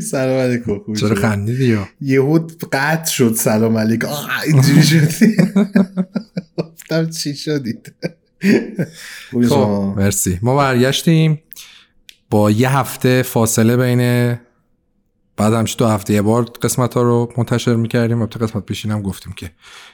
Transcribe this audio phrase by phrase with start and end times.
[0.00, 4.08] سلام علیکم چرا خندیدی یا؟ یهود قطع شد سلام علیکم.
[4.46, 5.36] اینجوری شدی؟
[6.56, 7.92] گفتم چی شدید؟
[9.48, 10.38] خب؟ مرسی.
[10.42, 11.40] ما برگشتیم.
[12.30, 14.34] با یه هفته فاصله بین
[15.36, 18.20] بعد همش دو هفته یه بار قسمت ها رو منتشر می‌کردیم.
[18.20, 19.50] البته قسمت پیشین هم گفتیم که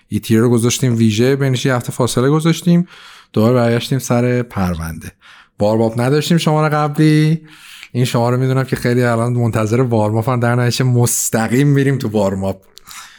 [0.09, 1.37] ایتی رو گذاشتیم ویژه.
[1.37, 2.89] بینش یه هفته فاصله گذاشتیم.
[3.33, 5.13] دوباره برگشتیم سر پرونده.
[5.61, 7.47] وارماپ نداشتیم شماره قبلی.
[7.93, 12.09] این شما رو می‌دونم که خیلی الان منتظر وارماپ هم در نهایت مستقیم میریم تو
[12.09, 12.65] وارماپ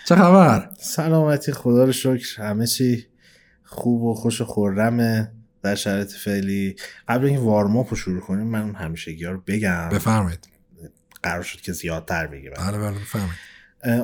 [0.07, 2.41] چه خبر؟ سلامتی خدا رو شکر.
[2.41, 3.05] همه چی
[3.63, 5.31] خوب و خوش و خورمه
[5.63, 6.75] در شرایط فعلی.
[7.07, 9.89] قبل اینکه وارماپ رو شروع کنیم من همیشه رو بگم.
[9.89, 10.47] بفرمایید.
[11.23, 12.51] قرار شد که زیادتر بگیم.
[12.57, 13.51] بله بله بفرمایید.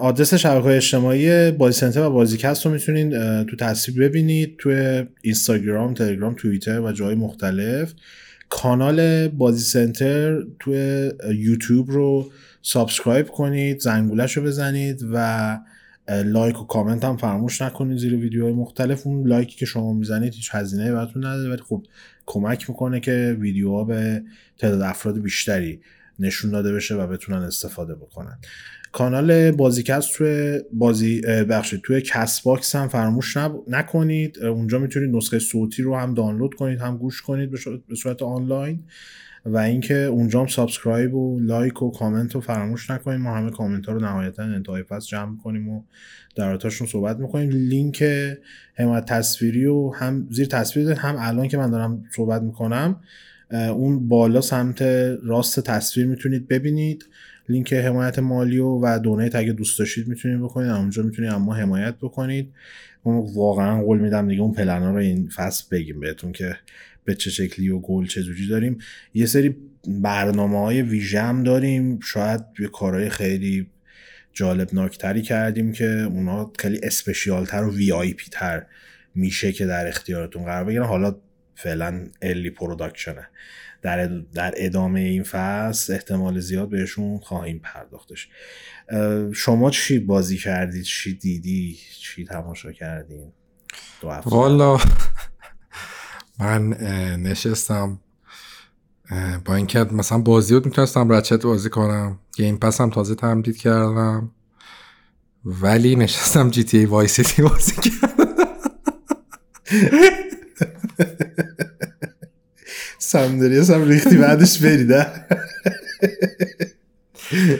[0.01, 3.11] آدرس شبکه های اجتماعی بازی سنتر و بازیکست رو می‌تونید
[3.45, 7.93] تو تصویر ببینید توی اینستاگرام تلگرام توییتر و جای مختلف.
[8.49, 12.31] کانال بازی سنتر توی یوتیوب رو
[12.61, 15.59] subscribe کنید زنگولش رو بزنید و
[16.09, 19.07] لایک و کامنت هم فراموش نکنید زیر ویدیوهای مختلف.
[19.07, 21.85] اون لایکی که شما می‌زنید هیچ هزینه براتون نداره ولی خب
[22.25, 24.23] کمک می‌کنه که ویدیوها به
[24.57, 25.81] تعداد افراد بیشتری
[26.19, 28.37] نشون داده بشه و بتونن استفاده بکنن.
[28.97, 34.39] کانال بازیکست توی بازی ببخشید توی CastBox هم فراموش نب- نکنید.
[34.43, 37.51] اونجا می‌تونید نسخه صوتی رو هم دانلود کنید هم گوش کنید
[37.87, 38.83] به صورت- آنلاین.
[39.45, 43.19] و اینکه اونجا هم subscribe و لایک و کامنت رو فراموش نکنید.
[43.19, 45.83] ما همه کامنت ها رو نهایتا انتهای فصل جمع کنیم و
[46.35, 47.49] در رابطه‌شون صحبت می‌کنیم.
[47.49, 48.03] لینک
[48.75, 52.99] حمایت تصویری و هم زیر تصویر هم الان که من دارم صحبت می‌کنم
[53.51, 54.81] اون بالا سمت
[55.23, 57.05] راست تصویر می‌تونید ببینید.
[57.49, 60.69] لینک حمایت مالی و و دونیت اگه دوست داشتید می‌تونید بکنید.
[60.69, 62.53] اونجا می‌تونید اما حمایت بکنید.
[63.03, 66.57] اون واقعا قول میدم دیگه اون پلنا رو این فصل بگیم بهتون که
[67.05, 68.77] به چه شکلی و گل چه جوری داریم.
[69.13, 69.55] یه سری
[69.87, 71.99] برنامه های ویژه هم داریم.
[71.99, 73.67] شاید یه کارهای خیلی
[74.33, 78.65] جالب ناکتری کردیم که اونا خیلی اسپشیال تر و وی تر
[79.15, 80.85] میشه که در اختیارتون قرار بگیرن.
[80.85, 81.15] حالا
[81.55, 83.27] فعلا early production ه
[83.81, 88.29] در, در ادامه این فصل احتمال زیاد بهشون خواهیم پرداختش.
[89.33, 93.31] شما چی بازی کردید؟ چی دیدی؟ چی تماشا کردین؟
[94.01, 94.77] دو والا
[96.39, 96.69] من
[97.23, 97.99] نشستم
[99.45, 104.31] با اینکه مثلا بازی رو می‌تونستم Ratchet بازی کنم Game Pass هم تازه تمدید کردم
[105.45, 108.27] ولی نشستم GTA Vice City بازی کردم.
[113.07, 115.05] سندریس هم ریختی بعدش بریده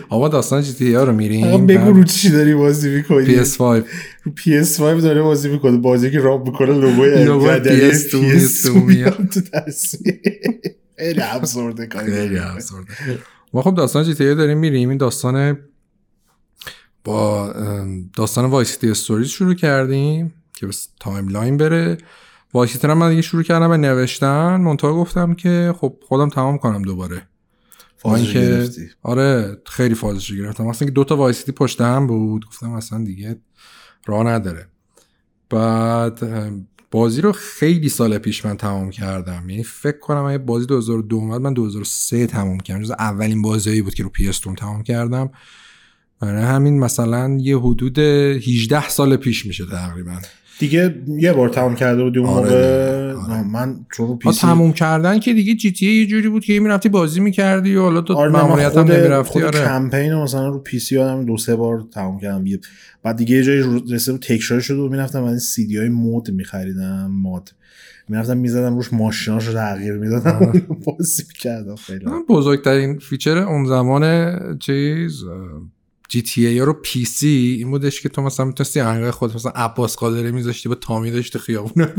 [0.10, 3.84] آما داستان جی تی رو میریم؟ بگو رو چی داری بازی می‌کنی؟ PS5 رو
[4.38, 9.28] PS5 داره بازی می‌کنه بازی که راب می‌کنه لوگوی لوگوی بدنی PS2 PS2 میاد.
[9.34, 10.20] تو تصویر
[10.98, 12.12] خیلی ابزورده کاری.
[12.12, 12.88] خیلی افسرده.
[13.54, 14.90] ما خب داستان جی تی داریم میریم.
[14.90, 15.58] این داستان
[17.04, 17.54] با
[18.18, 21.98] داستان Vice City Stories شروع کردیم که بس timeline بره.
[22.66, 27.28] رو من دیگه شروع کردم به نوشتن منتها گفتم که خب خودم تمام کنم دوباره.
[28.04, 28.90] با فازش گرفتی.
[29.04, 30.68] آره خیلی فازش گرفتم.
[30.68, 33.40] اصلا که دو تا Vice City پشت هم بود گفتم اصلا دیگه
[34.06, 34.68] راه نداره.
[35.50, 36.24] بعد
[36.92, 39.50] بازی رو خیلی سال پیش من تمام کردم.
[39.50, 42.84] یعنی فکر کنم اگه بازی 2002 اومد من 2003 تمام کردم.
[42.84, 45.30] جز اولین بازیایی بود که رو PS2 تمام کردم.
[46.20, 50.20] برای همین مثلا یه حدود 18 سال پیش میشه تقریبا.
[50.60, 53.38] دیگه یه بار تمام کرده بودی اون آره موقع آره.
[53.38, 56.90] نه، من چون پیسی؟ تموم کردن که دیگه جی تی یه جوری بود که می‌رفتی
[56.90, 59.60] بازی می‌کردی و حالا تو آره ماموریت هم نمی‌رفتی آره.
[59.60, 62.46] کمپین رو مثلا رو پی سی آدم دو سه بار تمام کردم.
[62.46, 62.60] یه-
[63.04, 66.32] بعد دیگه یه جایی بود تکرار شده و می‌رفتم از این سی دی های مود
[66.32, 67.54] میخریدم ماد
[68.10, 70.40] می‌رفتم می‌زدم روش ماشیناش رو تغییر می‌دادم
[70.86, 72.06] بازی می‌کردم خیلی.
[72.06, 75.24] من بزرگترین feature اون زمان چیز
[76.08, 80.70] GTA رو PC این بودش که تو مثلا می‌تونستی آهنگای خود مثلا عباس قادری میذاشتی
[80.70, 81.86] با تامی داشتی خیابون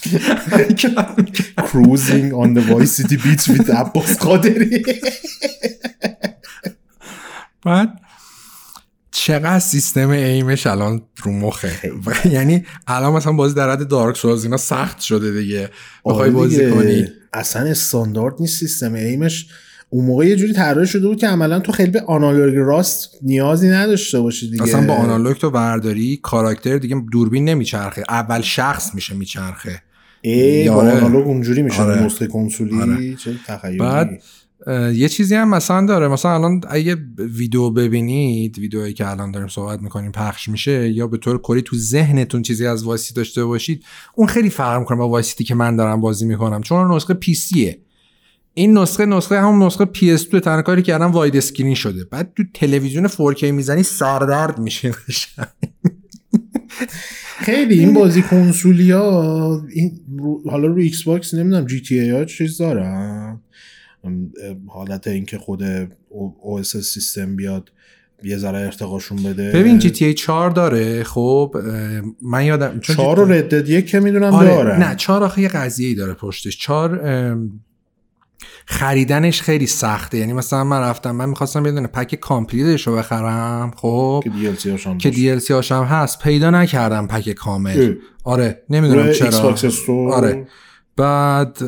[1.70, 4.82] cruising on the Vice City beach with عباس قادری.
[7.64, 8.00] بعد
[9.10, 11.92] چقدر سیستم aim ش الان رو مخه؟
[12.30, 15.70] یعنی الان مثلا بازی در حد Dark Souls اینا سخت شده دیگه.
[16.04, 16.70] بخوای آره بازی.
[16.70, 17.06] کنی.
[17.32, 19.46] اصلا استاندارد نیست سیستم aim ش.
[19.92, 23.68] اون موقع یه جوری طراحی شده بود که عملا تو خیلی به آنالوگ راست نیازی
[23.68, 24.62] نداشته باشی دیگه.
[24.62, 28.04] اصلا با آنالوگ تو برداری کاراکتر دیگه دوربین نمیچرخه.
[28.08, 29.82] اول شخص میشه میچرخه.
[30.22, 30.90] ای با آره.
[30.90, 32.02] آنالوگ اونجوری میشه آره.
[32.02, 33.14] نسخه کنسولی آره.
[33.14, 33.36] چه
[33.78, 34.22] بعد
[34.94, 36.08] یه چیزی هم مثلا داره.
[36.08, 41.16] مثلا الان اگه ویدیو ببینید ویدیویی که الان داریم صحبت می‌کنیم پخش میشه یا به
[41.16, 43.84] طور کلی تو ذهنتون چیزی از وایسی داشته باشید
[44.14, 46.60] اون خیلی فرق می‌کنه با Vice City که من دارم بازی می‌کنم.
[46.60, 47.78] چون نسخه PC ه
[48.54, 52.04] این نسخه نسخه همون نسخه PS2 تنها کاری که الان widescreen شده.
[52.04, 54.92] بعد تو تلویزیون 4K می‌زنی سردرد میشه.
[57.46, 60.00] خیلی این بازی کنسولی ها این
[60.50, 63.40] حالا رو Xbox نمی‌دونم GTA ها چیز دارن.
[64.68, 65.62] حالت اینکه خود
[66.08, 67.72] OS سیستم بیاد
[68.22, 69.50] یه ذره ارتقاشون بده.
[69.50, 71.56] ببین جی تی ای 4 داره خب
[72.22, 74.88] من یادم 4 رو ردد یک که می‌دونم آره داره.
[74.88, 76.58] نه 4 آخه یه قضیه ای داره پشتش.
[76.58, 77.36] 4
[78.70, 80.18] خریدنش خیلی سخته.
[80.18, 84.56] یعنی مثلا من رفتم من می‌خواستم یه دونه پک کامپلیتش رو بخرم خب؟ که دی
[84.98, 86.18] که دی هاشم هست.
[86.18, 87.94] پیدا نکردم پک کامل.
[88.24, 89.56] آره نمی‌دونم چرا.
[90.12, 90.46] آره.
[90.96, 91.58] بعد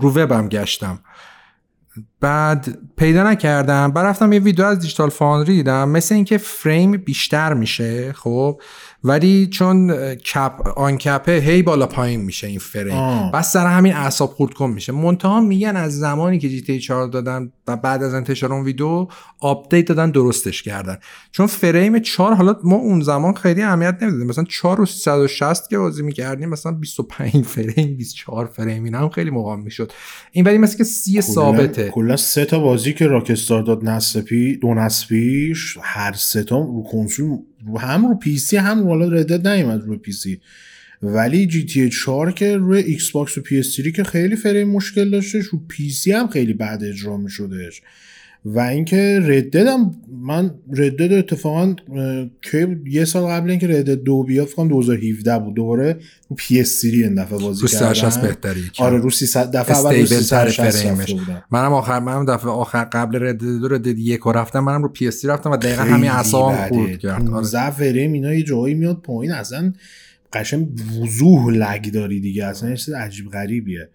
[0.00, 0.98] رو وبم گشتم.
[2.20, 7.54] بعد پیدا نکردم بعد رفتم یه ویدیو از Digital Foundry دیدم مثل اینکه فریم بیشتر
[7.54, 8.60] میشه خب؟
[9.04, 13.30] ولی چون cap uncap ه هی بالا پایین میشه این فریم.
[13.30, 14.92] بس سر همین اعصاب خورد کن میشه.
[14.92, 19.06] منتها میگن از زمانی که GTA 4 دادن و بعد از انتشار اون ویدیو
[19.40, 20.96] آپدیت دادن درستش کردن.
[21.32, 24.26] چون فریم 4 حالا ما اون زمان خیلی اهمیت نمی‌دادیم.
[24.26, 29.30] مثلا 4 و 360 که بازی می‌کردیم مثلا 25 فریم 24 فریم اینا هم خیلی
[29.30, 29.92] مقام می‌شد.
[30.32, 31.83] این ولی مثل که سی ثابته.
[31.92, 36.58] کلا سه تا بازی که راکستار داد نسل پی دو نسل پیش هر سه تا
[36.58, 37.38] رو کنسول
[37.80, 40.40] هم رو پی سی هم رو ردد نیومد رو پی سی.
[41.02, 45.10] ولی جی تی 4 که روی ایکس باکس و پی اس که خیلی فریم مشکل
[45.10, 47.82] داشتش رو پی سی هم خیلی بعد اجرا می شدهش
[48.44, 51.74] و اینکه رددم من ردد اتفاقا
[52.42, 55.54] که یه سال قبل اینکه ردد دو بیاد فکر 2017 بود.
[55.54, 55.98] دوباره
[56.28, 61.14] رو PS 3 این دفعه بازی کردم بهتری آره رو 300 دفعه اول رو 360
[61.50, 64.60] منم آخر منم دفعه آخر قبل Red Dead دو Red Dead یک رفتم.
[64.60, 67.28] منم رو PS رفتم و دقیقا همین اعصابم خورد کرد.
[67.30, 67.70] آره.
[67.70, 69.32] فریم اینا یه جایی میاد پایین.
[69.32, 69.72] اصلا
[70.32, 70.68] قشنگ
[71.02, 72.44] وضوح lag داری دیگه.
[72.44, 73.88] اصلا یه چیز عجیب غریبیه.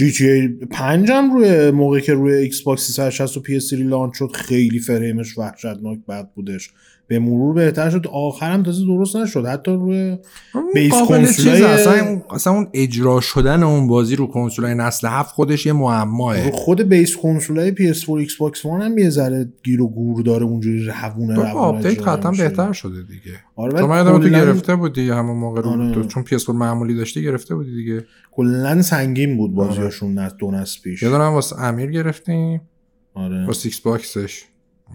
[0.00, 5.38] ای 5 هم روی موقعی که روی Xbox 360 و PS launch شد خیلی فریمش
[5.38, 6.70] وحشتناک بد بودش.
[7.08, 8.06] به مرور بهتر شد.
[8.12, 9.46] آخرم تازه درست نشد.
[9.46, 10.18] حتی روی
[10.74, 15.72] base کنسولای اصلا, اصلا اون اجرا شدن اون بازی رو کنسولای نسل هفت خودش یه
[15.72, 20.44] معماه خود base کنسولای PS4 ایکس باکس وان هم یه ذره گیر و گور داره
[20.44, 23.38] اونجوری روونه روونه آپدیت قطعا بهتر شده دیگه.
[23.56, 26.04] آره من تو گرفته بودی همون موقع رو؟ آره.
[26.06, 28.04] چون PS4 معمولی داشتی گرفته بودی دیگه.
[28.32, 30.32] کلا سنگین بود بازیاشون آره.
[30.38, 31.02] دو نسل پیش.
[31.02, 32.60] یادم واسه امیر گرفتیم.
[33.14, 33.46] آره.
[33.46, 34.44] واسه ایکس باکسش.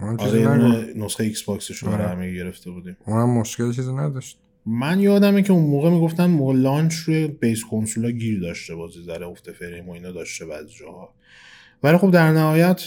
[0.00, 2.08] آره نسخه ایکس باکسش رو آره.
[2.08, 2.96] همه گرفته بودیم.
[3.06, 4.38] اونم مشکل چیزی نداشت.
[4.66, 9.26] من یادمه که اون موقع می‌گفتن موقع launch روی base کنسولا گیر داشته بازی ذره
[9.26, 11.14] افت فریم و اینا داشته بعضی جاها.
[11.82, 12.82] ولی خب در نهایت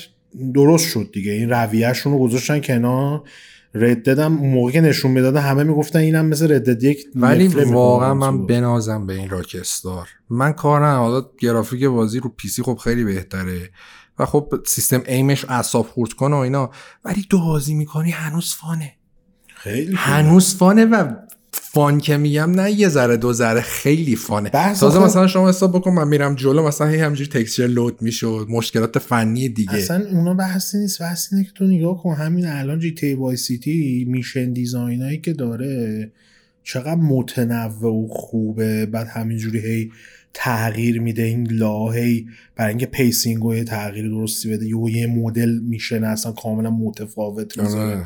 [0.54, 1.32] درست شد دیگه.
[1.32, 3.24] این رویهشون رو گذاشتن کنار.
[3.74, 7.48] رد ددم اون موقع که نشون می‌داده همه می‌گفتن اینم مثل رد دد یک ولی
[7.48, 10.08] واقعا من بنازم به این راکستار.
[10.30, 13.70] من کار نه حالا گرافیک بازی رو PC خب خیلی بهتره.
[14.20, 16.72] و خب سیستم aim ش اعصاب خورد کنه و اینا.
[17.06, 18.94] ولی تو بازی می‌کنی هنوز fun ه.
[19.48, 21.14] خیلی هنوز fun ه و
[21.52, 24.50] fun که میگم نه یه ذره دو ذره خیلی fun ه.
[24.50, 29.00] تازه مثلا شما حساب بکن من میرم جلو مثلا هی همجوری texture لود می‌شد مشکلات
[29.00, 29.74] فنی دیگه.
[29.74, 31.00] اصلا اونا بحثی نیست.
[31.00, 35.34] بحثی اینه که تو نگاه کن همین الان GTA Vice City mission design ایی که
[35.34, 36.12] داره
[36.64, 39.92] چقدر متنوع و خوبه بعد همینجوری هی
[40.40, 44.66] تغییر میده این لاهی برای اینکه pacing و تغییر درستی بده.
[44.66, 48.06] یه یه مدل میشه اصلا کاملا متفاوت آره.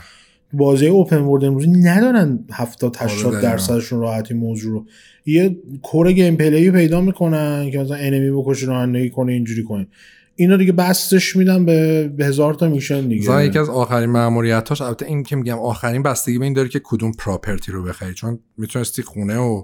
[0.54, 4.86] بازی open world امروزی ندارن 70 80 آره درصدشون راحتی موضوع رو.
[5.26, 9.88] یه core gameplay پیدا می‌کنن که مثلا enemy بکشی رانندگی کنه اینجوری کنه.
[10.36, 13.22] اینا دیگه بستش میدن به, به هزار تا mission دیگه.
[13.22, 16.82] مثلا یکی از آخرین ماموریتاش البته این که میگم آخرین بستگی به این داره که
[16.84, 18.14] کدوم property رو بخری.
[18.14, 19.64] چون می‌تونستی خونه و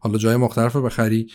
[0.00, 1.26] حالا جای مختلف رو بخری.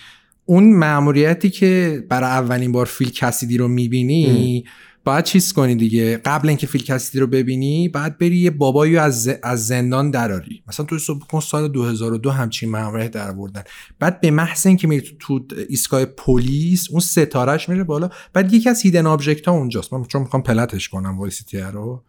[0.45, 4.63] اون ماموریتی که برای اولین بار فیل کسیدی رو می‌بینی
[5.05, 6.17] باید چیز کنی دیگه.
[6.17, 10.85] قبل اینکه فیل کسیدی رو ببینی بعد بری یه بابایی از, از زندان دراری مثلا
[10.85, 13.63] تو صبح کن سال 2002 همچین ماموریت در بردن
[13.99, 18.09] بعد به محض اینکه میری تو, تو ایستگاه پلیس اون ستارهش میره بالا.
[18.33, 19.93] بعد یکی از hidden object ها اونجاست.
[19.93, 22.03] من چون می‌خوام plat ش کنم Vice City رو.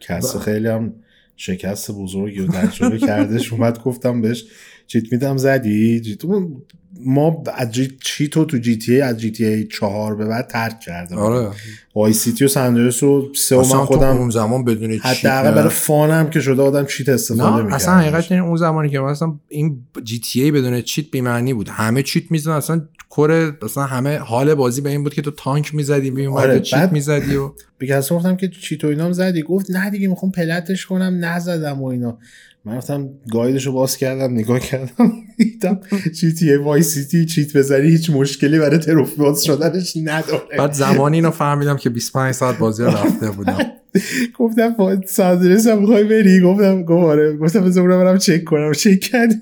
[0.00, 0.92] کس خیلی هم
[1.36, 3.52] شکست بزرگی و تجربه کردش.
[3.52, 4.44] اومد گفتم بهش
[4.86, 6.62] چیت میدم زدی؟ جیتو
[7.04, 10.26] ما از جی چی تو تو جی تی ای از جی تی ای چهار به
[10.26, 11.16] بعد ترک کردم.
[11.16, 11.50] آره.
[11.94, 15.68] وای سیتی و سندرس رو سه و من خودم اون زمان بدون چیت حداقل برای
[15.68, 20.20] فانم که شده آدم چیت استفاده می‌کرد اصلا حقیقت اون زمانی که مثلا این جی
[20.20, 21.68] تی ای بدون چیت بی معنی بود.
[21.68, 25.74] همه چیت می‌زنن اصلا کره مثلا همه حال بازی به این بود که تو تانک
[25.74, 27.52] می‌زدی میومد آره، چیت می‌زدی و
[27.88, 31.86] کسی گفتم که چی تو اینام زدی گفت نه دیگه می‌خوام پلتش کنم نزدم و
[31.86, 32.18] اینا.
[32.66, 35.80] من رفتم گایدش رو باز کردم نگاه کردم دیدم
[36.12, 40.56] جی تی ای وای سی تی چیت بزنی هیچ مشکلی برای تروفی باز شدنش نداره.
[40.58, 43.58] بعد زمانی اینو فهمیدم که 25 ساعت بازی رفته بودم.
[44.38, 47.36] گفتم ساندریاس هم می‌خوای بری؟ گفتم گفت آره.
[47.36, 48.72] گفتم بذار برم چک کنم.
[48.72, 49.32] چک کرد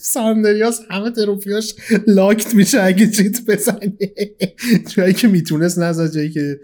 [0.00, 1.74] ساندریاس همه تروفیاش
[2.06, 3.98] لاکت میشه اگه چیت بزنی.
[4.96, 6.60] جایی که می‌تونست نزد جایی که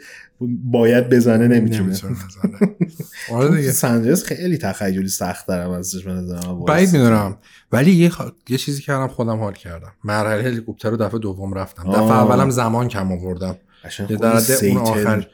[0.64, 1.96] باید بزنه نمی‌تونه.
[3.32, 3.72] آره دیگه.
[3.72, 6.64] ساندریاس خیلی تخیلی سخت دارم ازش نظرم.
[6.64, 7.36] بعید می‌دونم.
[7.72, 9.92] ولی یه, خ- یه چیزی کردم خودم حال کردم.
[10.04, 11.82] مرحله هلیکوپتر رو دفعه دوم رفتم.
[11.90, 12.12] دفعه آه.
[12.12, 13.56] اولم زمان کم آوردم.
[14.20, 15.26] درده اون آخر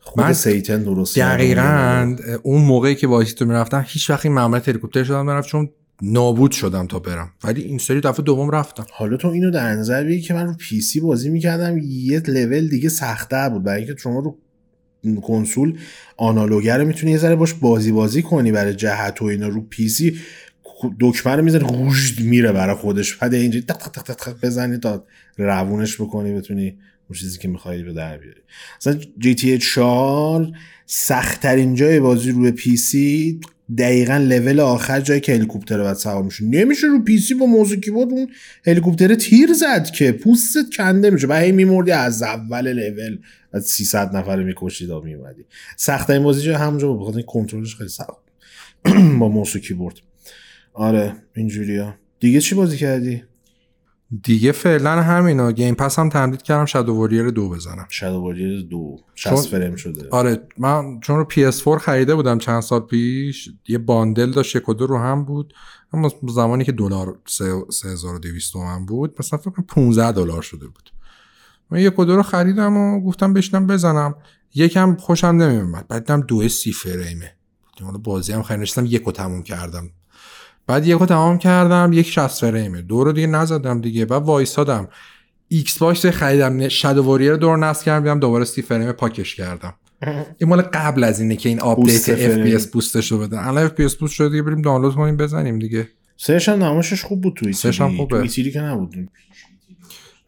[0.00, 1.18] خود من سیتن درست.
[1.18, 5.70] دقیقا اون موقعی که وایسی تو می‌رفتم هیچ وقت این معاملت هلیکوپتر شدم نرفت چون
[6.02, 7.30] نابود شدم تا برم.
[7.44, 8.86] ولی این سری دفعه دوم رفتم.
[8.92, 12.88] حالا تو اینو در نظر بگی که من رو PC بازی می‌کردم یه لول دیگه
[12.88, 13.62] سختتر بود.
[13.62, 14.38] برای اینکه شما رو
[15.22, 15.78] کنسول
[16.16, 20.18] analog رو می‌تونی یه ذره باش بازی بازی کنی برای جهت و اینا رو PC
[21.00, 23.14] دکمه رو می‌زنی روشت میره برای خودش.
[23.14, 25.04] بعد اینجوری تق تق تق تق بزنی تا
[25.36, 28.40] روونش بکنی بتونی اون چیزی که میخوایی به در بیاری.
[28.80, 30.52] مثلا GTA 4
[30.86, 33.40] سختترین جای بازی روی PC
[33.78, 37.80] دقیقا level آخر جایی که هلیکوپتر باید سوار میشه نمیشه رو PC با موس و
[37.80, 38.28] کیبورد اون
[38.66, 41.26] هلیکوپتر تیر زد که پوستت کنده میشه.
[41.26, 43.18] بعد هی میمردی از اول لول
[43.52, 45.44] از 300 نفر می‌کشید و میومدی
[45.76, 47.00] سخت این بازی جای همونجا بود.
[47.00, 48.24] بخاطر کنترلش خیلی سخت
[49.20, 49.94] با موس و کیبورد.
[50.72, 53.22] آره اینجوریا دیگه چی بازی کردی؟
[54.22, 57.86] دیگه فعلا همینا Game Pass هم تمدید کردم شادو واریر دو بزنم.
[57.88, 58.96] Shadow Warrior دو.
[59.14, 60.08] 60 چون- فریم شده.
[60.10, 64.74] آره من چون رو PS4 خریده بودم چند سال پیش یه bundle داشت یک و
[64.74, 65.54] دو رو هم بود.
[65.92, 70.90] اما زمانی که دلار سه- 3200 تومن بود مثلا فکر کنم 15 دلار شده بود.
[71.70, 74.14] من یک و دو رو خریدم و گفتم بشینم بزنم.
[74.54, 77.32] یکم خوشم نمیومد بعد دیدم دو سی فریمه
[77.82, 79.90] حالا بازی هم خیلی نشستم یک رو تموم کردم.
[80.66, 84.04] بعد یک رو تمام کردم یک 60 فریمه دو رو دیگه نزدم دیگه.
[84.04, 84.88] بعد وایسادم.
[85.48, 89.74] ایکس باکس خریدم Shadow Warrior دو رو نصب کردم دوباره سی فریم پاکش کردم.
[90.38, 92.58] این مال قبل از اینه که این آپدیت boost frame.
[92.58, 93.38] FPS boost ش رو بدن.
[93.38, 95.88] الان FPS boost شده دیگه بریم دانلود کنیم بزنیم دیگه.
[96.16, 98.18] سهش هم نمایشش خوب بود توی سه‌ش هم خوبه.
[98.18, 99.08] توی تیری که نبود.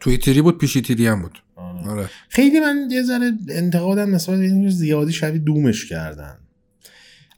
[0.01, 1.39] توی تیری بود پیشی تیری هم بود.
[1.57, 1.91] آره.
[1.91, 2.11] آره.
[2.29, 6.39] خیلی من یه ذره انتقادم نسبت به زیادی شبیه دومش کردن.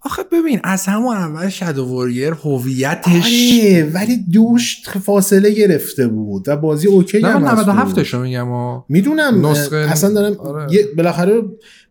[0.01, 6.57] آخه ببین از همون اول شادو واریر هویتش آره ولی دوش فاصله گرفته بود و
[6.57, 8.09] بازی اوکی نه هم من هست 97 توش.
[8.11, 10.73] شو میگم و می‌دونم نسخه- اصلا دارم آره.
[10.75, 11.43] یه بالاخره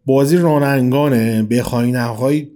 [0.06, 2.48] بازی رانندگانه بخوای نخوای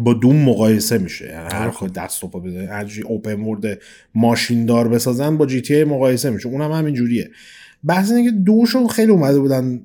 [0.00, 3.78] با دوم مقایسه میشه یعنی هر کار دست و پا بده هر open world
[4.14, 7.30] ماشین دار بسازن با GTA مقایسه میشه اونم همین جوریه
[7.84, 9.80] بحث اینه که دوشو خیلی اومده بودن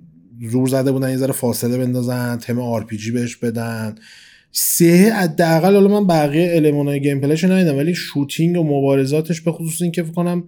[0.51, 3.95] زور زده بودن یه ذره فاصله بندازن تم RPG بهش بدن
[4.55, 9.81] سه حداقل حالا من بقیه المانای gameplay ش ندیدم ولی shooting و مبارزاتش به خصوص
[9.81, 10.43] این که فکر کنم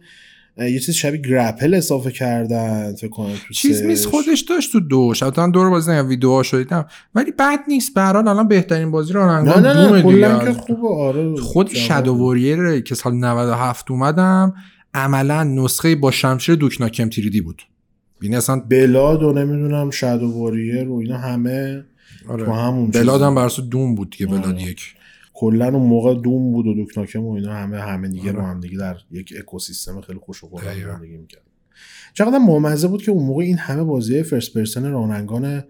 [0.58, 3.82] یه چیز شبیه grapple اضافه کردن فکر کنم تو چیز.
[3.82, 5.24] میز خودش داشت تو دوش.
[5.24, 6.86] البته دو رو بازی نکردم ویدیوهاشو دیدم.
[7.16, 9.46] ولی بد نیست به هر حال الان بهترین بازی رو
[10.02, 10.46] دیگه.
[10.46, 10.88] که خوبه.
[10.88, 11.70] آره خود.
[11.70, 14.54] شادو واریر که سال 97 اومدم
[14.94, 17.62] عملا نسخه با شمشیر دوکناکم تیریدی بود.
[18.22, 21.86] یعنی اصلا بلاد و نمی‌دونم شادو واریر و اینا همه.
[22.28, 22.54] تو آره.
[22.54, 23.22] همون بلاد.
[23.22, 24.42] هم برسو دوم بود دیگه آره.
[24.42, 24.96] بلاد یک
[25.34, 28.40] کلا اون موقع دوم بود و دوکناکم و اینا همه همه دیگه آره.
[28.40, 30.48] با هم دیگه در یک اکوسیستم خیلی خوش و.
[30.58, 31.42] زندگی می‌کرد
[32.14, 35.64] چقدر بامزه بود که اون موقع این همه بازی فرست پرسن رانندگان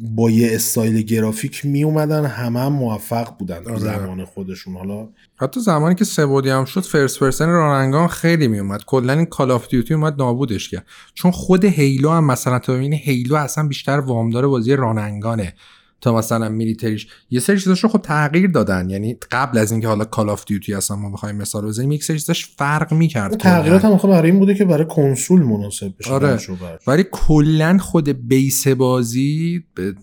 [0.00, 3.78] با یه استایل گرافیک می اومدن همه هم موفق بودن تو آره.
[3.78, 4.76] زمان خودشون.
[4.76, 8.58] حالا حتی زمانی که سه بعدی هم شد first person run and gun خیلی می
[8.58, 10.86] اومد کلا این Call of Duty اومد نابودش کرد.
[11.14, 15.46] چون خود هیلو هم مثلا تو ببینی هیلو اصلا بیشتر وامدار بازی run and gun
[15.46, 15.54] ه
[16.00, 19.88] تا مثلا military ش یه سری چیزاش رو خب تغییر دادن یعنی قبل از اینکه
[19.88, 23.84] حالا Call of Duty اصلا ما بخوایم مثال بزنیم یک سری چیزاش فرق می‌کرد تغییرات
[23.84, 26.38] هم آخه برای این بوده که برای کنسول مناسب بشه آره.
[26.86, 29.94] ولی کلا خود base بازی به-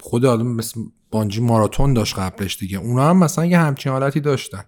[0.00, 4.64] خود آدم مثل Bungie Marathon داشت قبلش دیگه اونا هم مثلا یه همچین حالتی داشتن.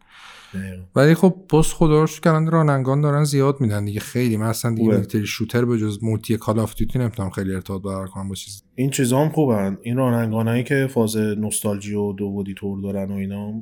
[0.96, 4.00] ولی خب باز خدا رو شکر الان run and gun دارن زیاد میدن دیگه.
[4.00, 4.88] خیلی من اصلا دیگه.
[4.88, 8.62] military shooter به جز multi Call of Duty نمی‌تونم خیلی ارتباط برقرار کنم با چیز.
[8.74, 9.78] این چیزا هم خوبن.
[9.82, 13.52] این run and gun هایی که فاز نوستالژی و دو بعدی طور دارن و اینا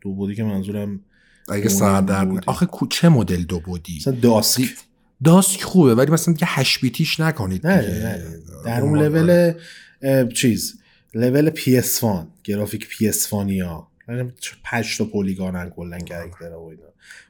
[0.00, 1.00] دو بعدی که منظورم
[1.48, 2.40] اگه سر نه.
[2.46, 4.60] آخه کو- چه مدل دو بعدی؟ مثلا Dusk.
[4.60, 4.70] دی-
[5.24, 7.76] Dusk خوبه ولی مثلا دیگه هشت بیتیش نکنید نه.
[7.76, 8.24] نه
[8.64, 9.08] در اون آره.
[9.08, 10.78] لول چیز.
[11.14, 12.04] لول PS1
[12.44, 13.86] گرافیک PS1 یا یعنی
[14.64, 16.82] پنج تا polygon ن کلا character و اینا.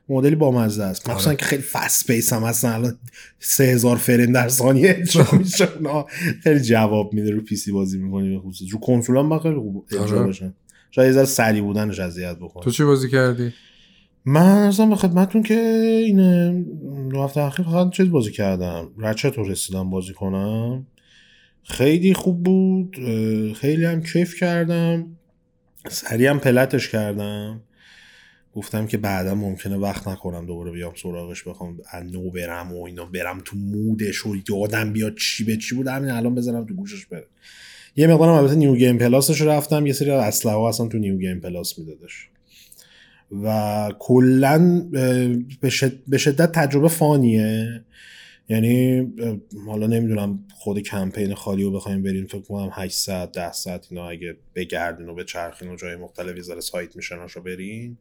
[0.08, 1.10] مدلی بامزه است.
[1.10, 2.72] مخصوصا که خیلی fast pace هم هستن.
[2.72, 2.98] الان
[3.38, 5.68] 3000 فریم در ثانیه اجرا میشه.
[6.42, 7.30] خیلی جواب میده.
[7.30, 8.72] رو PC بازی می‌کنی به خصوص.
[8.72, 10.28] رو کنسول هم خیلی خوب اجرا آره.
[10.28, 10.54] بشن
[10.90, 12.64] شاید از سری بودنش اذیت بکنه.
[12.64, 13.52] تو چی بازی کردی؟
[14.24, 15.54] من ارزم به خدمتتون که
[16.06, 16.62] این
[17.08, 18.90] دو هفته اخیر فقط چیز بازی کردم.
[18.98, 20.86] رچت رو رسیدم بازی کنم.
[21.62, 22.96] خیلی خوب بود.
[23.54, 25.16] خیلی هم کیف کردم.
[25.88, 27.60] سریع هم پلتش کردم.
[28.54, 31.78] گفتم که بعدا ممکنه وقت نکنم دوباره بیام سراغش بخوام
[32.12, 35.88] نو برم و اینا برم تو مودش و یادم بیاد چی به چی بود.
[35.88, 37.26] همین الان بزنم تو گوشش بره.
[37.96, 41.18] یه مقدارم البته New Game Plus ش رفتم یه سری اسلحه ها اصلا تو New
[41.18, 42.28] Game Plus میدادش.
[43.44, 44.88] و کلا
[46.08, 47.84] به شدت تجربه fun ایه.
[48.48, 49.06] یعنی
[49.66, 54.08] حالا نمی‌دونم خود کمپین خالی رو بخوایم بریم فکر کنم 8 ساعت 10 ساعت اینا
[54.08, 57.98] اگه بگردین و بچرخین و جای مختلفی ذره side mission هاش رو برین.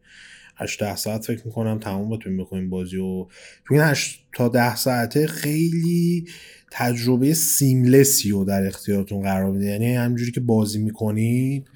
[0.58, 3.28] 8 10 ساعت فکر می‌کنم تموم بتونیم بکنیم بازی و
[3.68, 6.26] تو این 8 تا 10 ساعته خیلی
[6.72, 11.68] تجربه سیملسی رو در اختیارتون قرار میده یعنی همجوری که بازی می‌کنید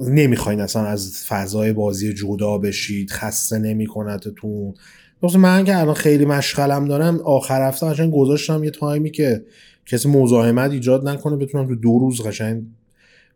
[0.00, 4.74] نمی‌خواین اصلا از فضای بازی جدا بشید خسته نمیکنتتون.
[5.22, 9.44] مثلا من که الان خیلی مشغلم دارم آخر هفته قشنگ گذاشتم یه تایمی که
[9.86, 12.62] کسی مزاحمت ایجاد نکنه بتونم تو دو روز قشنگ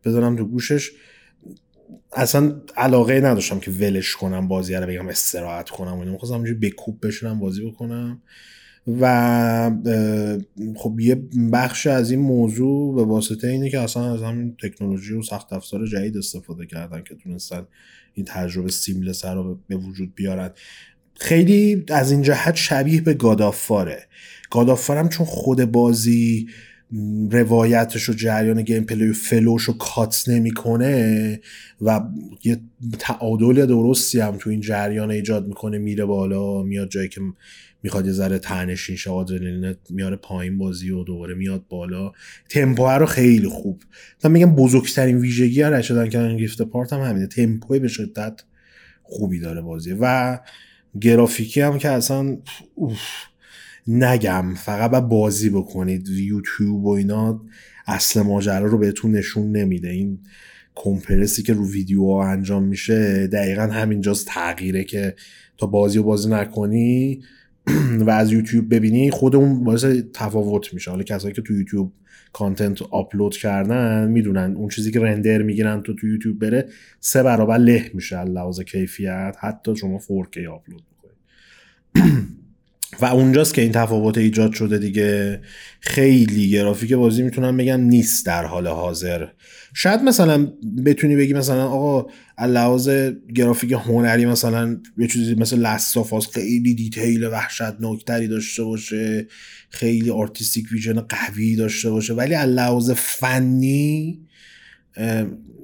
[0.04, 0.90] بذارم تو گوشش.
[2.12, 7.06] اصلا علاقه نداشتم که ولش کنم بازی رو بگم استراحت کنم و می‌خواستم همینجوری بکوب
[7.06, 8.22] بشنم بازی بکنم.
[9.00, 9.70] و
[10.76, 11.14] خب یه
[11.52, 15.86] بخش از این موضوع به واسطه اینه که اصلا از همین تکنولوژی و سخت افزار
[15.86, 17.66] جدید استفاده کردن که تونستن
[18.14, 20.50] این تجربه seamless رو به وجود بیارن.
[21.20, 24.06] خیلی از این جهت شبیه به God of War ه
[24.50, 26.48] God of War م چون خود بازی
[27.30, 31.40] روایتش و جریان gameplay و flow ش رو کات نمی‌کنه
[31.82, 32.00] و
[32.44, 32.60] یه
[32.98, 37.20] تعادل درستی هم تو این جریان ایجاد می‌کنه میره بالا میاد جایی که
[37.82, 42.12] می‌خواد یه ذره تنشین شه آدرنالین میاره پایین بازی و دوباره میاد بالا.
[42.48, 43.82] تمپو رو خیلی خوب.
[44.24, 47.26] من میگم بزرگترین ویژگی هر شدن کردن گیفت پارت هم همینه.
[47.26, 48.42] تمپوی به شدت
[49.02, 49.96] خوبی داره بازی.
[50.00, 50.38] و
[51.00, 52.38] گرافیکی هم که اصلا
[52.74, 53.00] اوف
[53.86, 54.54] نگم.
[54.54, 56.08] فقط باید بازی بکنید.
[56.08, 57.42] یوتیوب و اینا
[57.86, 59.88] اصل ماجرا رو بهتون نشون نمیده.
[59.88, 60.18] این
[60.74, 65.14] کمپرسی که رو ویدیوها انجام میشه دقیقا همینجاست تغییره که
[65.58, 67.22] تا بازی و بازی نکنی
[68.06, 70.90] و از یوتیوب ببینی خود اون باعث تفاوت میشه.
[70.90, 71.92] حالا کسایی که تو یوتیوب
[72.32, 76.68] کانتنت آپلود کردن می‌دونن اون چیزی که رندر می‌گیرن تو تو یوتیوب بره
[77.00, 79.36] سه برابر له میشه لحاظ کیفیت.
[79.40, 82.28] حتی شما 4K آپلود می‌کنید.
[83.00, 85.40] و اونجاست که این تفاوت ایجاد شده دیگه.
[85.80, 89.26] خیلی گرافیک بازی می‌تونم بگم نیست در حال حاضر.
[89.74, 90.52] شاید مثلا
[90.86, 92.10] بتونی بگی مثلا آقا
[92.46, 92.88] لحاظ
[93.34, 99.26] گرافیک هنری مثلا یه چیزی مثل Last of Us خیلی detail وحشتناکتری داشته باشه
[99.70, 104.20] خیلی artistic vision قوی داشته باشه ولی لحاظ فنی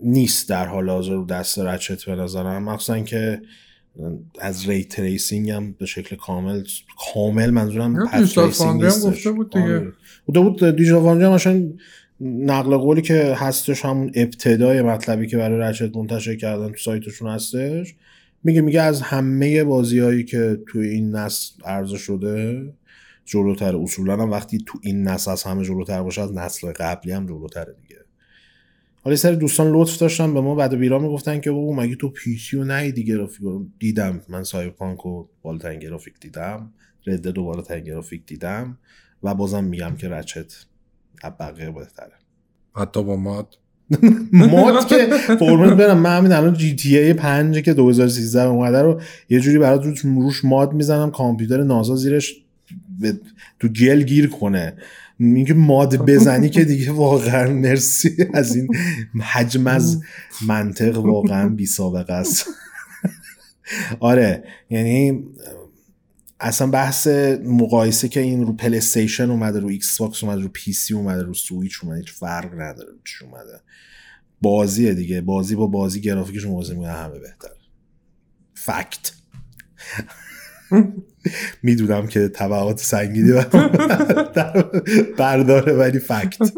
[0.02, 2.62] نیست در حال حاضر دست Ratchet به نظرم.
[2.64, 3.42] مخصوصا که
[4.40, 6.62] از ray tracing هم به شکل کامل
[7.14, 8.06] کامل منظورم
[8.50, 9.92] Foundry هم گفته بود دیگه.
[10.26, 11.72] بوده بود Digital Foundry هم مثلا
[12.20, 17.94] نقل قولی که هستش همون ابتدای مطلبی که برای Ratchet منتشر کردن تو سایتشون هستش.
[18.44, 22.62] میگه میگه از همه بازیهایی که تو این نسل عرضه شده
[23.24, 27.26] جلوتر اصولا هم وقتی تو این نسل از همه جلوتر باشه از نسل قبلی هم
[27.26, 28.05] جلوتره دیگه.
[29.06, 32.08] حالا سری دوستان لطف داشتن به ما بد و بیراه می‌گفتن که بابا مگه تو
[32.08, 33.46] PC و ندیدی گرافیک
[33.78, 34.20] دیدم.
[34.28, 36.70] من Cyberpunk و بالاترین گرافیک دیدم.
[37.06, 38.78] رده دوباره ترین گرافیک دیدم
[39.22, 40.54] و بازم میگم که رچت
[41.40, 42.12] بقیه بهتره.
[42.76, 43.58] حتی با ماد.
[44.32, 44.96] ماد که
[45.38, 45.98] فرمت برم.
[45.98, 50.00] من همین الان جی تی ای 5 که 2013 اومده رو یه جوری برات روش,
[50.00, 52.34] روش ماد می‌زنم کامپیوتر نازا زیرش
[53.60, 54.76] تو گل گیر کنه.
[55.18, 58.16] اینکه ماد بزنی که دیگه واقعا مرسی.
[58.34, 58.68] از این
[59.22, 60.02] حجم از
[60.46, 62.46] منطق واقعا بی سابقه است.
[64.00, 65.24] آره یعنی
[66.40, 67.06] اصلا بحث
[67.44, 71.34] مقایسه که این رو پلی استیشن اومده رو ایکس باکس اومده رو PC اومده رو
[71.34, 73.60] سویچ اومده هیچ فرق نداره چی اومده.
[74.42, 75.20] بازیه دیگه.
[75.20, 77.48] بازی با بازی گرافیکش موازی میگه همه بهتر
[78.54, 79.12] fact
[81.62, 83.32] می‌دونم که تبعات سنگینی
[85.18, 86.52] برداره ولی fact.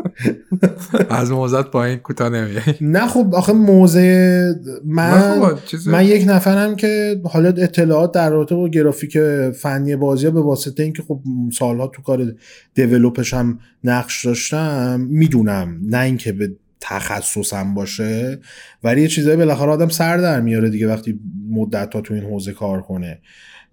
[1.10, 5.40] از موضعت پایین کوتاه نمیای نه خب آخه موزه من
[5.86, 9.18] من یک نفرم که حالا اطلاعات در رابطه با گرافیک
[9.50, 11.20] فنی بازی ها به واسطه اینکه خب
[11.52, 12.34] سالها تو کار
[12.74, 15.80] دیولوپش هم نقش داشتم می‌دونم.
[15.82, 18.40] نه اینکه به تخصصم باشه
[18.84, 22.82] ولی یه چیزایی بالاخره آدم سر در میاره دیگه وقتی مدت تو این حوزه کار
[22.82, 23.20] کنه.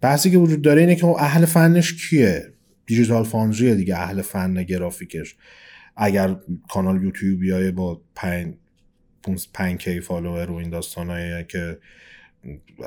[0.01, 2.53] بحثی که وجود داره اینه که اهل فنش کیه؟
[2.85, 5.35] دیجیتال فاندریه دیگه اهل فن گرافیکش.
[5.97, 6.35] اگر
[6.69, 8.53] کانال یوتیوب بیایه با 5
[9.53, 11.77] 5 K follower و این داستانایی که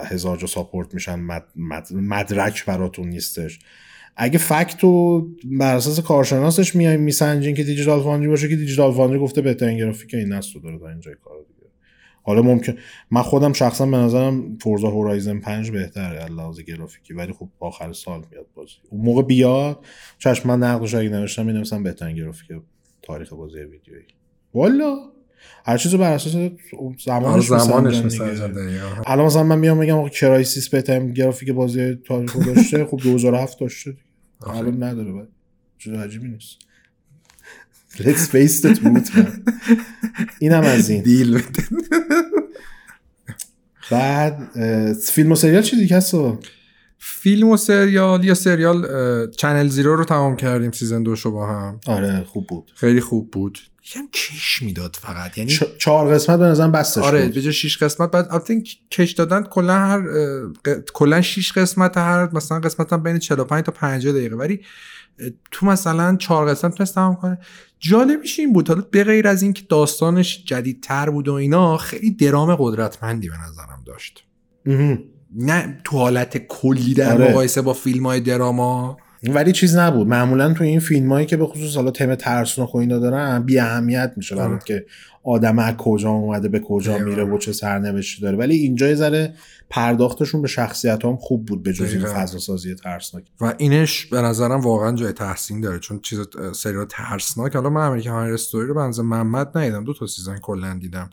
[0.05, 3.59] هزار جا support میشن مد، مد، مدرک براتون نیستش.
[4.17, 9.19] اگه fact رو بر اساس کارشناسش میای میسنجین که Digital Foundry باشه که Digital Foundry
[9.19, 11.37] گفته بهترین گرافیک این نسل داره در اینجای کار
[12.29, 12.75] حالا ممکن
[13.11, 17.93] من خودم شخصا به نظرم Forza Horizon 5 بهتره از لحاظ گرافیکی ولی خب آخر
[17.93, 18.73] سال میاد بازی.
[18.91, 19.85] اون موقع بیاد
[20.19, 22.49] چشم من نقدش اگه نوشتم می‌نویسم بهترین گرافیک
[23.03, 24.03] تاریخ بازی ویدیویی.
[24.55, 24.97] والا!
[25.65, 26.33] هر چیزو بر اساس
[27.05, 28.21] زمانش آره، زمانش.
[29.07, 33.97] الان مثلا من میام میگم آقا Crysis بهترین گرافیک بازی تاریخ داشته خب 2007 داشته.
[34.47, 35.29] الان نداره بعد.
[35.79, 36.59] چیز عجیبی نیست.
[37.97, 39.53] Let's face the truth man.
[40.39, 41.03] اینم از این.
[41.03, 41.63] دیل بده.
[43.91, 44.39] بعد
[45.13, 46.15] فیلم و سریال چی دیگه هست؟
[46.99, 48.87] فیلم و سریال یا سریال
[49.31, 51.81] Channel Zero رو تمام کردیم season دوشو با هم.
[51.87, 52.73] آره خوب بود.
[52.75, 53.59] خیلی خوب بود.
[53.91, 57.35] یکم کش می‌داد فقط یعنی چ- چهار قسمت به نظرم بستش آره بود.
[57.35, 60.03] به جای 6 قسمت بعد البته کش دادن کلا هر
[60.95, 64.37] کلا 6 قسمت هر مثلا قسمت هم بین 45 تا 50 دقیقه.
[64.37, 64.61] ولی
[65.51, 67.39] تو مثلا 4 قسمت تونست تمام کنه.
[67.79, 72.57] جالبش این بود حالا به غیر از اینکه داستانش جدیدتر بود و اینا خیلی درام
[72.59, 74.25] قدرتمندی به نظرم داشت.
[75.37, 77.31] نه تو حالت کلی در آره.
[77.31, 81.47] مقایسه با فیلم های drama ولی چیز نبود معمولا تو این فیلم هایی که به
[81.47, 84.49] خصوص حالا تم ترسناک و اینا دارن بی اهمیت میشه آره.
[84.49, 84.87] برات که
[85.23, 86.99] آدم از کجا اومده به کجا.
[86.99, 89.35] میره و چه سرنوشتی داره ولی اینجا ذره
[89.71, 92.05] پرداختشون به شخصیت هم خوب بود به جز این.
[92.05, 96.21] فضا سازی ترسناک و اینش به نظرم واقعا جای تحسین داره چون چیز
[96.55, 100.79] سریال ترسناک حالا من American Horror Story رو بنز محمد ندیدم دو تا season کلا
[100.81, 101.11] دیدم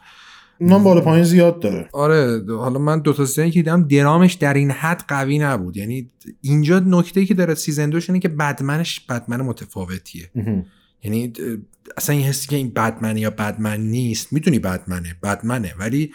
[0.60, 1.90] اونم بالا پایین زیاد داره.
[1.94, 5.78] آره حالا من دو تا season ی که دیدم درامش در این حد قوی نبود.
[5.78, 6.10] یعنی
[6.42, 10.30] اینجا نکته که داره season دوش اینه که بدمنش بدمن متفاوتیه.
[11.04, 11.34] یعنی
[11.98, 16.12] اصلا این حسی که این بدمنه یا بدمن نیست می‌دونی بدمنه بدمنه ولی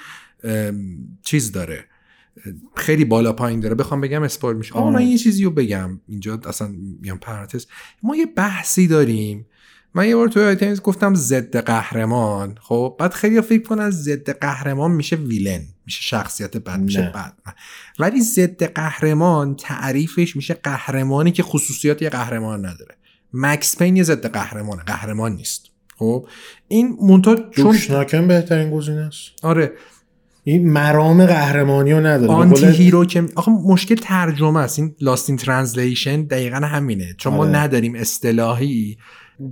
[1.22, 1.84] چیز داره.
[2.76, 3.74] خیلی بالا پایین داره.
[3.74, 4.74] بخوام بگم spoil میشه.
[4.74, 5.06] آقا من.
[5.06, 6.00] یه چیزی رو بگم.
[6.08, 7.66] اینجا اصلا میام پرانتز.
[8.02, 9.46] ما یه بحثی داریم
[9.94, 12.54] من یه بار توی items گفتم ضد قهرمان.
[12.60, 17.12] خب بعد خیلی فکر کنن ضد قهرمان میشه villain میشه شخصیت بد میشه.
[17.14, 17.32] بد.
[17.98, 22.94] ولی ضد قهرمان تعریفش میشه قهرمانی که خصوصیات یه قهرمان نداره.
[23.32, 25.66] مکس پین یه ضد قهرمانه قهرمان نیست.
[25.96, 26.28] خب
[26.68, 27.36] این مونتا
[28.06, 29.22] چون بهترین گزینه است.
[29.42, 29.72] آره.
[30.44, 32.32] این مرام قهرمانی رو نداره.
[32.32, 34.78] anti-hero که آخه مشکل ترجمه است.
[34.78, 37.14] این lost in translation دقیقا همینه.
[37.18, 37.50] چون ما آره.
[37.50, 38.98] نداریم اصطلاحی.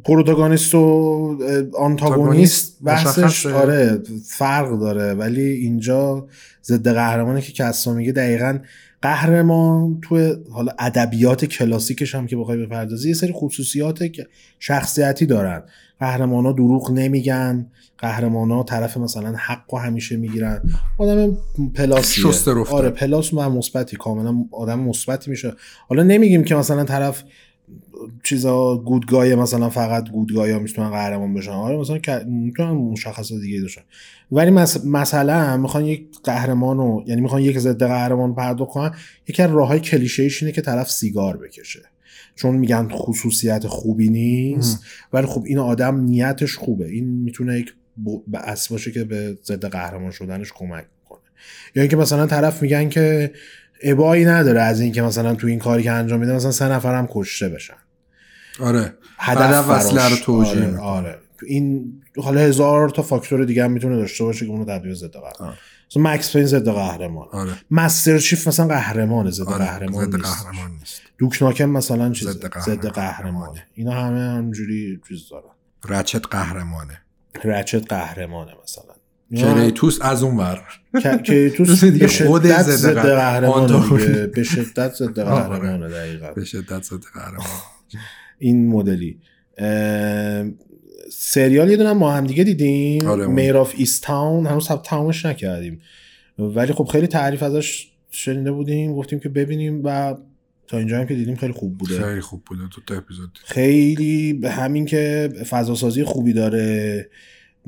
[0.05, 1.38] پروتاگونیست و
[1.79, 3.46] آنتاگونیست بحثش.
[3.46, 6.27] آره فرق داره ولی اینجا
[6.64, 8.59] ضد قهرمانی که کسا میگه دقیقا
[9.03, 14.27] قهرمان تو حالا ادبیات کلاسیکش هم که بخوای بپردازی یه سری خصوصیات که
[14.59, 15.62] شخصیتی دارن
[16.01, 17.66] قهرمان ها دروغ نمیگن
[17.98, 20.62] قهرمان ها طرف مثلا حق و همیشه می‌گیرن
[20.98, 21.37] آدم
[21.74, 22.74] پلاسیه شسته رفته.
[22.74, 25.53] آره پلاس و مثبتی کاملا آدم مثبتی میشه
[25.88, 27.24] حالا نمیگیم که مثلا طرف
[28.22, 31.50] چیزا گودگای مثلا فقط گودگای ها می‌تونن قهرمان بشن.
[31.50, 33.83] آره مثلا می‌تونن مشخصات دیگه داشتن.
[34.33, 34.50] ولی.
[34.85, 38.94] مثلا می‌خوان یک قهرمان رو یعنی می‌خوان یک ضد قهرمان پرداخت کنن
[39.28, 41.83] یکی از راههای کلیشه‌ایش اینه که طرف سیگار بکشه.
[42.35, 46.88] چون میگن خصوصیت خوبی نیست ولی خب این آدم نیتش خوبه.
[46.88, 47.74] این می‌تونه یک
[48.07, 51.20] ب- بأس باشه که به ضد قهرمان شدنش کمک کنه.
[51.74, 53.33] یا اینکه مثلا طرف میگن که
[53.82, 57.48] ابایی نداره از اینکه مثلا تو این کاری که انجام میده مثلا سه نفرم کشته
[57.48, 57.74] بشن.
[58.60, 58.94] آره.
[59.18, 60.16] هدف وصله رو.
[60.16, 60.80] توجیه آره, می‌کنه.
[60.82, 61.18] آره.
[61.46, 65.54] این حالا هزار تا فاکتور دیگه هم می‌تونه داشته باشه که اونو تبدیل ضد قهرمان.
[65.90, 67.28] مثلا مکس پین ضد قهرمان.
[67.32, 67.52] آره.
[67.70, 70.44] مستر چیف مثلا قهرمانه ضد آره قهرمان نیست.
[70.44, 71.02] قهرمان نیست.
[71.18, 72.80] دوک ناکن مثلا چیز ضد قهرمان.
[72.80, 73.66] ضد قهرمانه.
[73.74, 75.98] اینا همه همجوری چیز دارن.
[76.00, 77.02] رچت قهرمانه.
[77.44, 78.88] رچت قهرمانه مثلا.
[79.36, 80.62] کریتوس از اون ور.
[81.24, 84.08] کریتوس دیگه خود ضد ضد قهر- قهرمانه آنتاگونیست.
[84.08, 84.26] دیگه.
[84.26, 85.48] به شدت ضد آره.
[85.48, 86.32] قهرمانه دقیقا.
[86.32, 87.46] به شدت ضد قهرمان
[88.38, 89.18] این مدلی.
[91.12, 93.06] سریال یه دونه ما هم دیگه دیدیم.
[93.06, 93.26] آره،.
[93.26, 95.80] Mare of Easttown هنوز هم تمامش نکردیم.
[96.38, 98.94] ولی خب خیلی تعریف ازش شنیده بودیم.
[98.94, 100.14] گفتیم که ببینیم و
[100.66, 102.02] تا اینجا هم که دیدیم خیلی خوب بوده.
[102.04, 102.62] خیلی خوب بوده.
[102.72, 103.38] دو تا اپیزود.
[103.44, 107.08] خیلی به همین که فضا سازی خوبی داره.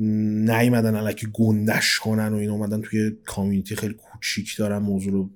[0.01, 5.31] نیومدن الکی گندش کنن و این اومدن توی کامیونیتی خیلی کوچیک دارن موضوع رو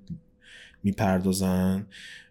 [0.82, 1.86] می‌پردازن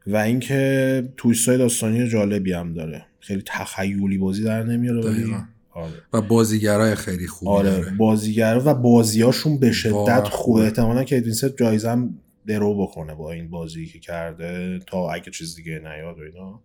[0.07, 5.35] و اینکه تویست های داستانی جالبی هم داره خیلی تخیلی بازی در نمیاره ولی.
[5.71, 5.93] آره.
[6.13, 10.61] و بازیگرای خیلی خوبی آره داره بازیگر و بازیاشون به شدت خوبه.
[10.61, 15.55] احتمالا که وینست جایزه هم درو بکنه با این بازی که کرده تا اگه چیز
[15.55, 16.61] دیگه نیاد و اینا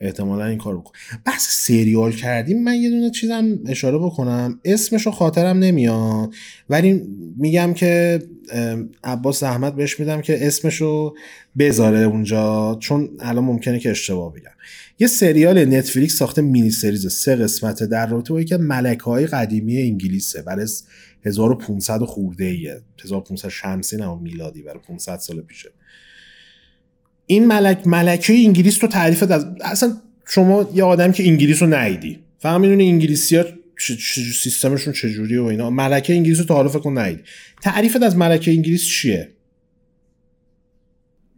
[0.00, 0.92] احتمالا این کار بکنه
[1.26, 4.60] بحث سریال کردیم من یه دونه چیزم اشاره بکنم.
[4.64, 6.34] اسمشو خاطرم نمیاد
[6.70, 7.02] ولی
[7.36, 8.22] میگم که
[9.04, 11.14] عباس زحمت بهش میدم که اسمشو
[11.58, 14.50] بذاره اونجا چون الان ممکنه که اشتباه بگم.
[14.98, 19.82] یه سریال نتفلیکس ساخته مینی سریز سه قسمته در رابطه با یکی ملکه های قدیمی
[19.82, 20.66] انگلیسه برای
[21.24, 25.70] 1500 و خورده ایه 1500 شمسی نه میلادی برای 500 سال پیشه.
[27.26, 29.96] این ملک ملکه انگلیس تو تعریفت از اصلا
[30.28, 33.44] شما یه آدم که انگلیس رو ندیدی فقط می‌دونی انگلیسی ها
[34.42, 35.70] سیستمشون چجوریه و اینا.
[35.70, 37.22] ملکه انگلیس رو فکر کن ندیدی.
[37.62, 39.28] تعریفت از ملکه انگلیس چیه؟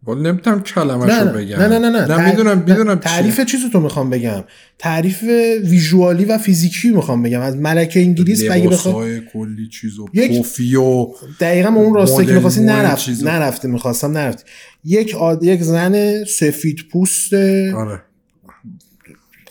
[0.07, 2.17] ولی نمی‌تونم کلمش نه بگم نه نه نه, نه.
[2.17, 2.59] نه می‌دونم.
[2.59, 4.45] می‌دونم تعریف چیزو تو می‌خوام بگم
[4.79, 5.23] تعریف
[5.65, 10.77] ویژوالی و فیزیکی می‌خوام بگم از ملکه انگلیس اگه بخوام کلی چیز و یک- پوفی
[10.77, 11.07] و
[11.41, 13.27] دقیقا اون راسته که می‌خواستی نرفت چیزو.
[13.27, 14.47] نرفته می‌خواستم نرفت
[14.85, 15.45] یک آد...
[15.45, 18.03] یک زن سفید پوست آره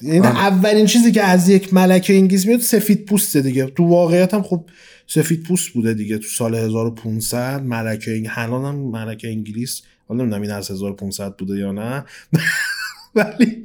[0.02, 0.38] یعنی آره.
[0.38, 4.65] اولین چیزی که از یک ملکه انگلیس میاد سفید پوسته دیگه تو واقعیت هم خب
[5.08, 8.24] سفید پوست بوده دیگه تو سال 1500 ملکه.
[8.36, 12.06] الان هم ملکه انگلیس حالا نمی‌دونم این از 1500 بوده یا نه.
[13.15, 13.63] ولی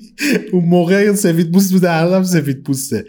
[0.53, 3.05] اون موقع سفید پوست بوده الان سفید پوسته.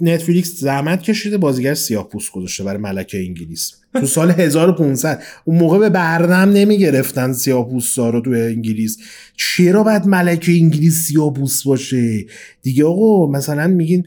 [0.00, 3.79] نتفلیکس زحمت کشیده بازیگر سیاه پوست گذاشته برای ملکه انگلیس.
[3.94, 8.98] تو سال 1500 اون موقع به بردم نمی گرفتن سیاه پوستا رو تو انگلیس.
[9.36, 12.26] چرا باید ملکه انگلیس سیاه پوست باشه؟
[12.62, 14.04] دیگه آقا مثلا میگین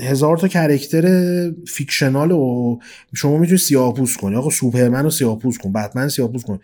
[0.00, 2.78] هزار تا character fictional و
[3.14, 4.36] شما می‌تونی سیاه پوست کنی.
[4.36, 6.58] آقا سوپرمن رو سیاه پوست کن بتمن سیاه پوست کن.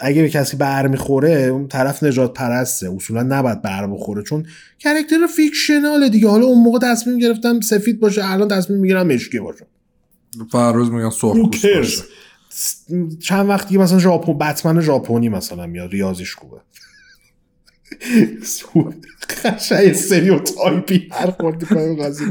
[0.00, 2.90] اگه به کسی بر می‌خوره اون طرف نژاد پرسته.
[2.90, 4.46] اصولا نباید بر بخوره چون
[4.78, 6.28] character fictional ه دیگه.
[6.28, 9.66] حالا اون موقع تصمیم گرفتم سفید باشه الان تصمیم می‌گیرم مشکی باشه.
[10.50, 12.04] فرروز میگن سرخ پوست؟ باشه.
[13.20, 16.56] چند وقت دیگه مثلا ژاپن بتمن ژاپنی مثلا میاد ریاضیش خوبه
[19.44, 22.26] قشنگ stereotype ی هر خورد کنیم قضیه.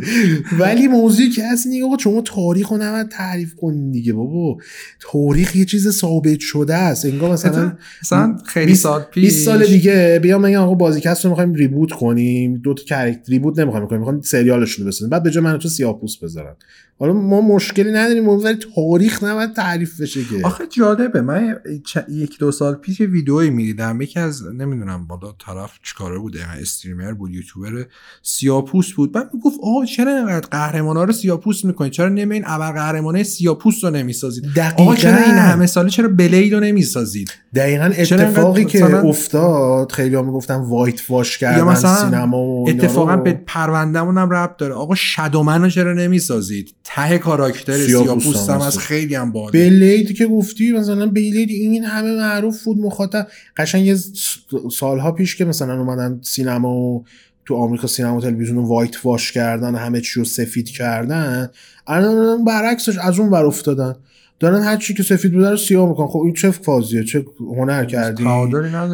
[0.60, 4.58] ولی موضوعی که هست اینه آقا شما تاریخ رو نباید تحریف کنین دیگه بابا.
[5.00, 7.06] تاریخ یه چیز ثابت شده است.
[7.06, 11.30] انگار مثلا مثلا خیلی 20 سال پیش 20 سال دیگه بیام بگم آقا بازیکست رو
[11.30, 12.56] می‌خوایم ریبوت کنیم.
[12.56, 14.00] دو تا کرکتر ریبوت نمی‌خوایم کنیم.
[14.00, 15.10] می‌خوایم سریالشون رو بسازیم.
[15.10, 16.56] بعد به جای من تو سیاه‌پوست بذارن.
[17.00, 20.46] حالا ما مشکلی نداریم ولی تاریخ نباید تعریف بشه که.
[20.46, 21.22] آخه جالبه.
[21.22, 24.02] من چ- یک دو سال پیش یه ویدئویی می‌دیدم.
[24.02, 27.86] یکی از نمی‌دونم بالا طرف چیکاره بود یعنی استریمر بود یوتیوبر
[28.22, 29.12] سیاپوس بود.
[29.12, 33.90] بعد می‌گفت آقا چرا اینقدر قهرمانا رو سیاپوس می‌کنید؟ چرا نمیین ابر قهرمانه سیاپوس رو
[33.90, 39.92] نمی‌سازید؟ آقا چرا این همه ساله چرا بلید رو نمی‌سازید؟ دقیقا اتفاقی که مثلا- افتاد
[39.92, 43.22] خیلی ها می‌گفتن وایت واش کردن مثلا سینما و اتفاقا رو.
[43.22, 44.74] به پروندهمون هم ربط داره.
[44.74, 48.78] آقا شادومن رو چرا نمی‌سازید؟ ته کاراکتر سیاه‌پوست سیاپوس هم هم از.
[48.78, 53.98] خیلی هم باله بلید که گفتی مثلا بلید این همه معروف بود مخاطب قشنگ یه
[54.72, 57.04] سالها پیش که مثلا اومدن سینما و
[57.46, 61.50] تو آمریکا سینما و تلویزیون رو وایت واش کردن همه چی رو سفید کردن
[61.88, 63.96] الان برعکسش از اون ور افتادن.
[64.40, 66.08] دارن هر چی که سفید بوده رو سیاه می‌کنن.
[66.08, 68.24] خب این چه فازیه؟ چه هنر کردی؟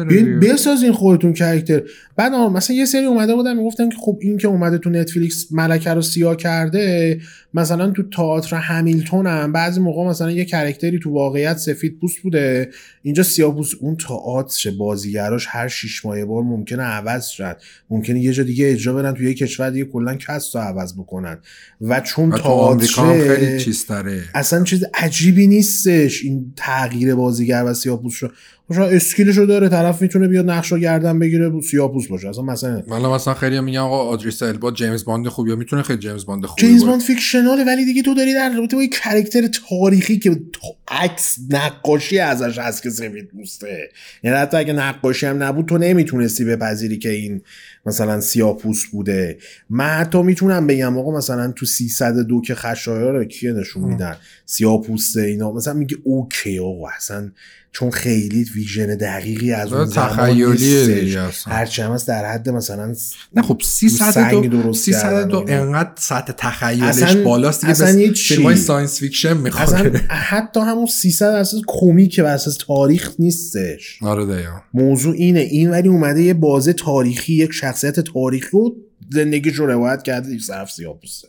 [0.04, 0.40] بیاین.
[0.40, 1.82] بسازین خودتون character
[2.16, 5.90] بعد مثلا یه سری اومده بودن می‌گفتن که خب این که اومده تو نتفلیکس ملکه
[5.90, 7.18] رو سیاه کرده
[7.54, 12.18] مثلا تو تئاتر همیلتون هم بعضی موقع مثلا یه character ی تو واقعیت سفید پوست
[12.22, 12.70] بوده
[13.02, 17.56] اینجا سیاه پوست اون تئاتر بازیگراش هر شیش ماه یه بار ممکنه عوض شد.
[17.90, 21.38] ممکنه یه جا دیگه اجرا برن تو یه کشور دیگه کلا cast رو عوض بکنن.
[21.80, 28.22] و چون تئاتر خیلی چیز تره اصلا چیز عجیبی نیستش این تغییر بازیگر و سیاپوست
[28.22, 28.28] رو.
[28.74, 32.28] شاید skill ش رو داره طرف می‌تونه بیاد نقش رو گردن بگیره سیاپوست باشه.
[32.28, 36.46] اصلا مثلا مثلا خیلی میگن آقا ادریس البا جیمز باند خوبیه می‌تونه خیلی جیمز باند
[36.46, 36.84] خوبی جیمز.
[36.84, 40.40] باند fictional ه ولی دیگه تو داری در رابطه با یک character تاریخی که
[40.88, 43.88] عکس نقاشی ازش هست که سفید پوسته.
[44.22, 47.42] یعنی حتی اگه نقاشی هم نبود تو نمی‌تونستی بپذیری که این
[47.86, 49.38] مثلا سیاپوست بوده.
[49.70, 55.20] من حتی می‌تونم بگم آقا مثلا تو 302 که خشایار رو کیه نشون میدن؟ سیاپوسته
[55.20, 55.52] اینا.
[55.52, 57.30] مثلا میگه okay آقا اصلا
[57.72, 61.44] چون خیلی vision دقیقی از اون زمان تخیلیه نیستش.
[61.46, 62.94] هرچی هم هست در حد مثلا
[63.34, 65.62] نه خب سنگ 302 درست 302 کردن و اینا.
[65.62, 68.56] انقدر سطح تخیلش بالاست دیگه اصلا یه چی.
[68.56, 74.60] science fiction می‌خواد اصلا حتی همون 300 اساس کمیکه و اساس تاریخ نیستش آره دقیقا
[74.74, 78.76] موضوع اینه این ولی اومده یه بازه تاریخی یک شخصیت تاریخی رو
[79.10, 81.28] زندگیش رو روایت کرده یک صرف سیاپوسته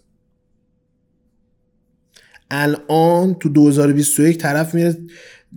[2.51, 4.97] الان تو 2021 طرف میره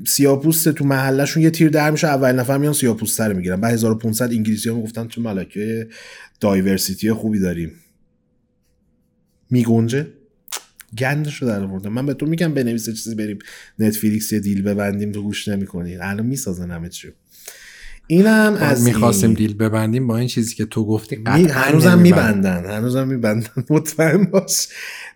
[0.06, 3.60] سیاپوسته تو محلشون یه تیر در میشه اول نفر میان سیاپوسته رو می‌گیرن.
[3.60, 5.88] بعد 1500 انگلیسی ها می‌گفتن تو ملکه
[6.40, 7.72] دایورسیتی خوبی داریم.
[9.50, 10.06] میگنجه؟
[10.98, 13.38] گندش رو در آورده من به تو میگم بنویس چیزی بریم
[13.78, 15.96] نتفلیکس یه دیل ببندیم تو گوش نمی‌کنی.
[15.96, 17.12] الان می‌سازن همه چی
[18.06, 21.24] اینم از می‌خواستیم deal ببندیم با این چیزی که تو گفتی می...
[21.26, 23.46] هنوزم میبندن هنوزم میبندن.
[23.70, 24.68] مطمئن باش.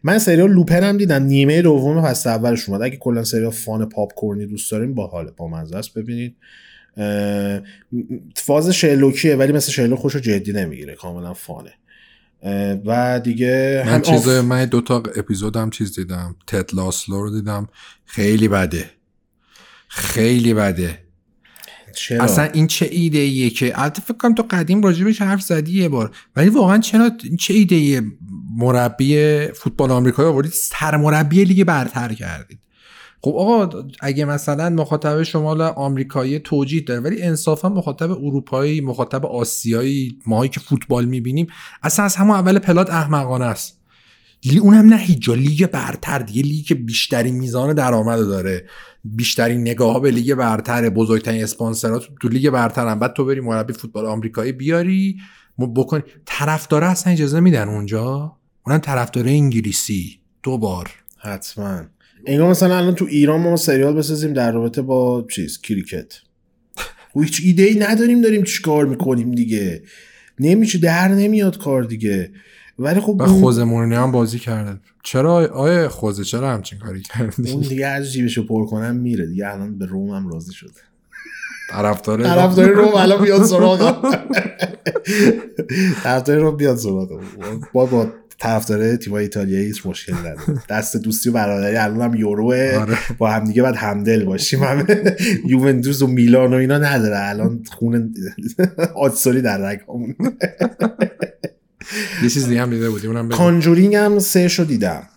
[0.02, 1.22] من سریال لوپن هم دیدم.
[1.22, 2.82] نیمه دوم فصل اولش اومد.
[2.82, 6.36] اگه کلا سریال fun popcorn ی دوست داریم با حال با مزه است ببینید.
[8.36, 10.94] فاز شرلوکیه ولی مثل شرلوک خودشو جدی نمی‌گیره.
[10.94, 11.72] کاملا fun ه.
[12.86, 14.44] و دیگه من چیز آف...
[14.44, 16.36] من دو تا اپیزود هم چیز دیدم.
[16.46, 17.68] تد لاسو رو دیدم.
[18.04, 18.90] خیلی بده.
[19.88, 21.07] خیلی بده.
[21.98, 25.82] چرا؟ اصلا این چه ایده ایه که البته فکر کنم تو قدیم راجبش حرف زدی
[25.82, 26.10] یه بار.
[26.36, 28.02] ولی واقعا چرا چه ایده ایه
[28.56, 32.58] مربی فوتبال آمریکایی آوردید؟ سرمربی لیگ برتر کردید.
[33.20, 40.18] خب آقا اگه مثلا مخاطب شمال آمریکایی توجیه داره ولی انصافا مخاطب اروپایی مخاطب آسیایی
[40.26, 41.46] ماهایی که فوتبال می‌بینیم
[41.82, 43.77] اصلا از همون اول پلات احمقانه است.
[44.60, 48.66] اونم نه هیچ لیگ برتر دیگه لیگ بیشترین میزان درآمد داره.
[49.04, 53.72] بیشترین نگاه به لیگ برتر بزرگترین اسپانسرات تو لیگ برتر هم بعد تو بری مربی
[53.72, 55.16] فوتبال آمریکایی بیاری
[55.58, 60.20] بکن طرفدار اصلا اجازه میدن اونجا؟ اونم طرفدار انگلیسی.
[60.42, 60.90] دو بار.
[61.18, 61.82] حتما.
[62.26, 66.14] انگار مثلا الان تو ایران ما سریال بسازیم در رابطه با چیز کریکت.
[67.16, 69.82] و هیچ ایده ای نداریم داریم چیکار می‌کنیم دیگه؟
[70.40, 72.32] نمیشه در نمیاد کار دیگه.
[72.78, 73.26] ولی خب اون...
[73.26, 74.80] خوزه مورینی هم بازی کرده.
[75.02, 79.48] چرا آیه خوزه چرا همچین کاری کردی؟ اون دیگه از جیبشو پر کنم میره دیگه
[79.48, 80.70] الان به روم هم راضی شده.
[81.70, 83.78] طرفدار طرفدار روم الان بیاد سراغ
[86.04, 87.20] طرفدار روم بیاد سراغ
[87.72, 88.06] با با
[88.38, 90.62] طرفدار تیم ایتالیایی هیچ مشکل نداره.
[90.68, 92.98] دست دوستی و برادری الان هم یوروه آره.
[93.18, 94.62] با هم دیگه بعد همدل باشیم.
[94.62, 97.16] همه یوونتوس و میلان و اینا نداره.
[97.18, 98.14] الان خون
[98.94, 100.14] آتسوری در رگامون
[102.22, 105.08] یه چیز دیگه هم دیده بودی اونم کانجورینگ هم سه شو دیدم.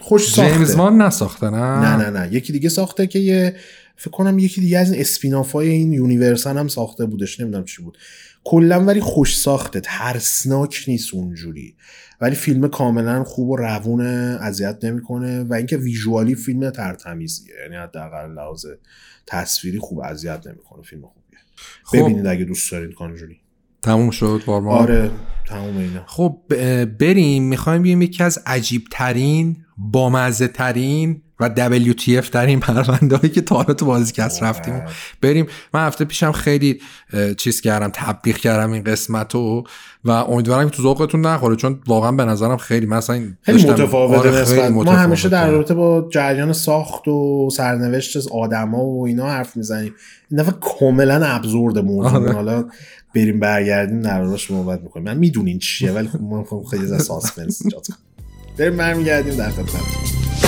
[0.00, 0.52] خوش ساخته.
[0.52, 2.10] جیمز وان نساخته نه نه نه.
[2.10, 3.56] نه یکی دیگه ساخته که یه
[3.96, 7.82] فکر کنم یکی دیگه از این spin-off های این یونیورسن هم ساخته بودش نمی‌دونم چی
[7.82, 7.98] بود.
[8.44, 9.80] کلا ولی خوش ساخته.
[9.80, 11.76] ترسناک نیست اونجوری.
[12.20, 17.54] ولی فیلم کاملا خوب و روونه اذیت نمی‌کنه و اینکه visually فیلم ترتمیزیه.
[17.62, 18.66] یعنی حداقل لحاظ
[19.26, 20.82] تصویری خوب اذیت نمی‌کنه.
[20.82, 21.38] فیلم خوبیه.
[21.84, 21.98] خب.
[21.98, 23.40] ببینید اگه دوست دارید کانجوری.
[23.82, 25.10] تموم شد بارما آره
[25.48, 26.02] تموم اینا.
[26.06, 26.38] خب
[26.98, 31.50] بریم می‌خوایم بیایم یکی از عجیب ترین بامزه ترین و
[31.94, 34.82] WTF در این پرونده هایی که تا تو بازیکست رفتیم.
[35.20, 35.46] بریم.
[35.74, 36.80] من هفته پیشم خیلی
[37.36, 39.64] چیز کردم تبلیغ کردم این قسمت رو
[40.04, 44.68] و امیدوارم که تو ذوقتون نخوره چون واقعا به نظرم خیلی مثلا خیلی متفاوت آره
[44.68, 49.94] ما همیشه در رابطه با جریان ساخت و سرنوشت آدما و اینا حرف می‌زنیم.
[50.30, 52.22] این دفعه کاملا ابزورد موضوع.
[52.22, 52.32] آره.
[52.32, 52.64] حالا
[53.14, 55.06] بریم برگردیم در صحبت می‌کنیم.
[55.06, 57.86] من می‌دونین چیه ولی خب من خیلی از ساسپنس ایجاد
[58.58, 60.47] بریم برمیگردیم در خدمتتون.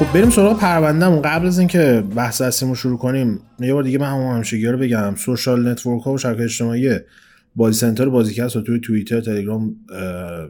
[0.00, 1.22] خب بریم سراغ پروندهمون.
[1.22, 5.14] قبل از اینکه بحث اصلیمو شروع کنیم یه بار دیگه من همون همیشگی رو بگم.
[5.14, 6.90] سوشال نتورک ها و شبکه اجتماعی
[7.56, 9.76] بازی سنتر بازیکست و توی توییتر تلگرام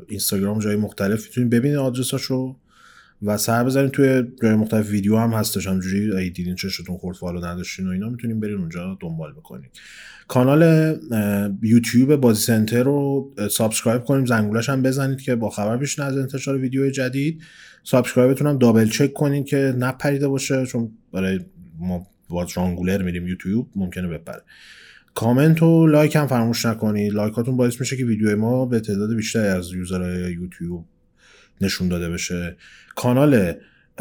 [0.08, 2.56] اینستاگرام جای مختلف می‌تونید ببینید آدرساشو.
[3.22, 7.44] و سر بزنید توی جای مختلف ویدیو هم هستش همجوری اگه دیدین چشتون خورد follow
[7.44, 9.70] نداشتین و اینا می‌تونین برین اونجا دنبال بکنید
[10.28, 10.96] کانال
[11.62, 16.58] یوتیوب بازی سنتر رو subscribe کنیم زنگولش هم بزنید که با خبر بشین از انتشار
[16.58, 17.42] ویدیو جدید.
[17.84, 21.40] subscribe تون هم double check کنین که نپریده باشه چون برای
[21.78, 24.42] ما با رانگولر میریم یوتیوب ممکنه بپره.
[25.14, 27.12] کامنت و like هم فراموش نکنید.
[27.12, 30.86] like اتون باعث میشه که ویدیو ما به تعداد بیشتری از user های یوتیوب
[31.60, 32.56] نشون داده بشه.
[32.94, 33.52] کانال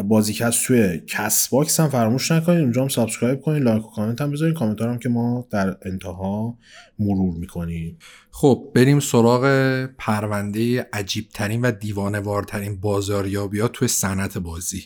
[0.03, 2.59] بازیکست توی کست باکس هم فراموش نکنید.
[2.59, 4.55] اونجا هم subscribe کنید like و کامنت هم بذارید.
[4.55, 6.57] کامنت هم که ما در انتها
[6.99, 7.97] مرور می‌کنیم.
[8.31, 9.45] خب بریم سراغ
[9.97, 14.83] پرونده عجیبترین و دیوانه‌وارترین بازاریابیات توی صنعت بازی.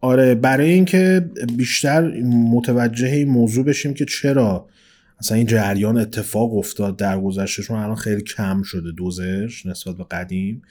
[0.00, 4.68] آره برای اینکه بیشتر متوجه این موضوع بشیم که چرا
[5.18, 10.04] اصلا این جریان اتفاق افتاد در گذشته چون الان خیلی کم شده دوزش نسبت به
[10.10, 10.62] قدیم.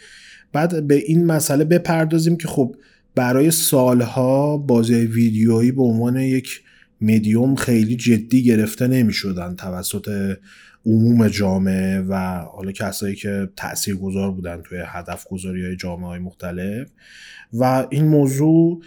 [0.56, 2.76] بعد به این مسئله بپردازیم که خب
[3.16, 6.62] برای سالها بازی ویدیویی به عنوان یک
[7.02, 10.38] مدیوم خیلی جدی گرفته نمی شدن توسط
[10.86, 16.20] عموم جامعه و حالا کسایی که تأثیر گذار بودن توی هدف گذاری های جامعه های
[16.20, 16.88] مختلف.
[17.54, 18.82] و این موضوع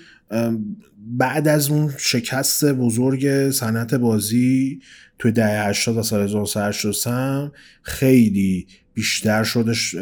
[0.99, 4.81] بعد از اون شکست بزرگ صنعت بازی
[5.19, 7.53] توی دهه 80 و سال 1983
[7.83, 8.67] خیلی
[8.99, 9.95] بیشتر شدش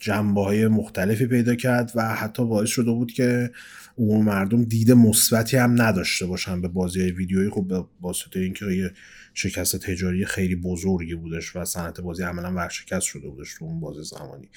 [0.00, 3.50] جنبه های مختلفی پیدا کرد و حتی باعث شده بود که
[3.98, 7.50] عموم مردم دید مثبتی هم نداشته باشن به بازی های ویدیویی.
[7.50, 8.90] خب به واسطه اینکه
[9.34, 14.04] شکست تجاری خیلی بزرگی بودش و صنعت بازی عملا ورشکست شده بودش تو اون بازی
[14.04, 14.48] زمانی.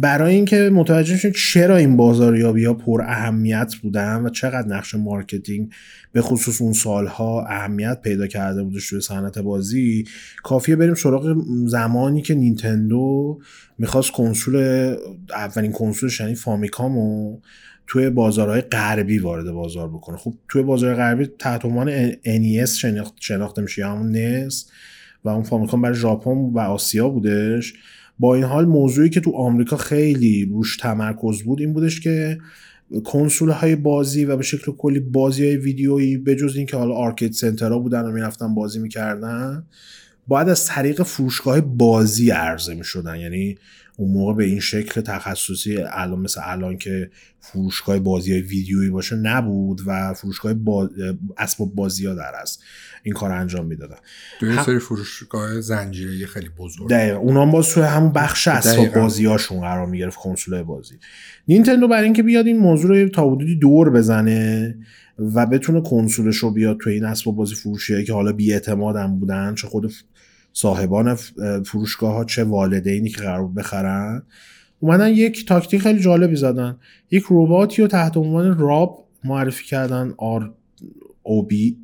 [0.00, 5.72] برای اینکه متوجه شید چرا این بازاریابی ها پر اهمیت بودن و چقدر نقش marketing
[6.12, 10.04] به خصوص اون سالها اهمیت پیدا کرده بودش توی صنعت بازی
[10.42, 13.38] کافیه بریم سراغ زمانی که نینتندو
[13.78, 14.56] می‌خواست کنسول
[15.30, 17.40] اولین کنسولش یعنی فامیکامو
[17.86, 20.16] توی بازارهای غربی وارد بازار بکنه.
[20.16, 24.54] خب توی بازار غربی تحت عنوان NES شناخت- شناخته میشه یا همون NES
[25.24, 27.74] و اون فامیکام برای ژاپن و آسیا بودش.
[28.18, 32.38] با این حال موضوعی که تو آمریکا خیلی روش تمرکز بود این بودش که
[33.04, 37.32] کنسول های بازی و به شکل کلی بازی های ویدیویی به جز اینکه حالا آرکید
[37.32, 39.66] سنترها بودن و می‌رفتن بازی می‌کردن
[40.28, 43.16] باید از طریق فروشگاه بازی عرضه می‌شدن.
[43.16, 43.58] یعنی
[43.96, 49.16] اون موقع به این شکل تخصصی الان مثل الان که فروشگاه بازی های ویدیویی باشه
[49.16, 50.90] نبود و فروشگاه با...
[51.38, 52.62] اسباب بازی ها در است
[53.02, 53.96] این کار انجام می‌دادن.
[54.40, 56.88] توی یه سری فروشگاه زنجیره خیلی بزرگ.
[56.88, 57.18] دقیقا.
[57.18, 58.94] اونا هم باز توی همون بخش اسباب.
[58.94, 60.94] بازی هاشون قرار می‌گرفت کنسول بازی.
[61.48, 64.74] نینتندو برای اینکه بیاد این موضوع رو تا حدودی دور بزنه
[65.18, 69.54] و بتونه کنسولش رو بیاد توی این اسباب بازی فروشی که حالا بی هم بودن
[69.54, 69.92] چه خود
[70.52, 71.14] صاحبان
[71.64, 74.22] فروشگاه ها چه والدینی که قرار بخرن.
[74.80, 76.76] اومدن یک تاکتیک خیلی جالبی زدن.
[77.10, 80.14] یک رباتی رو تحت عنوان راب معرفی کردن.
[80.18, 81.76] R.O.B.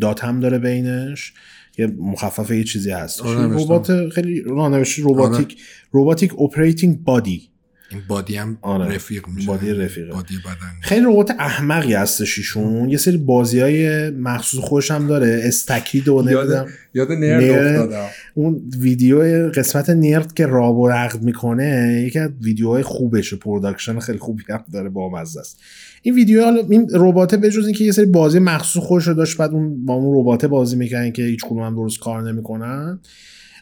[0.00, 1.32] dot هم داره بینش.
[1.78, 3.22] یه مخفف یه چیزی هست.
[3.22, 3.62] آره،.
[3.62, 5.56] ربات خیلی راه نوشته robotic
[5.94, 7.50] robotic operating buddy
[7.90, 8.94] این buddy هم آره.
[8.94, 9.46] رفیق میشه.
[9.46, 10.12] buddy رفیقه.
[10.12, 10.72] body بدن.
[10.82, 12.88] خیلی ربات احمقی هستش ایشون.
[12.88, 15.40] یه سری بازی های مخصوص خودش هم داره.
[15.44, 16.66] Stack-Up و نمی‌دونم.
[16.94, 17.76] یاد Nerd Nerd.
[17.76, 18.06] افتادم.
[18.34, 23.36] اون ویدیو قسمت Nerd که راب و رکورد می‌کنه یکی از ویدیوهای خوبشه.
[23.36, 24.88] production خیلی خوبی هم داره.
[24.88, 25.60] با مزه است.
[26.02, 29.50] این ویدیو حالا این رباته بجز اینکه یه سری بازی مخصوص خودش رو داشت بعد
[29.50, 33.00] اون با اون رباته بازی می‌کنن که هیچ کدوم هم درست کار نمی‌کنن.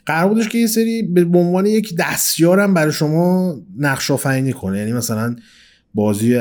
[0.07, 4.79] قرار بودش که یه سری به عنوان یک دستیار هم برای شما نقش آفرینی کنه.
[4.79, 5.37] یعنی مثلا
[5.95, 6.41] بازی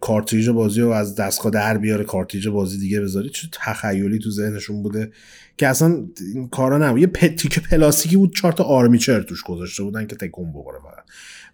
[0.00, 3.28] cartridge بازی رو از دستگاه در بیاره cartridge بازی دیگه بذاری.
[3.30, 5.10] چه تخیلی تو ذهنشون بوده
[5.56, 7.00] که اصلا این کارا نبود.
[7.00, 11.04] یه تیکه پلاستیکی بود چهار تا آرمیچر توش گذاشته بودن که تکون بخوره فقط.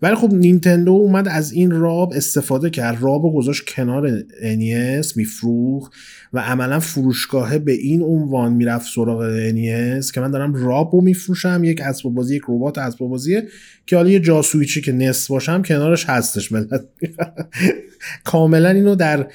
[0.02, 3.02] ولی خب نینتندو اومد از این راب استفاده کرد.
[3.02, 5.90] راب رو گذاشت کنار NES میفروخ
[6.32, 11.60] و عملا فروشگاهه به این عنوان می‌رفت سراغ NES که من دارم راب رو میفروشم.
[11.64, 13.46] یک اسباب بازی یک ربات اسباب بازیه
[13.86, 16.52] که حالا یه جاسویچی که نصف باشم کنارش هستش.
[16.52, 16.84] ملت
[18.24, 19.26] کاملا اینو در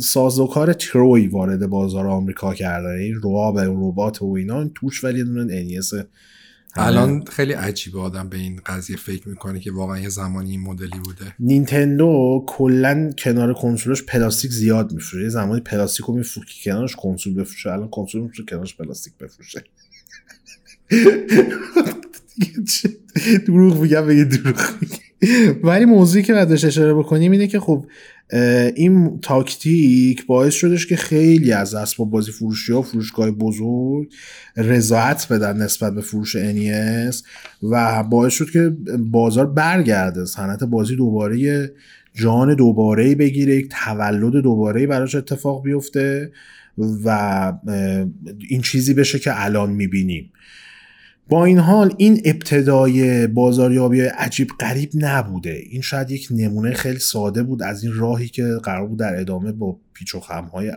[0.00, 4.60] سازوکار تروی وارد بازار آمریکا کردن این رباب ربات و اینا.
[4.60, 6.04] این توش ولی دونه NES
[6.76, 10.98] الان خیلی عجیبه آدم به این قضیه فکر می‌کنه که واقعا یه زمانی این مدلی
[11.04, 11.34] بوده.
[11.38, 15.22] نینتندو کلا کنار کنسولش پلاستیک زیاد میفروشه.
[15.22, 17.72] یه زمانی پلاستیک رو میفروشه که کنارش کنسول بفروشه.
[17.72, 19.64] الان کنسول میفروشه کنارش پلاستیک بفروشه.
[23.46, 24.56] دروغ میگم بگه دروغ
[25.62, 27.86] ولی موضوعی که بعدش اشاره بکنیم اینه که خب
[28.76, 34.08] این تاکتیک باعث شدش که خیلی از اسباب بازی فروشی ها فروشگاه بزرگ
[34.56, 37.16] رضایت بدن نسبت به فروش NES
[37.62, 40.24] و باعث شد که بازار برگرده.
[40.24, 41.70] صنعت بازی دوباره
[42.14, 46.32] جان دوباره بگیره یک تولد دوباره براش اتفاق بیفته
[47.04, 47.52] و
[48.48, 50.32] این چیزی بشه که الان می‌بینیم.
[51.28, 55.62] با این حال این ابتدای بازاریابی عجیب غریب نبوده.
[55.70, 59.52] این شاید یک نمونه خیلی ساده بود از این راهی که قرار بود در ادامه
[59.52, 60.72] با پیچ و خمهای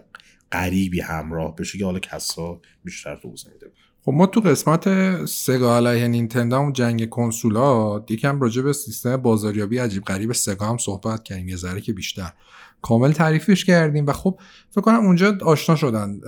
[0.51, 3.71] غریبی همراه بشه که حالا کسا بیشتر توضیح میده
[4.05, 4.85] خب ما تو قسمت
[5.25, 10.77] سگا علیه نینتندو و جنگ کنسولا یکم راجع به سیستم بازاریابی عجیب غریب سگا هم
[10.77, 12.33] صحبت کردیم یه ذره که بیشتر.
[12.81, 14.39] کامل تعریفش کردیم و خب
[14.69, 16.19] فکر کنم اونجا آشنا شدن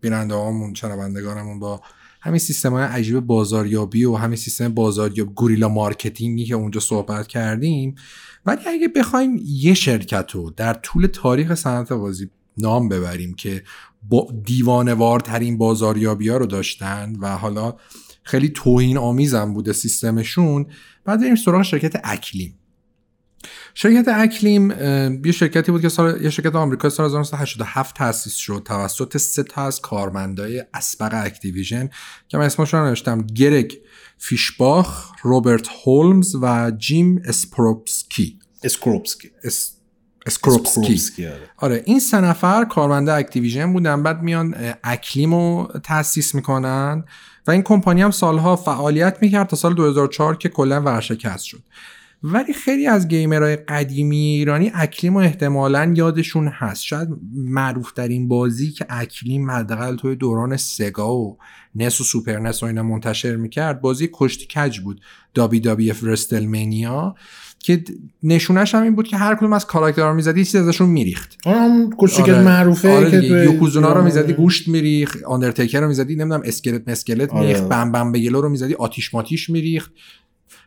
[0.00, 1.80] بیننده هامون شنوندگانمون با
[2.20, 7.26] همین سیستم های عجیب بازاریابی و همین سیستم بازاریاب guerrilla marketing ی که اونجا صحبت
[7.26, 7.94] کردیم.
[8.46, 13.62] ولی اگه بخوایم یه شرکت رو در طول تاریخ صنعت بازی نام ببریم که
[14.08, 17.74] با دیوانه‌وارترین بازاریابی ها رو داشتن و حالا
[18.22, 20.66] خیلی توهین آمیزم بوده سیستمشون
[21.04, 22.59] باید بریم سراغ شرکت اکلیم.
[23.74, 24.70] شرکت اکلیم
[25.24, 28.62] یه شرکتی بود که سال یه شرکت آمریکا سال 1987 تأسیس شد.
[28.64, 31.90] توسط سه تا از کارمندای اسبق اکتیویژن
[32.28, 33.78] که من اسمشون رو نوشتم گرگ
[34.18, 39.72] فیشباخ روبرت هولمز و جیم اسکروپسکی اسکروپسکی اس...
[40.26, 41.50] اسکروپسکی آره.
[41.56, 44.02] آره این سه نفر کارمنده اکتیویژن بودن.
[44.02, 47.04] بعد میان اکلیم رو تأسیس می‌کنن
[47.46, 51.62] و این کمپانی هم سالها فعالیت می‌کرد تا سال 2004 که کلا ورشکست شد.
[52.22, 58.28] ولی خیلی از gamer های قدیمی ایرانی اکلیم و احتمالا یادشون هست شاید معروف ترین
[58.28, 61.38] بازی که اکلیم حداقل توی دوران سگا و
[61.74, 65.00] NES و Super NES و اینا منتشر می‌کرد بازی کشتی کج بود
[65.34, 67.14] WWF WrestleMania
[67.58, 67.84] که
[68.22, 71.58] نشونش هم این بود که هر کدوم از کاراکترها رو می‌زدی چیزی ازشون میریخت آره
[71.58, 72.42] هم کشتی آره.
[72.42, 74.32] معروفه آره که یوکوزونا رو می‌زدی آره.
[74.32, 77.40] گوشت میریخت آندرتیکر رو می‌زدی نمی‌دونم اسکلت مسکلت آره.
[77.40, 79.92] میریخت بم بم بیگلو رو می‌زدی آتیش ماتیش میریخت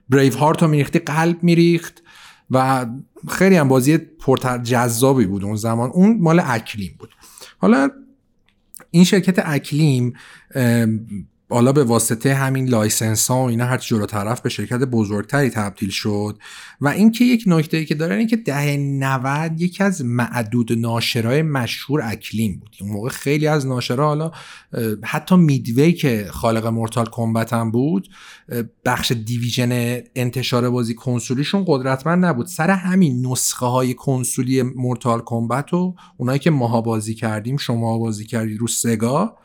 [0.09, 2.03] بریو هارت رو میریختی قلب میریخت
[2.51, 2.85] و
[3.29, 5.89] خیلی هم بازی پرطرفدار جذابی بود اون زمان.
[5.89, 7.09] اون مال اکلیم بود.
[7.57, 7.89] حالا
[8.91, 10.13] این شرکت اکلیم
[11.53, 15.49] حالا به واسطه همین license ها و اینا هر چی جلو رفت به شرکت بزرگتری
[15.49, 16.37] تبدیل شد
[16.81, 22.01] و اینکه یک نکته که داره اینه که دهه 90 یکی از معدود ناشرای مشهور
[22.03, 22.77] اکلیم بود.
[22.81, 24.31] اون موقع خیلی از ناشرا حالا
[25.03, 28.09] حتی میدوی که خالق مورتال کمبت هم بود
[28.85, 32.47] بخش division انتشار بازی کنسولیشون قدرتمند نبود.
[32.47, 38.25] سر همین نسخه های کنسولی مورتال کمبت و اونایی که ماها بازی کردیم شما بازی
[38.25, 39.37] کردید رو سگا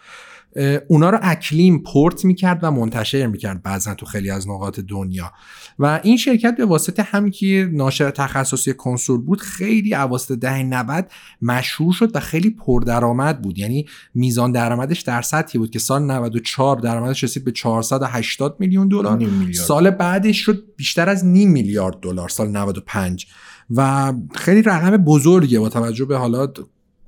[0.88, 5.32] اونا رو اکلیم پورت می‌کرد و منتشر می‌کرد بعضا تو خیلی از نقاط دنیا.
[5.78, 11.10] و این شرکت به واسطه همین که ناشر تخصصی کنسول بود خیلی اواسط دهه 90
[11.42, 13.58] مشهور شد و خیلی پردرآمد بود.
[13.58, 19.26] یعنی میزان درآمدش در سطحی بود که سال 94 درآمدش رسید به 480 میلیون دلار.
[19.52, 23.26] سال بعدش شد بیشتر از نیم میلیارد دلار سال 95
[23.70, 26.52] و خیلی رقم بزرگه با توجه به حالا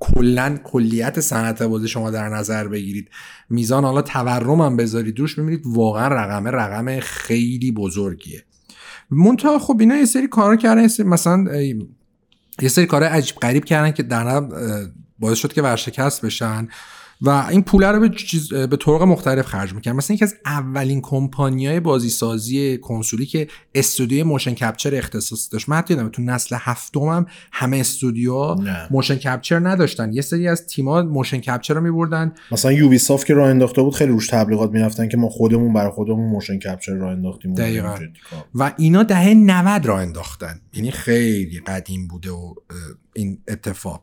[0.03, 3.09] کلا کلیت صنعت بازی شما در نظر بگیرید.
[3.49, 8.43] میزان حالا تورم هم بذارید روش می‌بینید واقعا رقم رقم خیلی بزرگیه.
[9.09, 11.61] منتها خب اینا یه سری کارا کردن مثلا
[12.61, 14.41] یه سری کار عجیب غریب کردن که در
[15.19, 16.67] باعث شد که ورشکست بشن.
[17.21, 19.93] و این پوله رو به, چیز به طرق مختلف خرج می‌کنن.
[19.93, 25.69] مثلا یکی از اولین کمپانی های بازی سازی کنسولی که استودیوی motion capture اختصاص داشت.
[25.69, 28.87] من حتی تو نسل هفتم هم همه استودیوها نه.
[28.91, 30.13] motion capture نداشتن.
[30.13, 32.33] یه سری از تیما motion capture رو میبردن.
[32.51, 35.91] مثلا یوبی سافت که راه انداخته بود خیلی روش تبلیغات می‌رفتن که ما خودمون برای
[35.91, 37.53] خودمون motion capture راه انداختیم.
[37.53, 37.97] دقیقاً.
[38.55, 40.61] و اینا دهه 90 راه انداختن.
[40.73, 42.53] یعنی خیلی قدیم بوده و
[43.13, 44.01] این اتفاق.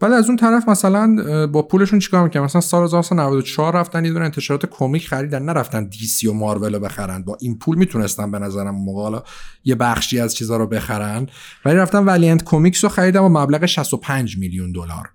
[0.00, 4.24] بعد از اون طرف مثلا با پولشون چیکار می‌کنن؟ مثلا سال 1994 رفتن یه دونه
[4.24, 7.22] انتشارات comic خریدن نرفتن دی سی و مارول رو بخرن.
[7.22, 9.22] با این پول می‌تونستن به نظرم موقع حالا
[9.64, 11.26] یه بخشی از چیزا رو بخرن.
[11.64, 15.10] ولی رفتن Valiant Comics رو خریدن با مبلغ 65 میلیون دلار.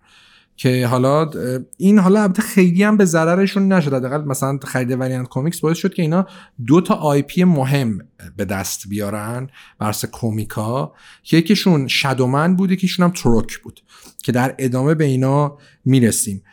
[0.57, 1.29] که حالا
[1.77, 3.93] این حالا البته خیلی هم به ضررشون نشد.
[3.93, 6.27] حداقل مثلا خرید Valiant Comics باعث شد که اینا
[6.65, 7.99] دو تا IP مهم
[8.37, 10.93] به دست بیارن بر اساس کمیکا
[11.23, 13.79] که یکیشون Shadowman بود یکیشون هم Turok بود.
[14.23, 16.43] که در ادامه به اینا می‌رسیم.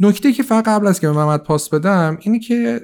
[0.00, 2.80] نکته که فقط قبل از که به محمد پاس بدم اینه که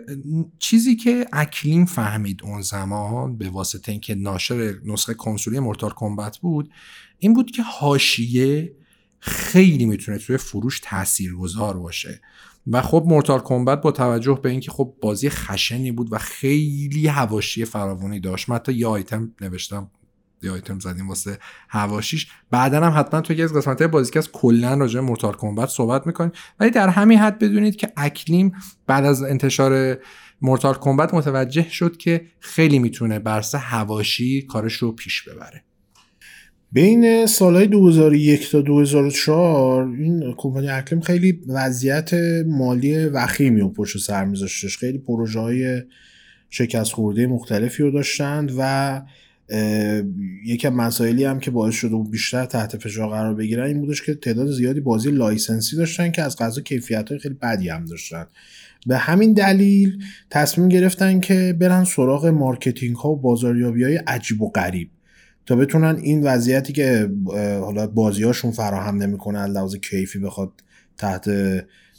[0.58, 6.70] چیزی که اکلیم فهمید اون زمان به واسطه اینکه ناشر نسخه کنسولی مورتال کمبت بود
[7.18, 8.72] این بود که حاشیه
[9.18, 12.20] خیلی می‌تونه توی فروش تاثیرگذار باشه.
[12.66, 17.64] و خب مورتال کمبت با توجه به اینکه خب بازی خشنی بود و خیلی حواشی
[17.64, 18.48] فراوانی داشت.
[18.48, 19.90] من حتی یه آیتم نوشتم
[20.51, 21.38] آیتم زدیم واسه
[21.68, 22.26] هواشیش.
[22.51, 26.32] بعدا هم حتما توی از قسمت بازیکست کلا راجع به مورتال کمبت صحبت می‌کنیم.
[26.61, 28.52] ولی در همین حد بدونید که Acclaim
[28.86, 29.99] بعد از انتشار
[30.42, 35.62] Mortal Kombat متوجه شد که خیلی می‌تونه برسه حواشی کارش رو پیش ببره.
[36.72, 42.11] بین سالهای 2001 تا 2004 این کمپانی Acclaim خیلی وضعیت
[42.47, 44.76] مالی وخیمی رو پشت سر میذاشتش.
[44.78, 45.82] خیلی پروژه های
[46.51, 49.03] شکست خورده مختلفی رو داشتند و
[50.45, 54.03] یکی از مسائلی هم که باعث شده بود بیشتر تحت فشار قرار بگیرن این بودش
[54.03, 57.84] که تعداد زیادی بازی license ی داشتن که از قضا کیفیت های خیلی بدی هم
[57.84, 58.26] داشتن.
[58.86, 64.51] به همین دلیل تصمیم گرفتن که برن سراغ marketing ها و بازاریابی های عجیب و
[64.51, 64.90] غریب
[65.47, 67.11] تا بتونن این وضعیتی که
[67.61, 70.53] حالا بازیاشون فراهم نمی‌کنه لحاظ کیفی بخواد
[70.99, 71.30] تحت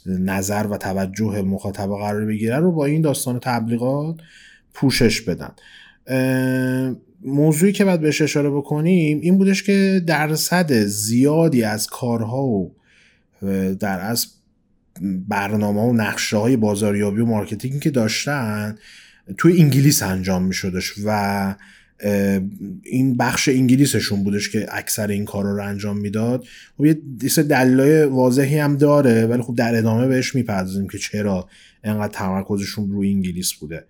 [0.06, 4.16] نظر و توجه مخاطب قرار بگیره رو با این داستان تبلیغات
[4.74, 5.50] پوشش بدن.
[7.24, 12.74] موضوعی که باید بهش اشاره بکنیم این بودش که درصد زیادی از کارها و
[13.80, 14.26] در از
[15.28, 18.78] برنامه و نقشه های بازاریابی و marketing که داشتن
[19.38, 21.54] توی انگلیس انجام می شدش و
[22.82, 26.46] این بخش انگلیسشون بودش که اکثر این کار رو انجام می‌داد.
[26.80, 26.94] و یه
[27.48, 31.48] دلایل واضحی هم داره ولی خب در ادامه بهش می‌پردازیم که چرا
[31.84, 33.84] انقدر تمرکزشون روی انگلیس بوده.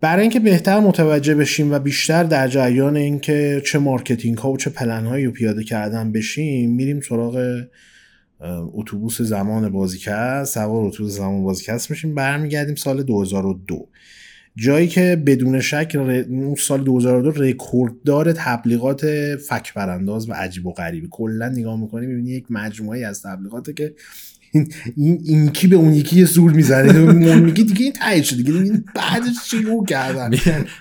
[0.00, 4.70] برای اینکه بهتر متوجه بشیم و بیشتر در جریان اینکه چه marketing ها و چه
[4.70, 7.64] پلن هایی رو پیاده کردن بشیم میریم سراغ
[8.74, 12.14] اتوبوس زمان بازیکست سوار اتوبوس زمان بازیکست میشیم.
[12.14, 13.88] برمیگردیم سال 2002
[14.56, 21.08] جایی که بدون شک اون سال 2002 رکورددار تبلیغات فک برانداز و عجیب و غریبی
[21.10, 23.94] کلا نگاه می‌کنی می‌بینی یک مجموعه از تبلیغاته که
[24.96, 26.92] این این کی به اون یکی زور می‌زنه؟
[27.34, 28.42] میگی دیگه این تایید شده.
[28.42, 30.30] دیگه بعدش چی کردن؟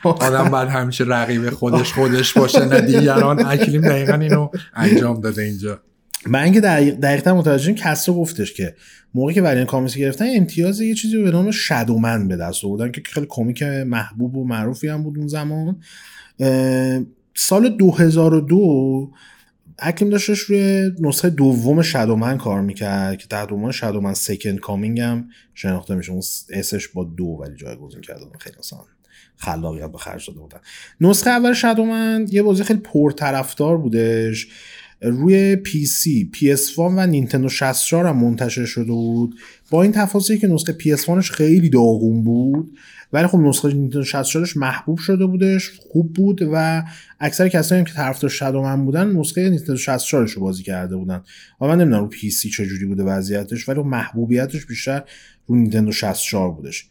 [0.04, 3.46] آدم بعد همیشه رقیب خودش خودش باشه نه دیگران.
[3.46, 5.80] اکلیم دقیقا اینو انجام داده اینجا.
[6.28, 8.76] من اینکه دقیقا متوجه کسا گفتش که
[9.14, 13.02] موقعی که ولیان کامیسی گرفتن امتیاز یه چیزی به نام شدومن به دست آوردن که
[13.06, 15.78] خیلی کمیک محبوب و معروفی هم بود اون زمان.
[17.36, 19.12] سال 2002
[19.80, 25.30] اکلیم داشتش روی نسخه دوم شادومن کار می‌کرد که تحت عنوان شادومن سکند کامینگ هم
[25.54, 26.12] شناخته میشه.
[26.12, 28.86] اون اسش با دو ولی جایگزین کرده خیلی آسان
[29.38, 30.60] خلاقیت به خرج داده بودن.
[31.02, 34.48] نسخه اول شادومن یه بازی خیلی پرطرفدار بودش.
[35.02, 39.36] روی PC، PS و نینتندو 64 هم منتشر شده بود.
[39.70, 42.78] با این تفاصیلی که نسخه PS خیلی داغون بود
[43.14, 46.84] ولی خب نسخه نینتندو 64 محبوب شده بودش خوب بود و
[47.20, 51.22] اکثر کسایی که طرفدار Shadow Man بودن نسخه نینتندو 64 رو بازی کرده بودن.
[51.62, 55.04] و من نمی‌دونم رو PC چجوری بوده وضعیتش ولی محبوبیتش بیشتر
[55.48, 56.86] رو نینتندو 64 بودش.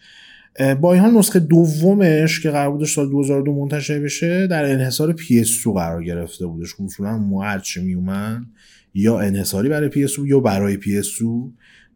[0.80, 5.66] با این حال نسخه دومش که قرار بودش سال 2002 منتشر بشه در انحصار PS2
[5.74, 6.74] قرار گرفته بودش.
[6.84, 8.46] اصولا ما هرچی میومن
[8.94, 11.22] یا انحصاری برای PS2 یا برای PS2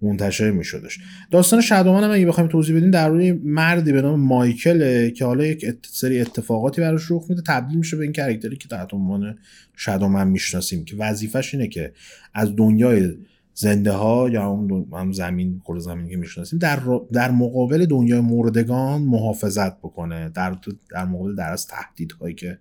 [0.02, 0.98] منتشر می شدش
[1.30, 5.44] داستان شادومن هم اگه بخوایم توضیح بدیم در روی مردی به نام مایکل که حالا
[5.44, 7.42] یک سری اتفاقاتی براش رخ میده.
[7.46, 9.38] تبدیل میشه به این کرکتری که تحت عنوان
[9.76, 11.92] شادومن می‌شناسیم که وظیفش اینه که
[12.34, 13.14] از دنیای
[13.54, 16.80] زنده ها یا هم, هم زمین کل زمین که می‌شناسیم در,
[17.12, 20.28] در مقابل دنیای مردگان محافظت بکنه.
[20.28, 20.56] در,
[20.90, 22.58] در مقابل در از تهدیدهایی که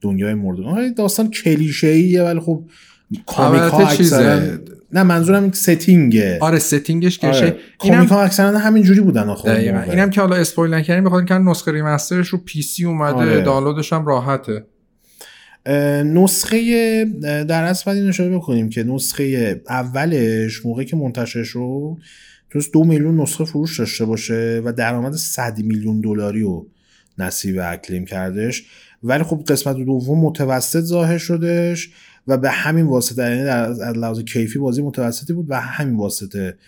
[0.00, 2.64] دنیای مردگان داستان کلیشه ایه ولی خب
[3.26, 3.84] comic ها
[4.94, 7.56] نه منظورم این setting ه آره setting ش که آره.
[7.78, 9.50] comic ها اکثرا همین جوری بودن آخه
[9.90, 13.40] اینم که حالا spoil نکردیم بخاطر که نسخه remaster ش رو PC اومده آره.
[13.40, 14.66] دانلودش هم راحته.
[16.04, 21.96] نسخه در اصل باید اشاره بکنیم که نسخه اولش موقعی که منتشر شد
[22.50, 26.66] تونست دو میلیون نسخه فروش داشته باشه و درآمد 100 میلیون دلاری رو
[27.18, 28.64] نصیب Acclaim کردش.
[29.02, 31.90] ولی خب قسمت دوم متوسط ظاهر شدش
[32.26, 36.58] و به همین واسطه یعنی در لحاظ کیفی بازی متوسطی بود و همین واسطه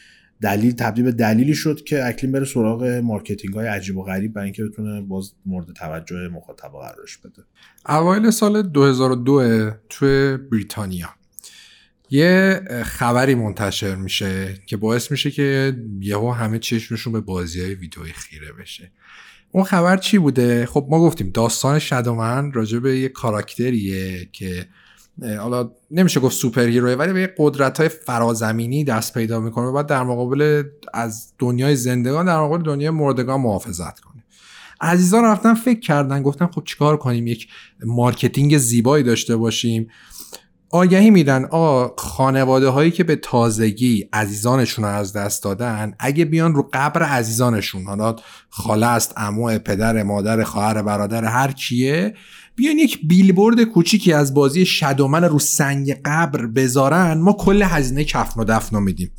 [0.40, 4.44] دلیل تبدیل به دلیلی شد که Acclaim بره سراغ marketing های عجیب و غریب برای
[4.44, 7.42] اینکه بتونه باز مورد توجه مخاطب قرارش بده.
[7.88, 11.08] اوایل سال 2002 توی بریتانیا
[12.10, 18.12] یه خبری منتشر میشه که باعث میشه که یهو همه چشمشون به بازی های ویدئویی
[18.12, 18.90] خیره بشه.
[19.52, 24.66] اون خبر چی بوده؟ خب ما گفتیم داستان Shadow Man راجع به یه کاراکتریه که
[25.22, 29.86] حالا نمیشه گفت superhero ه ولی به قدرت های فرازمینی دست پیدا می‌کنه و بعد
[29.86, 30.62] در مقابل
[30.94, 34.24] از دنیای زندگان در مقابل دنیای مردگان محافظت کنه.
[34.80, 37.48] عزیزان رفتن فکر کردن گفتن خب چیکار کنیم؟ یک
[37.84, 39.88] marketing زیبایی داشته باشیم.
[40.70, 46.54] آگهی میدن آ خانواده هایی که به تازگی عزیزانشون رو از دست دادن اگه بیان
[46.54, 48.16] رو قبر عزیزانشون حالا
[48.48, 52.14] خاله است عمو پدر مادر خواهر برادر هر کیه
[52.56, 58.40] بیان یک بیلبورد کوچیکی از بازی شدومن رو سنگ قبر بذارن ما کل هزینه کفن
[58.40, 59.10] و دفن میدیم.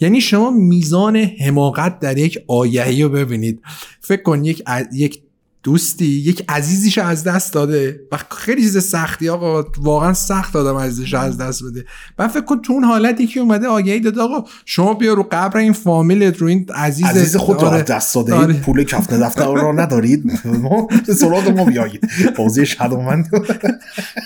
[0.00, 3.62] یعنی شما میزان حماقت در یک آیهی رو ببینید.
[4.00, 4.62] فکر کن یک,
[4.92, 5.22] یک
[5.62, 8.00] دوستی یک عزیزیش از دست داده.
[8.12, 11.84] و خیلی چیز سختی آقا واقعا سخت آدم عزیزش از دست بده.
[12.18, 15.58] و فکر کن تو اون حالتی که اومده آگهی داده آقا شما بیا رو قبر
[15.58, 17.68] این فامیلت رو این عزیز عزیز خود آره.
[17.68, 18.54] رو از دست داده آره.
[18.54, 20.88] پول کفن دفتر رو ندارید؟ ما
[21.20, 22.08] سراغ ما بیایید.
[22.36, 23.24] بازی شدومن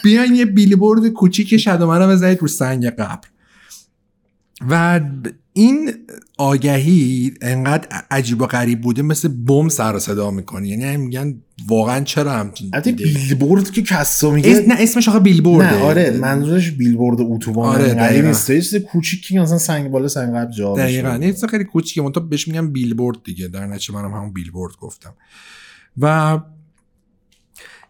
[0.05, 3.28] بیاین یه بیلیبورد کوچیک شدومن رو بزنید رو سنگ قبر.
[4.70, 5.01] و
[5.57, 5.93] این
[6.39, 12.33] آگهی انقدر عجیب و غریب بوده مثل بم سر صدا می‌کنه یعنی میگن واقعا چرا
[12.33, 17.75] همچین بیلبورد که کسا میگه؟ نه اسمش آخه بیلبورد نه آره منظورش بیلبورد اتوبان.
[17.75, 18.47] آره غریب نیست.
[18.47, 21.19] چیز کوچیکی مثلا سنگ بالا سنگ قبل جا دقیقاً.
[21.23, 22.03] یه خیلی کوچیکه.
[22.03, 23.49] من بهش میگم بیلبورد دیگه.
[23.49, 25.15] در نتیجه منم همون بیلبورد گفتم.
[25.99, 26.39] و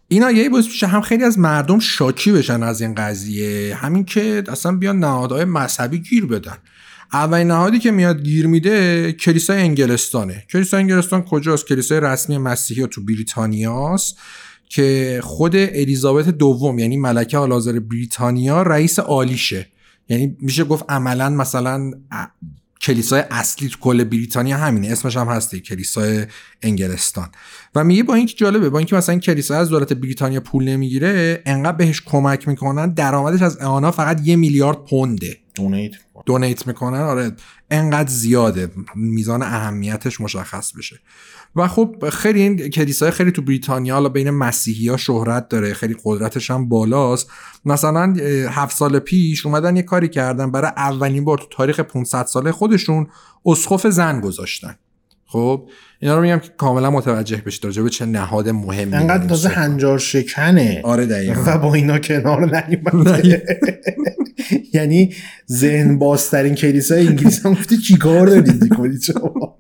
[0.09, 3.75] این آیه باعث هم خیلی از مردم شاکی بشن از این قضیه.
[3.75, 6.57] همین که اصلا بیان نهادهای مذهبی گیر بدن.
[7.13, 10.45] اولین نهادی که میاد گیر میده کلیسای انگلستانه.
[10.51, 14.19] کلیسای انگلستان کجاست؟ کلیسای رسمی مسیحی تو بریتانیاست
[14.69, 19.67] که خود الیزابت دوم یعنی ملکه آلازر بریتانیا رئیس عالیشه
[20.09, 21.91] یعنی میشه گفت عملا مثلا
[22.81, 24.89] کلیسای اصلی تو کل بریتانیا همینه.
[24.89, 26.27] اسمش هم هسته کلیسای
[26.63, 27.29] انگلستان.
[27.75, 31.77] و میگه با اینکه جالبه با اینکه مثلا کلیسا از دولت بریتانیا پول نمی‌گیره انقدر
[31.77, 35.37] بهش کمک می‌کنن درآمدش از اعانا فقط یه میلیارد پونده.
[35.55, 35.93] دونیت.
[36.27, 37.33] دونیت می‌کنن آره
[37.71, 38.71] انقدر زیاده.
[38.95, 41.01] میزان اهمیتش مشخص بشه.
[41.57, 45.97] و خب خیلی این کلیسای خیلی تو بریتانیا حالا بین مسیحی ها شهرت داره خیلی
[46.05, 47.31] قدرتش هم بالاست.
[47.65, 48.15] مثلا
[48.51, 53.07] هفت سال پیش اومدن یه کاری کردن برای اولین بار تو تاریخ 500 ساله خودشون
[53.47, 54.77] اسخف زن گذاشتن.
[55.35, 55.69] خب
[56.01, 59.99] اینا رو میگم که کاملا متوجه بشید راجع به چه نهاد مهمی انقدر تازه هنجار
[59.99, 60.81] شکنه.
[60.85, 61.43] آره دقیقا.
[61.47, 63.45] و با اینا کنار نیومده.
[64.75, 65.15] یعنی
[65.51, 69.59] ذهن بازترین کلیسای انگلیس هم گفته چیکار دارید کنید شما؟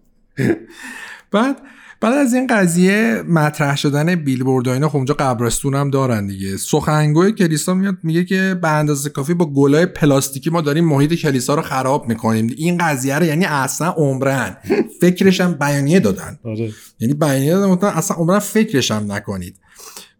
[1.31, 1.57] بعد
[2.05, 6.57] بعد از این قضیه مطرح شدن بیلبورد و اینا خب اونجا قبرستون هم دارن دیگه.
[6.57, 11.55] سخنگوی کلیسا میاد میگه که به اندازه کافی با گلای پلاستیکی ما داریم محیط کلیسا
[11.55, 12.55] رو خراب می‌کنیم.
[12.57, 14.57] این قضیه رو یعنی اصلا عمرن.
[15.01, 16.39] فکرش هم بیانیه دادن.
[16.45, 16.73] آره.
[17.01, 19.57] یعنی بیانیه دادن اصلا عمرن فکرش هم نکنید.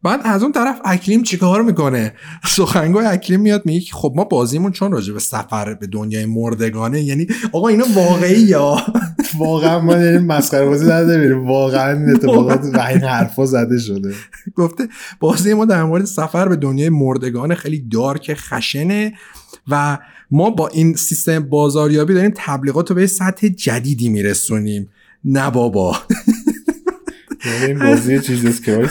[0.05, 2.13] بعد از اون طرف اکلیم چیکار می‌کنه؟
[2.45, 7.27] سخنگوی اکلیم میاد میگه خب ما بازیمون چون راجع به سفر به دنیای مردگانه یعنی
[7.53, 8.77] آقا اینا واقعی یا
[9.39, 14.15] واقعا ما داریم مسخره بازی زده میریم واقعا اتفاقات و این حرفا زده شده.
[14.55, 14.89] گفته
[15.21, 19.13] بازی ما در مورد سفر به دنیای مردگان خیلی دارک خشنه
[19.69, 19.99] و
[20.31, 24.89] ما با این سیستم بازاریابی داریم تبلیغات رو به سطح جدیدی میرسونیم.
[25.25, 25.97] نه بابا.
[26.19, 26.34] یعنی
[27.47, 28.91] این بازی چیز که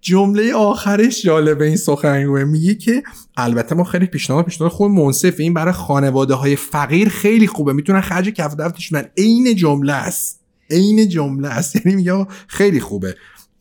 [0.00, 3.02] جمله آخرش جالبه این سخنگوه میگه که
[3.36, 7.72] البته ما خیلی پیشنهاد پیشنهاد خود منصف این برای خانواده های فقیر خیلی خوبه.
[7.72, 10.40] می‌تونن خرج کف دفترشون عین جمله است.
[10.70, 11.76] عین جمله است.
[11.76, 13.16] یعنی میگه خیلی خوبه.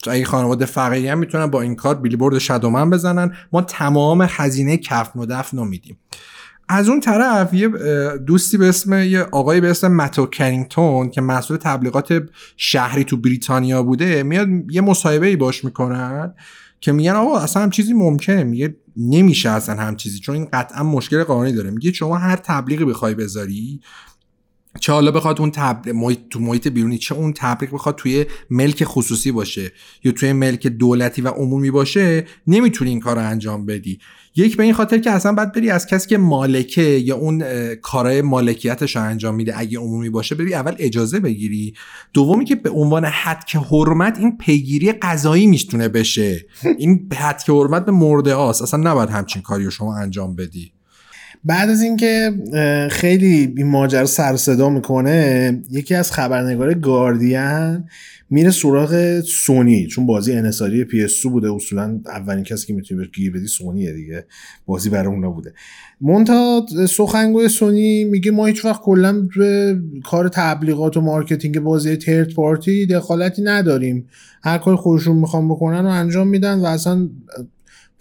[0.08, 3.34] اگه خانواده فقیری هم می‌تونن با این کار بیلیبورد شدومن بزنن.
[3.52, 5.98] ما تمام خزینه کفن و دفن رو میدیم.
[6.70, 7.68] از اون طرف یه
[8.28, 12.24] دوستی به اسم یه آقایی به اسم متو کرینگتون که مسئول تبلیغات
[12.58, 16.34] شهری تو بریتانیا بوده میاد یه مصاحبه ای باش می‌کنن
[16.80, 20.84] که میگن آقا اصلا هم چیزی ممکنه میگه نمیشه اصلا هم چیزی چون این قطعا
[20.84, 21.70] مشکل قانونی داره.
[21.70, 23.82] میگه شما هر تبلیغی بخوای بذاری
[24.80, 28.84] چه حالا بخواد اون تبلیغ محیط تو محیط بیرونی چه اون تبلیغ بخواد توی ملک
[28.84, 29.72] خصوصی باشه
[30.04, 34.00] یا توی ملک دولتی و عمومی باشه نمی‌تونی این کار رو انجام بدی.
[34.38, 37.44] یک به این خاطر که اصلا باید بری از کسی که مالکه یا اون
[37.76, 41.74] کارهای مالکیتش رو انجام میده اگه عمومی باشه بری اول اجازه بگیری.
[42.14, 46.46] دومی که به عنوان حد که حرمت این پیگیری قضایی می‌تونه بشه.
[46.80, 48.62] این حد که حرمت به مرده هاست.
[48.62, 50.77] اصلا نباید همچین کاری رو شما انجام بدی.
[51.48, 52.32] بعد از اینکه
[52.92, 57.84] خیلی این ماجرا سر صدا می‌کنه یکی از خبرنگار گاردین
[58.30, 61.54] میره سراغ سونی چون بازی انحصاری PS بوده.
[61.54, 64.26] اصولا اولین کسی که می‌تونی بهش گیر بدی سونیه دیگه.
[64.66, 65.54] بازی برای اونا بوده.
[66.02, 72.34] منتها سخنگوی سونی میگه ما هیچ وقت کلا به کار تبلیغات و marketing بازی third
[72.34, 74.08] party دخالتی نداریم.
[74.44, 77.10] هر کار خودشون می‌خوان بکنن و انجام میدن و اصلا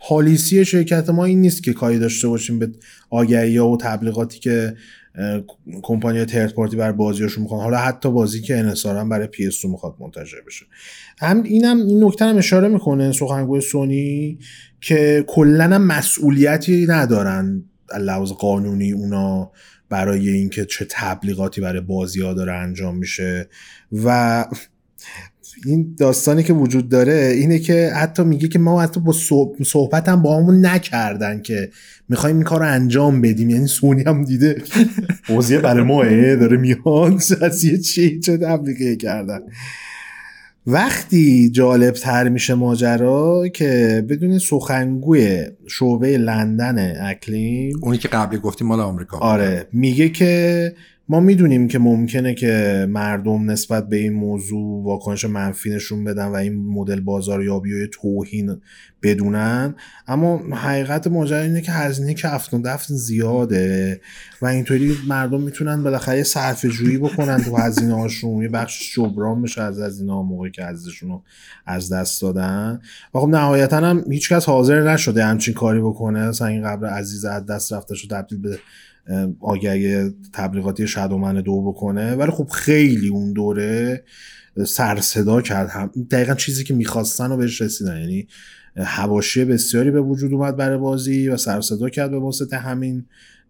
[0.08, 2.72] پالیسی شرکت ما این نیست که کاری داشته باشیم به
[3.10, 4.76] آگهی و تبلیغاتی که
[5.82, 7.60] کمپانی ترد پارتی بر بازیاشون می‌خوان.
[7.60, 10.66] حالا حتی بازی که انحصارا برای پی اس می‌خواد منتشر بشه.
[11.18, 14.38] هم اینم این نکته هم اشاره می‌کنه سخنگوی سونی
[14.80, 17.64] که کلا مسئولیتی ندارن
[18.00, 19.52] لحاظ قانونی اونا
[19.88, 23.48] برای اینکه چه تبلیغاتی برای بازی ها داره انجام میشه.
[23.92, 24.44] و
[25.66, 29.14] این داستانی که وجود داره اینه که حتی میگه که ما حتی با
[29.64, 31.70] صحبت هم با همون نکردن که
[32.08, 33.50] می‌خوایم این کار رو انجام بدیم.
[33.50, 34.62] یعنی سونی هم دیده
[35.28, 39.40] بازی برای ماه داره میاد از یه چی چه تبلیغه کردن.
[40.66, 48.66] وقتی جالب تر میشه ماجرا که بدون سخنگوی شعبه لندن اکلیم اونی که قبلی گفتیم
[48.66, 49.18] مال آمریکا.
[49.18, 50.74] آره میگه که
[51.08, 56.34] ما می‌دونیم که ممکنه که مردم نسبت به این موضوع واکنش منفی نشون بدن و
[56.34, 58.60] این مدل بازاریابی و توهین
[59.02, 59.74] بدونن.
[60.08, 64.00] اما حقیقت ماجرا اینه که هزینه که افت دفت زیاده
[64.42, 69.62] و اینطوری مردم می‌تونن بالاخره صرف جویی بکنن تو هزینه هاشون یه بخش جبران بشه
[69.62, 71.22] از هزینه ها موقعی که ازشون رو
[71.66, 72.80] از دست دادن.
[73.14, 76.28] و خب نهایتا هم هیچکس حاضر نشده همچین کاری بکنه.
[76.28, 78.58] مثلا این قبر عزیز از دست رفته شد تبدیل به
[79.40, 82.14] آگهی تبلیغاتی شادومن دو بکنه.
[82.14, 84.04] ولی خب خیلی اون دوره
[84.66, 85.68] سر صدا کرد.
[85.68, 88.00] هم دقیقا چیزی که می‌خواستن و بهش رسیدن.
[88.00, 88.26] یعنی
[88.76, 93.04] هواشی بسیاری به وجود اومد برای بازی و سر صدا کرد به واسطه همین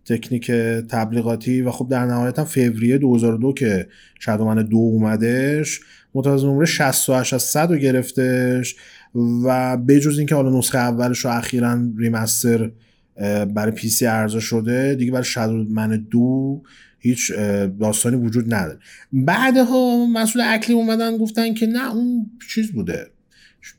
[0.05, 0.51] تکنیک
[0.91, 1.63] تبلیغاتی.
[1.63, 3.87] و خب در نهایت هم فوریه 2002 که
[4.21, 5.81] شادومن دو اومدش
[6.15, 8.77] متوازی نمره 68 از 100 رو گرفتش.
[9.45, 12.71] و بجز اینکه حالا نسخه اولش رو اخیرا ریمستر
[13.55, 16.63] برای پی سی ارزا شده دیگه برای Shadow Man دو
[16.99, 17.33] هیچ
[17.81, 18.79] داستانی وجود نداره.
[19.13, 23.07] بعدها مسئول Acclaim اومدن گفتن که نه اون چیز بوده.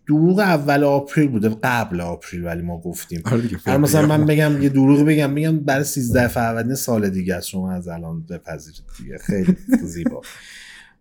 [0.07, 3.21] دروغ اول April بوده قبل April ولی ما گفتیم.
[3.65, 7.71] آره مثلا من بگم یه دروغ بگم بگم برای 13 فروردین سال دیگه از شما
[7.71, 9.17] از الان بپذیرید دیگه.
[9.17, 10.21] خیلی زیبا.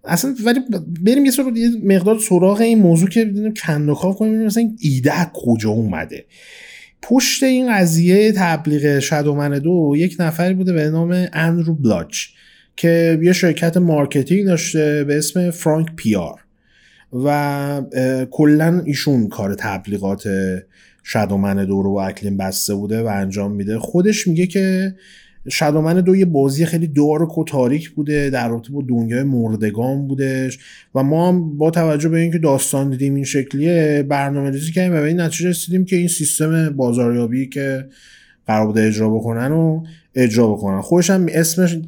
[0.05, 0.61] اصلا ولی
[1.01, 1.33] بریم یه
[1.85, 6.27] مقدار سراغ این موضوع که بدونیم کندوکاو کنیم مثلا ایده کجا اومده.
[7.03, 12.27] پشت این قضیه تبلیغ Shadow Man دو یک نفری بوده به نام اندرو بلاچ
[12.77, 16.41] که یه شرکت marketing داشته به اسم Frank PR
[17.25, 17.83] و
[18.31, 20.29] کلا ایشون کار تبلیغات
[21.03, 23.79] Shadow Man دو رو Acclaim بسته بوده و انجام میده.
[23.79, 24.95] خودش میگه که
[25.49, 30.09] Shadow Man دو یه بازی خیلی dark و تاریک بوده در رابطه با دنیای مردگان
[30.09, 30.59] بودش
[30.95, 35.01] و ما هم با توجه به اینکه داستان دیدیم این شکلیه برنامه ریزی کردیم و
[35.01, 37.89] به این نتیجه رسیدیم که این سیستم بازاریابی که
[38.47, 39.85] قرار بوده اجرا بکنن و
[40.15, 40.81] اجرا بکنن.
[40.81, 41.79] خودش هم اسمش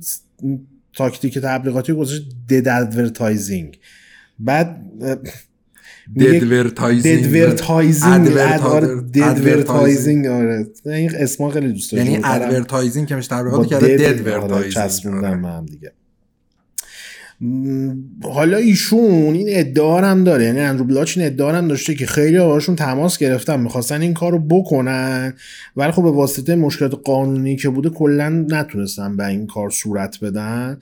[0.93, 3.79] تاکتیک تبلیغاتی گذاشت dead advertising
[4.39, 4.81] بعد
[6.17, 7.25] deadvertising
[9.15, 15.45] deadvertising آره این اسما خیلی دوست دارم یعنی advertising که میشه تبلیغات کرده deadvertising من
[15.45, 15.93] هم دیگه.
[18.23, 20.45] حالا ایشون این ادعا هم داره.
[20.45, 24.39] یعنی اندرو بلاچ این ادعا هم داشته که خیلی هاشون تماس گرفتن می‌خواستن این کارو
[24.39, 25.35] بکنن
[25.77, 30.79] ولی خب به واسطه مشکلات قانونی که بوده کلا نتونستن به این کار صورت بدن.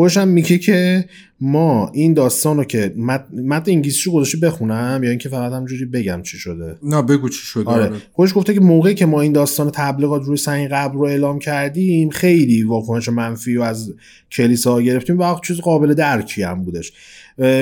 [0.00, 1.04] خودش میگه که
[1.40, 6.22] ما این داستان رو که متن انگلیسی رو گذاشته بخونم یا اینکه فقط همجوری بگم
[6.22, 7.84] چی شده نه بگو چی شده آره.
[7.84, 7.96] آره.
[8.12, 12.10] خودش گفته که موقعی که ما این داستان تبلیغات روی سنگ قبل رو اعلام کردیم
[12.10, 13.92] خیلی واکنش منفی و از
[14.32, 16.92] کلیسا گرفتیم و چیز قابل درکی هم بودش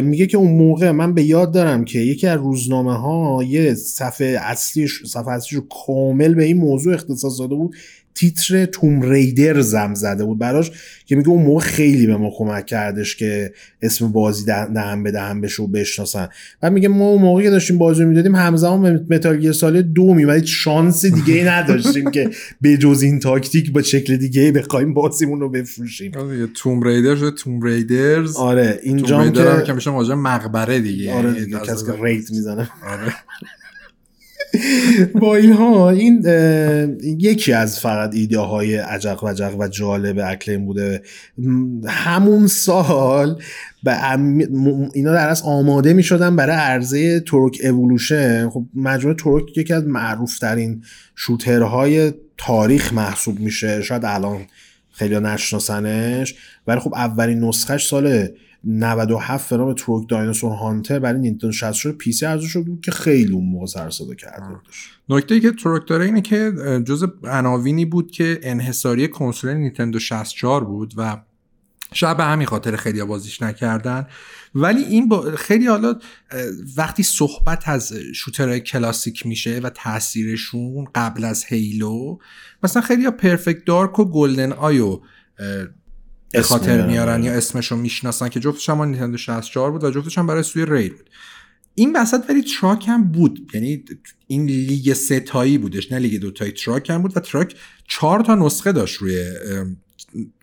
[0.03, 4.39] میگه که اون موقع من به یاد دارم که یکی از روزنامه ها یه صفحه
[4.41, 7.77] اصلیش صفحه اصلیش رو کامل به این موضوع اختصاص داده بود
[8.15, 10.71] تیتر توم ریدر زم زده بود براش
[11.07, 13.53] که میگه اون موقع خیلی به ما کمک کردش که
[13.83, 16.29] اسم بازی دهم به دهم بشه و بشناسن.
[16.63, 20.45] و میگه ما اون موقعی که داشتیم بازی می‌دادیم همزمان متال گیر سال دو میمدید
[20.45, 22.31] شانس دیگه ای نداشتیم که
[22.61, 26.13] به جز این تاکتیک با شکل دیگه ای بخوایم بازیمون رو بفروشیم.
[26.17, 28.37] آره توم ریدر شده توم ریدرز.
[28.37, 32.71] آره اینجا که که میشه مقبره دیگه آره یعنی دیگه کسی که ریت می‌زنه.
[32.89, 33.15] آره.
[35.21, 36.23] با اینها این
[37.03, 41.03] یکی از فقط ایده های عجق وجق و جالب Acclaim بوده.
[41.87, 43.43] همون سال
[43.83, 44.13] به
[44.95, 49.85] اینا در از آماده می شدن برای عرضه Turok Evolution خب مجموعه Turok یکی از
[49.85, 50.83] معروف ترین
[51.17, 53.83] shooter های تاریخ محسوب میشه.
[53.83, 54.47] شاید الان
[54.93, 56.35] خیلی نشناسنش.
[56.67, 58.29] ولی خب اولین نسخش سال
[58.65, 63.45] 97 به Turok Dinosaur Hunter برای Nintendo 64 PC عرضه شده بود که خیلی اون
[63.45, 64.61] موقع سر صدا کرده
[65.09, 66.53] نکته ای که تروک داره اینه که
[66.87, 71.23] جز عناوینی بود که انحصاری کنسول نینتندو 64 بود و
[71.93, 74.07] شاید به همین خاطر خیلی بازیش نکردن.
[74.55, 75.99] ولی این با خیلی حالا
[76.77, 82.19] وقتی صحبت از شوتر کلاسیک میشه و تاثیرشون قبل از هیلو
[82.63, 85.01] مثلا خیلی ها پرفکت دارک و گلدن آیو
[86.43, 87.23] خاطر میارن.
[87.23, 90.89] یا اسمشو می‌شناسن که جفتش هم نیتندو 64 بود و جفتش هم برای سوی ری
[90.89, 91.11] بود.
[91.75, 93.51] این وسط ولی Turok هم بود.
[93.55, 93.85] یعنی
[94.27, 96.53] این لیگ ستایی بودش نه لیگ دوتایی.
[96.53, 97.55] Turok هم بود و Turok
[97.89, 99.33] چهار تا نسخه داشت روی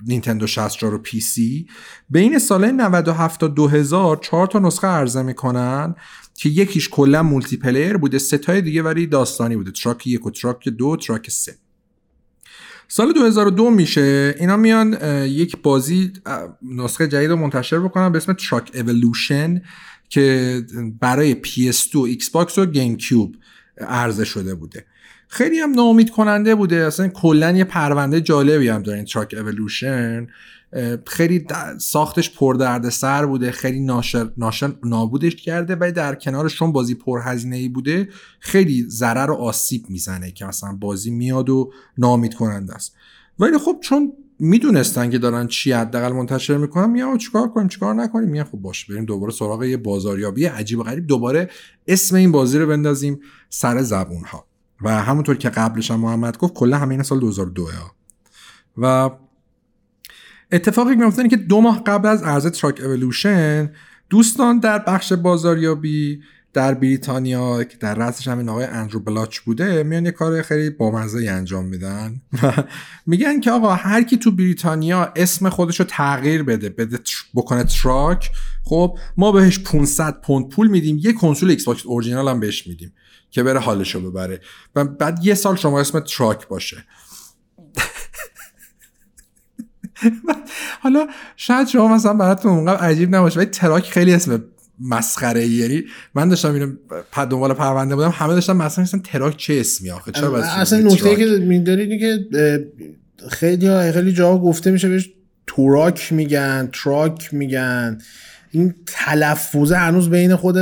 [0.08, 1.68] نینتندو 64 و PC.
[2.10, 5.96] بین سال 97 تا 2000 چهار تا نسخه عرضه می‌کنن
[6.34, 9.72] که یکیش کلا multiplayer بوده ستای دیگه ولی داستانی بوده.
[9.72, 11.56] Turok یک و Turok دو Turok سه.
[12.88, 14.36] سال 2002 میشه.
[14.40, 16.14] اینا میان یک بازی
[16.62, 19.62] نسخه جدید رو منتشر بکنن به اسم Turok Evolution
[20.10, 20.62] که
[21.00, 23.36] برای PS2 Xbox و GameCube
[23.78, 24.86] عرضه شده بوده.
[25.28, 26.76] خیلی هم ناامید کننده بوده.
[26.76, 30.28] اصلا کلا یه پرونده جالبی هم داره این Turok Evolution
[31.08, 31.46] خیلی
[31.78, 38.10] ساختش پردردسر بوده خیلی ناشر, ناشر نابودش کرده ولی در کنارشون بازی پرهزینه ای بوده
[38.40, 42.96] خیلی ضرر و آسیب می‌زنه که مثلا بازی میاد و ناامید کننده است.
[43.40, 48.30] ولی خب چون می‌دونستن که دارن چی حداقل منتشر می‌کنن میام چیکار کنیم؟ چیکار نکنیم؟
[48.30, 51.50] میگن خب باش بریم دوباره سراغ یه بازاریابی عجیب و غریب دوباره
[51.88, 53.20] اسم این بازی رو بندازیم
[53.50, 54.46] سر زبون ها
[54.82, 57.92] و همونطور که قبلش هم محمد گفت کلا همین سال 2002 ها.
[58.78, 59.10] و
[60.56, 63.72] اتفاقی میفته که دو ماه قبل از عرضه Turok Evolution
[64.10, 66.22] دوستان در بخش بازاریابی
[66.54, 71.30] در بریتانیا که در رأسش همین آقای اندرو بلاچ بوده میان یه کار خیلی بامزه
[71.30, 72.54] انجام میدن و
[73.06, 77.00] میگن که آقا هر کی تو بریتانیا اسم خودش رو تغییر بده بده
[77.36, 78.32] بکنه Turok
[78.64, 82.94] خب ما بهش 500 پوند پول میدیم یه کنسول Xbox original هم بهش میدیم
[83.32, 84.42] که بره حالشو ببره
[84.76, 86.86] و بعد یه سال شما اسم Turok باشه.
[90.84, 94.44] حالا شاید شما مثلا براتون اونقدر عجیب نباشه ولی Turok خیلی اسم
[94.82, 95.84] مسخره ای یعنی
[96.16, 96.72] من داشتم اینو
[97.14, 101.26] دنبال پرونده بودم همه داشتم مثلا مثلا Turok چه اسمی آخه؟ چرا اصلا نکته که
[101.26, 102.28] می‌دونید که
[103.30, 105.10] خیلی خیلی جا گفته میشه بهش
[105.48, 107.98] توراک میگن تراک میگن.
[108.52, 110.58] این تلفظ هنوز بین خود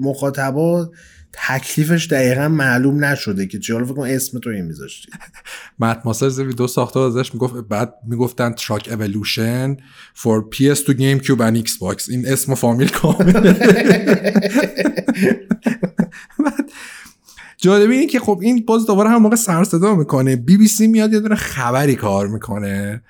[0.00, 0.90] مخاطبا
[1.32, 5.12] تکلیفش دقیقا معلوم نشده که چه فکر کنم اسم تو این میذاشتی.
[5.78, 9.76] مت ماسر ویدیو ساخته ازش می‌گفت بعد می‌گفتن تراک اولوشن
[10.14, 13.54] فور پی اس تو گیم کیوب ان ایکس باکس این اسم و فامیل کامل
[17.58, 20.36] جالبه اینه که خب این باز دوباره هم موقع سر صدا می‌کنه.
[20.36, 23.02] بی بی سی میاد یه دونه خبری کار می‌کنه.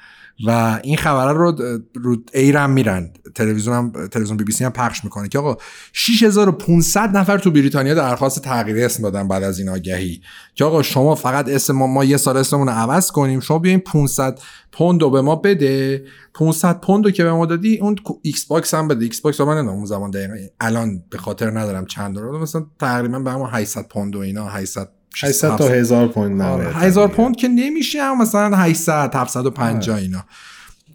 [0.46, 1.52] و این خبره رو
[1.94, 3.10] رو air هم میرن.
[3.34, 5.56] تلویزیون هم تلویزیون بی بی سی هم پخش می‌کنه که آقا
[5.92, 10.20] 6500 نفر تو بریتانیا درخواست تغییر اسم دادن بعد از این آگهی.
[10.54, 13.78] که آقا شما فقط اسم ما, ما یه سال اسممون رو عوض کنیم شما بیاین
[13.78, 14.38] 500
[14.72, 16.04] پوند به ما بده.
[16.34, 19.04] 500 پوند که به ما دادی اون Xbox هم بده.
[19.04, 22.42] Xbox من اون زمان دقیقا الان به خاطر ندارم چند دلار.
[22.42, 27.36] مثلا تقریبا به همون 800 پوند اینا 800 800 تا 1000 پوند آره 1000 پوند
[27.36, 30.04] که نمیشه هم مثلا 800 750 آره.
[30.04, 30.24] اینا.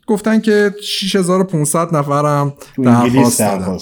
[0.08, 2.54] گفتن که 6500 نفرم
[2.84, 3.78] درخواست دادن.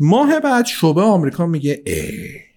[0.00, 2.08] ماه بعد شعبه آمریکا میگه ای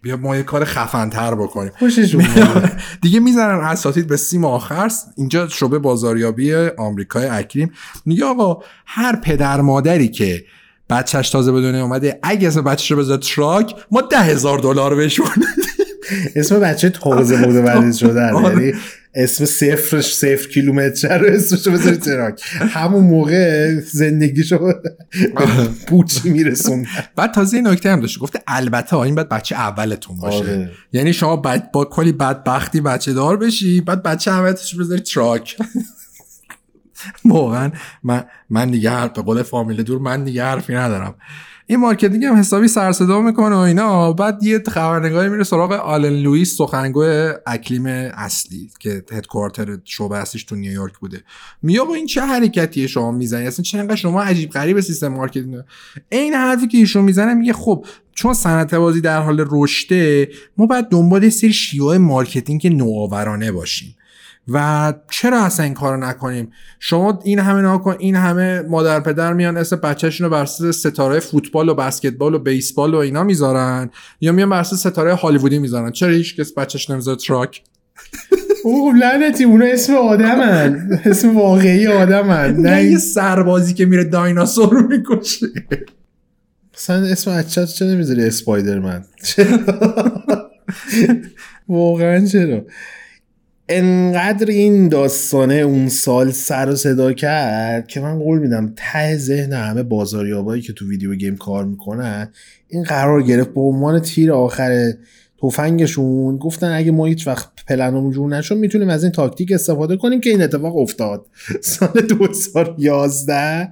[0.01, 1.71] بیا ما یه کار خفنتر بکنیم.
[3.01, 4.91] دیگه می‌زنن اساتید به سیم آخر.
[5.17, 7.71] اینجا شعبه بازاریابی آمریکای اکریم.
[8.05, 10.45] میگه آقا هر پدر مادری که
[10.89, 14.95] بچهش تازه به دنیا اومده اگه اسم بچهش رو بذاره Turok ما ده هزار دلار
[14.95, 15.27] بهشون
[16.35, 18.53] اسم بچه تازه متولد شدن آره.
[18.53, 18.73] یعنی
[19.15, 24.73] اسم صفرش صفر کیلومتر رو اسمشو بذاری Turok همون موقع زندگیشو
[25.87, 26.85] پوچی میرسون
[27.15, 30.37] بعد تازه این نکته هم داشته گفته البته این بعد بچه اولتون باشه.
[30.37, 30.71] آره.
[30.91, 35.57] یعنی شما بعد با کلی بدبختی بچه دار بشی بعد بچه اولتش بذاری Turok
[37.25, 37.71] واقعا
[38.03, 41.15] من من دیگه حرف به قول فامیل دور من دیگه حرفی ندارم.
[41.67, 44.13] این marketing هم حسابی سر صدا می‌کنه و اینا.
[44.13, 50.55] بعد یه خبرنگاری میره سراغ Alan Lewis سخنگوی Acclaim اصلی که headquarter شعبه اصلیش تو
[50.55, 51.23] نیویورک بوده.
[51.61, 55.55] میگه این چه حرکتیه شما می‌زنی؟ اصلا چه شما عجیب غریب سیستم marketing
[56.09, 57.85] این حرفی که ایشون می‌زنه میگه خب
[58.15, 63.94] چون صنعت بازی در حال رشده ما باید دنبال سری شیوه marketing نوآورانه باشیم.
[64.47, 69.57] و چرا اصلا این کارو نکنیم؟ شما این همه ناکن این همه مادر پدر میان
[69.57, 73.89] اسم بچهشون رو بر ستاره فوتبال و بسکتبال و بیسبال و اینا می‌ذارن
[74.21, 77.63] یا میان بر ستاره هالیوودی می‌ذارن؟ چرا هیچ کس بچهش نمی‌ذاره Turok؟
[78.63, 80.99] او لعنتی اونا اسم آدمن.
[81.05, 82.57] اسم واقعی آدمن.
[82.57, 85.47] نه یه سربازی که میره دایناسور رو می‌کشه.
[86.75, 89.05] مثلا اسم بچه چه نمی‌ذاری؟ Spider-Man.
[91.67, 92.61] واقعا چرا؟
[93.69, 99.53] انقدر این داستانه اون سال سر و صدا کرد که من قول میدم ته ذهن
[99.53, 102.29] همه بازاریابایی که تو ویدیو گیم کار می‌کنن
[102.67, 104.93] این قرار گرفت به عنوان تیر آخر
[105.41, 106.37] تفنگشون.
[106.37, 110.29] گفتن اگه ما هیچ وقت پلنمون جور نشد می‌تونیم از این تاکتیک استفاده کنیم که
[110.29, 111.25] این اتفاق افتاد.
[111.61, 113.69] سال 2011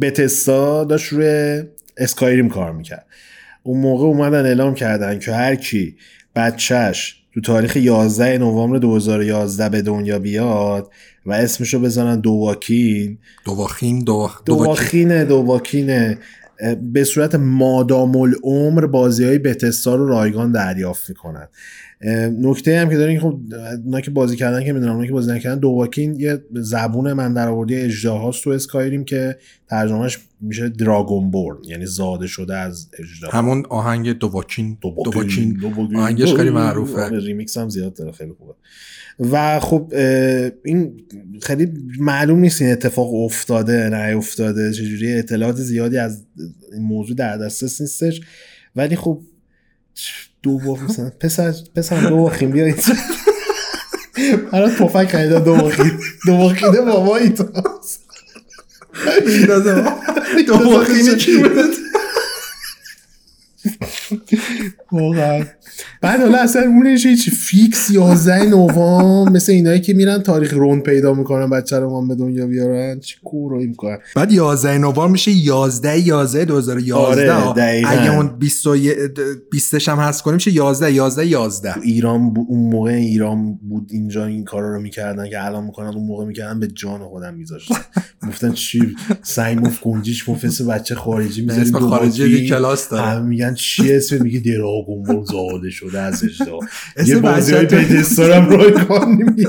[0.00, 1.62] بتستا داشت روی
[1.96, 3.06] اسکایریم کار می‌کرد.
[3.62, 5.96] اون موقع اومدن اعلام کردن که هر کی
[6.36, 10.90] بچهش تو تاریخ 11 نوامبر 2011 به دنیا بیاد
[11.26, 13.18] و اسمشو بزنن دواکین.
[13.44, 14.30] دواخین دو...
[14.46, 16.18] دواخینه دواکینه
[16.82, 21.48] به صورت مادام العمر بازی های بتستا رو رایگان دریافت می‌کنن.
[22.40, 23.40] نکته هم که دارین خب
[23.84, 27.48] اونا که بازی کردن که می‌دونم اونا که بازی نکردن دوواکین یه زبون من در
[27.48, 29.36] آوردی اجداهاست تو اسکایریم که
[29.68, 36.34] ترجمهش میشه دراگون بورن یعنی زاده شده از اجدها همون آهنگ دوواکین دوواکین دوواکین آهنگش
[36.34, 37.08] خیلی معروفه.
[37.08, 38.54] ریمیکس هم زیاد داره خیلی خوبه.
[39.20, 39.92] و خب
[40.64, 41.02] این
[41.42, 46.24] خیلی معلوم نیست این اتفاق افتاده نه افتاده چجوری اطلاعات زیادی از
[46.72, 48.20] این موضوع در دسترس نیستش.
[48.76, 49.22] ولی خب
[50.42, 52.94] دو با مثلا پسر پسر دو باخیم بیا اینجا
[54.52, 57.44] برای توفک خریده دو باخیم دو باخیده بابایی تو.
[60.46, 61.62] دو باخینی کی بوده
[64.92, 65.44] واقعا.
[66.02, 71.14] بعد حالا اصلا اونش هیچ فیکس 11 نوامبر مثل اینایی که میرن تاریخ روند پیدا
[71.14, 73.00] می‌کنن بچه رو به دنیا بیارن.
[73.00, 78.66] چی کورایی می‌کنن بعد 11 نوامبر میشه 11 11 2011 آره اگه اون 20
[79.50, 82.38] 20 هم هست کنیم میشه 11 11 11 ایران ب...
[82.48, 86.60] اون موقع ایران بود اینجا این کارا رو می‌کردن که الان می‌کنن اون موقع می‌کردن
[86.60, 87.74] به جان خودم میذاشتن.
[88.28, 93.20] گفتن چی؟ سعی مف گنجیش مفس بچه خارجی می‌ذاریم خارجی کلاس داره.
[93.20, 96.58] میگن چی اسم؟ میگه دراگون بول زاده شده از اجدا.
[97.06, 99.48] یه بازی های بچه- پیدستارم رای کنی میگه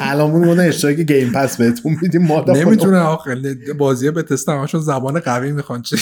[0.00, 5.20] الان بودن اشتراک گیم پس بهتون میدیم ما نمی‌تونه آخه بازی به تست همشون زبان
[5.20, 5.96] قوی می‌خوان چه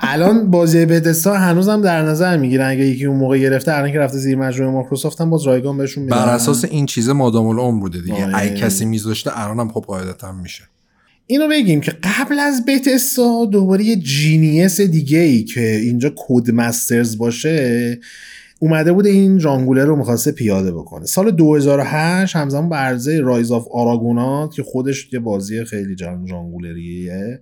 [0.00, 3.98] الان بازی بتستا هنوز هم در نظر می‌گیرن اگه یکی اون موقع گرفته الان که
[3.98, 6.16] رفته زیر مجموعه مایکروسافت هم باز رایگان بهشون میدن.
[6.16, 8.36] بر اساس این چیز مادام العمر بوده دیگه.
[8.38, 10.64] ای کسی میذاشته الان هم خب قاعدتا میشه.
[11.30, 17.98] اینو بگیم که قبل از Bethesda دوباره یه genius دیگه ای که اینجا Codemasters باشه
[18.60, 21.06] اومده بوده این جانگوله رو می‌خواسته پیاده بکنه.
[21.06, 27.40] سال 2008 همزمان به عرضه Rise of Argonaut که خودش یه بازی خیلی جان جانگولریه.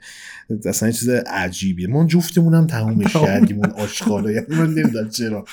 [0.65, 1.87] اصلا یه چیز عجیبیه.
[1.87, 5.45] ما جفتمون هم تمومش کردیم اون آشغالا یعنی من نمی‌دونم چرا.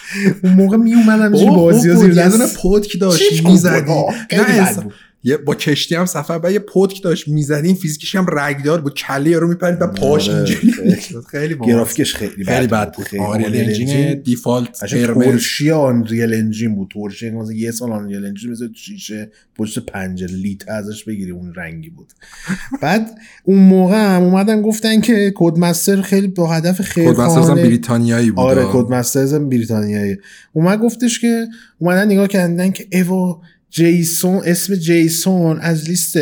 [0.43, 3.81] اون موقع می اومدم این بازی ها زیر یه دونه دست پودک داشت می‌زدی.
[3.81, 4.73] بود؟ نه.
[4.83, 4.93] بود.
[5.25, 8.93] یه با کشتی هم سفر بعد یه پودک داشت می‌زدی این فیزیکش هم رگدار بود.
[8.93, 10.71] کله رو میپرید و پاش آره، اینجوری
[11.31, 11.55] خیلی.
[11.55, 13.05] گرافیکش خیلی خیلی بد بود.
[13.19, 16.91] آنریل انجین دیفالت ترشی آنریل انجین بود.
[16.93, 21.89] ترشی مثلا یه سال آنریل انجین مثل شیشه پشت پنجره لیت ازش بگیری اون رنگی
[21.89, 22.07] بود.
[22.81, 23.11] بعد
[23.43, 28.45] اون موقع هم اومدن گفتن که کدمستر خیلی با هدف خیلی کدمسترز هم بریتانیایی بود.
[28.45, 30.17] آره کدمسترز هم بریتانیایی.
[30.53, 31.47] اومد گفتش که
[31.79, 33.41] اومدن نگاه کردن که ایوا
[33.73, 36.17] جیسون اسم جیسون از لیست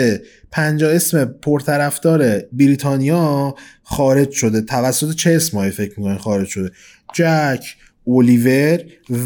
[0.52, 4.62] 50 اسم پرطرفدار بریتانیا خارج شده.
[4.62, 6.72] توسط چه اسمایی فکر می‌کنن خارج شده؟
[7.14, 7.66] جک
[8.04, 8.80] اولیور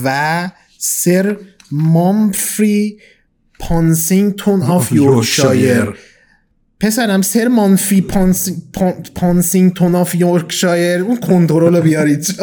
[0.03, 1.37] و Sir
[1.71, 2.97] Humphrey
[3.59, 5.93] Ponsington of Yorkshire.
[6.79, 11.01] پسرم Sir Humphrey Ponsing Pon- Ponsington of Yorkshire.
[11.01, 12.27] اون کنترل رو بیارید.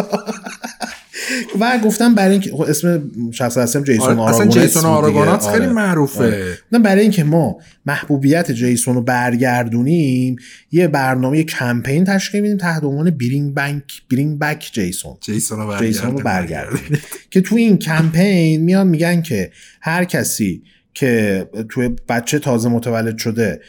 [1.61, 4.85] و گفتم برای اینکه خب اسم شخص هستم جیسون آره، اصلا Argonaut جیسون.
[4.85, 5.73] Argonaut خیلی آره.
[5.73, 6.59] معروفه آره.
[6.73, 7.57] نه برای اینکه ما
[7.87, 10.37] محبوبیت جیسون رو برگردونیم
[10.73, 16.13] یه برنامه یه کمپین تشکیل میدیم تحت عنوان bring bank bring back Jason جیسون رو.
[16.13, 19.51] برگردونیم که تو این کمپین میان میگن که
[19.81, 20.63] هر کسی
[20.95, 23.61] که توی بچه تازه متولد شده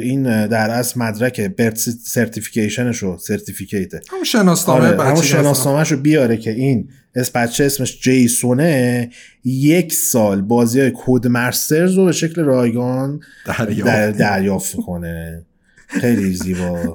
[0.00, 5.92] این در اصل مدرک birth certification ش رو certificate ه همون شناسنامه آره همون شناسنامهش
[5.92, 9.10] رو بیاره که این اس بچه اسمش جیسونه
[9.44, 13.84] یک سال بازی های کود مرسرز رو به شکل رایگان دریافت.
[13.84, 15.46] در دریافت کنه
[15.86, 16.94] خیلی زیبا.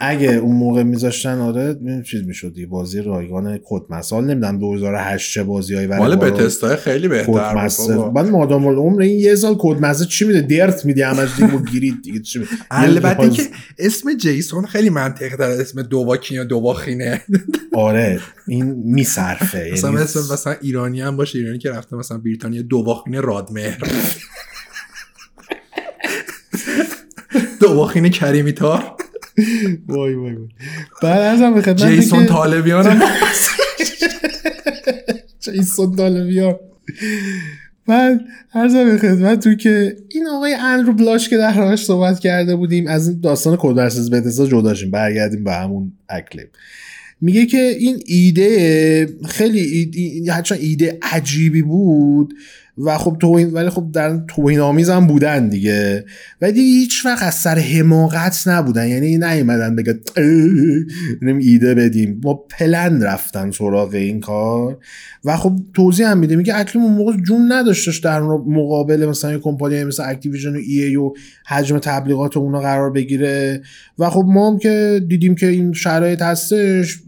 [0.00, 2.66] اگه اون موقع میذاشتن آره چیز می‌شد دیگه.
[2.66, 8.12] بازی رایگان کد مسال نمی‌دونم 2008 چه بازیایی برای مال بتستای خیلی بهتر بود.
[8.12, 12.20] بعد مادام العمر این یه سال کد چی میده؟ درت میده همش دیگه گیرید دیگه
[12.20, 13.42] چی میده؟ البته که
[13.78, 17.22] اسم جیسون خیلی منطقی در اسم دواکین یا دواخینه
[17.72, 22.62] آره این میصرفه مثلا یعنی مثلا مثلا ایرانی هم باشه ایرانی که رفته مثلا بریتانیا
[22.62, 23.78] دواخینه رادمهر.
[27.60, 28.96] دواخینه کریمی تار
[29.88, 30.48] وای وای وای.
[31.02, 33.00] بعد ازم به خدمت جیسون که طالبیان هم
[35.40, 36.60] جیسون دالویار
[37.86, 38.20] من
[38.54, 42.86] عرض به خدمت تو که این آقای اندرو بلاش که در راهش صحبت کرده بودیم
[42.86, 46.48] از این داستان کدورسز بتسا جداشیم برگردیم به همون اکلیپ
[47.20, 52.34] میگه که این ایده خیلی ایده, ایده عجیبی بود
[52.84, 56.04] و خب توهین ولی خب در توهین آمیز هم بودن دیگه.
[56.40, 58.88] ولی هیچ وقت از سر حماقت نبودن.
[58.88, 60.00] یعنی نیومدن بگه
[61.40, 62.20] ایده بدیم.
[62.24, 64.78] ما پلن رفتن سراغ این کار.
[65.24, 66.36] و خب توضیح هم میده.
[66.36, 71.12] میگه Acclaim اون موقع جون نداشتش در مقابل مثلا کمپانی مثل Activision و EA و
[71.46, 73.62] حجم تبلیغات اونا قرار بگیره.
[73.98, 77.02] و خب ما هم که دیدیم که این شرایط هستش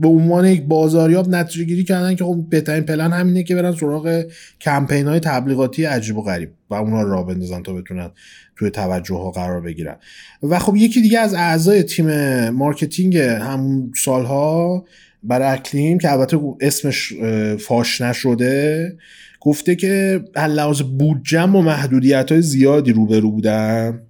[0.00, 4.24] به عنوان یک بازاریاب نتیجه گیری کردن که خب بهترین پلن همینه که برن سراغ
[4.60, 8.10] کمپین های تبلیغاتی عجیب و غریب و اونا راه بندازن تا بتونن
[8.56, 9.96] توی توجه ها قرار بگیرن.
[10.42, 12.08] و خب یکی دیگه از اعضای تیم
[12.50, 14.84] marketing همون سالها
[15.22, 17.12] برای Acclaim که البته اسمش
[17.58, 18.96] فاش نشده
[19.40, 24.05] گفته که لحاظ بودجه با محدودیت های زیادی روبرو بودن.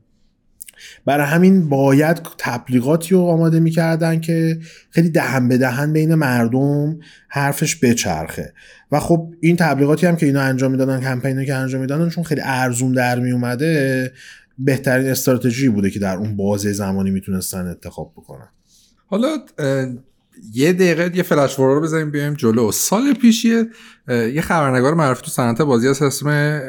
[1.07, 4.59] برای همین باید تبلیغاتی رو آماده می‌کردن که
[4.91, 8.53] خیلی دهن به دهن بین مردم حرفش بچرخه.
[8.93, 12.41] و خب این تبلیغاتی هم که اینا انجام می‌دادن کمپینی که انجام می‌دادن چون خیلی
[12.45, 14.13] ارزون در می اومده
[14.59, 18.49] بهترین استراتژی بوده که در اون بازه زمانی می‌تونستن انتخاب بکنن.
[19.07, 19.29] حالا
[20.53, 22.73] یه دقیقه یه فلش رو بزنیم بیایم جلو.
[22.73, 23.65] سال پیشیه
[24.09, 26.61] یه خبرنگار معروف تو صنعت بازی هست اسم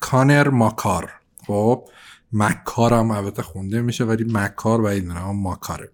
[0.00, 1.10] کانر ماکار.
[1.46, 1.88] خب؟
[2.32, 5.90] مکار هم البته خونده میشه ولی مکار و این ماکاره.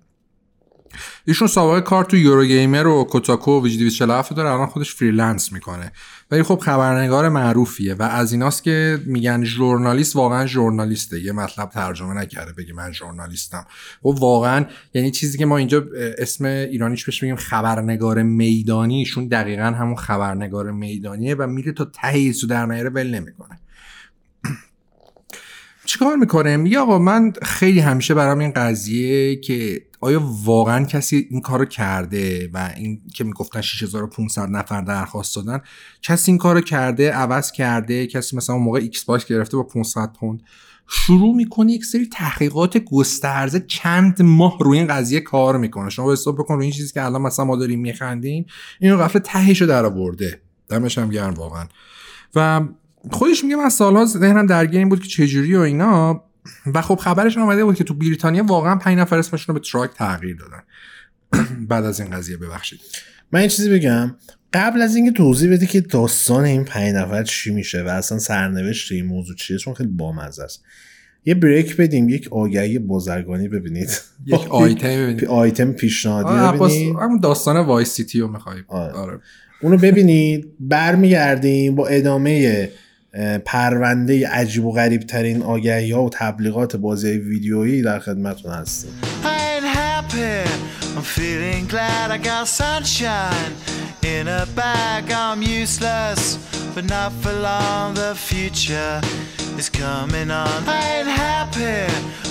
[1.25, 5.93] ایشون سابقه کار تو Eurogamer و Kotaku و VG 247 داره الان خودش freelance می‌کنه.
[6.31, 11.21] ولی خب خبرنگار معروفیه و از ایناست که میگن ژورنالیست واقعا ژورنالیسته.
[11.21, 13.67] یه مطلب ترجمه نکرده بگه من ژورنالیستم.
[14.05, 15.85] و واقعا یعنی چیزی که ما اینجا
[16.19, 18.99] اسم ایرانیش بهش میگیم؟ خبرنگار میدانی.
[18.99, 23.61] ایشون دقیقا همون خبرنگار میدانیه و میره تا ته در نیاره ول نمی‌کنه.
[25.89, 31.41] چیکار می‌کنه میگه آقا من خیلی همیشه برام این قضیه که آیا واقعا کسی این
[31.41, 35.61] کارو کرده و این که می‌گفتن 6500 نفر درخواست دادن
[36.03, 40.43] کسی این کارو کرده عوض کرده کسی مثلا اون موقع Xbox گرفته با 500 پوند؟
[40.89, 45.91] شروع می‌کنه یک سری تحقیقات گسترده چند ماه روی این قضیه کار می‌کنه.
[45.91, 48.47] شما حساب بکن روی این چیزی که الان مثلا ما داریم میخندیم
[48.81, 51.67] این قفل تهش رو در آورده دمش هم گرم واقعا.
[52.35, 52.61] و
[53.11, 56.25] خودش میگه من سالها ذهنم درگیر این بود که چجوری و اینا.
[56.75, 59.91] و خب خبرش آمده بود که تو بریتانیا واقعا پنج نفر اسمشون رو به Turok
[59.95, 60.63] تغییر دادن.
[61.71, 62.81] بعد از این قضیه ببخشید.
[63.33, 64.17] من این چیزی بگم.
[64.53, 68.93] قبل از اینکه توضیح بده که داستان این پنج نفر چی میشه و اصلا سرنوشت
[68.93, 70.63] این موضوع چیه چون خیلی بامزه است.
[71.25, 74.01] یه break بدیم یک آگهی بازرگانی ببینید.
[74.27, 78.93] یک آیتم ببینید آیتم پیشنهادی ببینید همون داستان Vice City رو می‌خوایم آره.
[78.93, 79.21] آره.
[79.63, 82.71] اونو ببینید برمیگردیم با ادامه
[83.45, 88.91] پرونده عجیب و غریب ترین آگهی ها و تبلیغات بازی ویدیویی در خدمتون هستیم
[99.59, 100.69] I'm coming on.
[100.69, 102.28] I happy.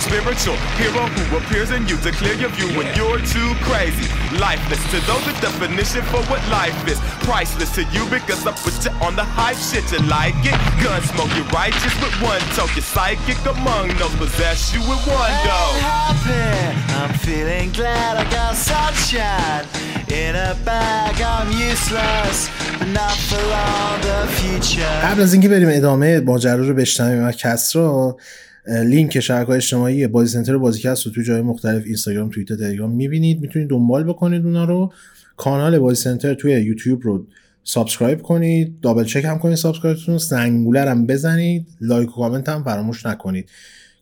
[0.00, 4.04] spiritual hero who appears in you to clear your view when you're too crazy.
[4.38, 7.00] Lifeless to those, the definition for what life is.
[7.24, 9.84] Priceless to you because I put you on the hype shit.
[9.92, 10.56] You like it?
[10.82, 12.74] Gun smoke, you righteous with one toke.
[12.76, 15.60] You're psychic among no possess you with one go.
[15.80, 16.92] Happy.
[17.00, 19.64] I'm feeling glad I got sunshine
[20.12, 21.20] in a bag.
[21.20, 22.50] I'm useless.
[22.92, 25.02] Not for long the future.
[25.02, 28.16] قبل از اینکه بریم ادامه ماجرا رو بشنویم و کسرا
[28.67, 33.41] لینک شبکه اجتماعی بازی سنتر بازیکست رو تو جای مختلف اینستاگرام توییتر تلگرام می‌بینید.
[33.41, 34.93] می‌تونید دنبال بکنید اونا رو.
[35.37, 37.25] کانال بازی سنتر توی یوتیوب رو
[37.63, 38.79] subscribe کنید.
[38.81, 41.67] double check هم کنید subscribe تون زنگوله رو هم بزنید.
[41.81, 43.49] لایک و کامنت هم فراموش نکنید.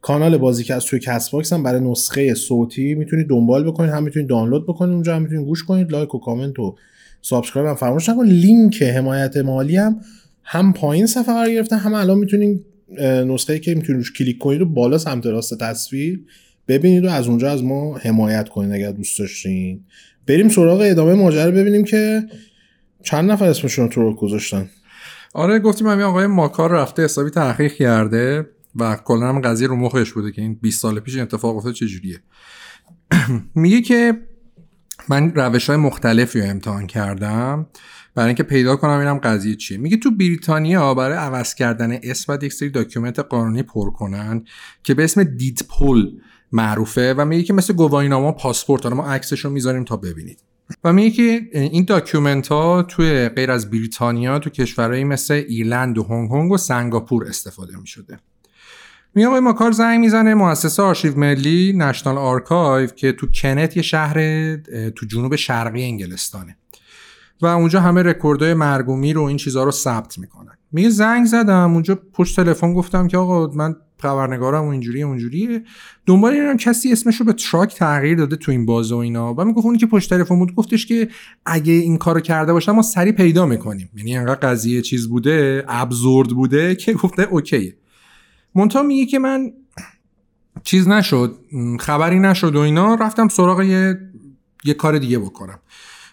[0.01, 3.91] کانال بازیکست توی Castbox هم برای نسخه صوتی می‌تونید دنبال بکنید.
[3.91, 5.15] هم می‌تونید دانلود بکنید اونجا.
[5.15, 5.91] هم می‌تونید گوش کنید.
[5.91, 6.75] لایک و کامنت و
[7.21, 9.99] subscribe هم فراموش نکن لینک حمایت مالی هم
[10.43, 11.75] هم پایین صفحه قرار گرفته.
[11.75, 12.61] هم الان می‌تونین
[13.01, 16.19] نسخه که می‌تونید روش کلیک کنید رو بالا سمت راست تصویر
[16.67, 19.83] ببینید و از اونجا از ما حمایت کنید اگر دوست داشتین.
[20.27, 22.23] بریم سراغ ادامه ماجرا ببینیم که
[23.03, 24.69] چند نفر اسمشون Turok گذاشتن.
[25.33, 30.11] آره گفتیم همین آقای ماکار رفته حسابی تحقیق کرده و کلا هم قضیه رو مخش
[30.11, 32.19] بوده که این 20 سال پیش اتفاق افتاد چجوریه.
[33.55, 34.13] میگه که
[35.09, 37.67] من روش های مختلفی رو امتحان کردم.
[38.15, 39.77] برای اینکه پیدا کنم اینم قضیه چیه.
[39.77, 44.43] میگه تو بریتانیا برای عوض کردن اسم باید یک سری document قانونی پر کنن
[44.83, 46.11] که به اسم deed poll
[46.51, 48.85] معروفه و میگه که مثل گواهینامه پاسپورت.
[48.85, 50.39] ما عکسش رو می‌ذاریم تا ببینید.
[50.83, 56.03] و میگه که این document ها توی غیر از بریتانیا تو کشورهایی مثل ایرلند و
[56.03, 58.19] هنگ کنگ و سنگاپور استفاده می شده
[59.15, 64.15] میگه آقای ماکار زنگ می‌زنه مؤسسه آرشیو ملی National Archive که تو کنت یه شهر
[64.89, 66.57] تو جنوب شرقی انگلستانه.
[67.41, 70.57] و اونجا همه رکوردهای مرگ‌ومیر رو این چیزها رو ثبت می‌کنن.
[70.71, 75.63] میگه زنگ زدم اونجا پشت تلفن گفتم که آقا من خبرنگارم و اینجوری اونجوریه.
[76.05, 79.33] دنبال اینم کسی اسمش رو به Turok تغییر داده تو این بازه و اینا.
[79.33, 81.09] و می‌گفت اونی که پشت تلفن بود گفتش که
[81.45, 83.89] اگه این کارو کرده باشم ما سری پیدا می‌کنیم.
[83.95, 87.77] یعنی انقدر قضیه چیز بوده absurd بوده که گفته okay ه.
[88.55, 89.51] مونتا میگه که من
[90.63, 91.39] چیز نشد
[91.79, 93.99] خبری نشد و اینا رفتم سراغ یه,
[94.63, 95.59] یه کار دیگه بکنم.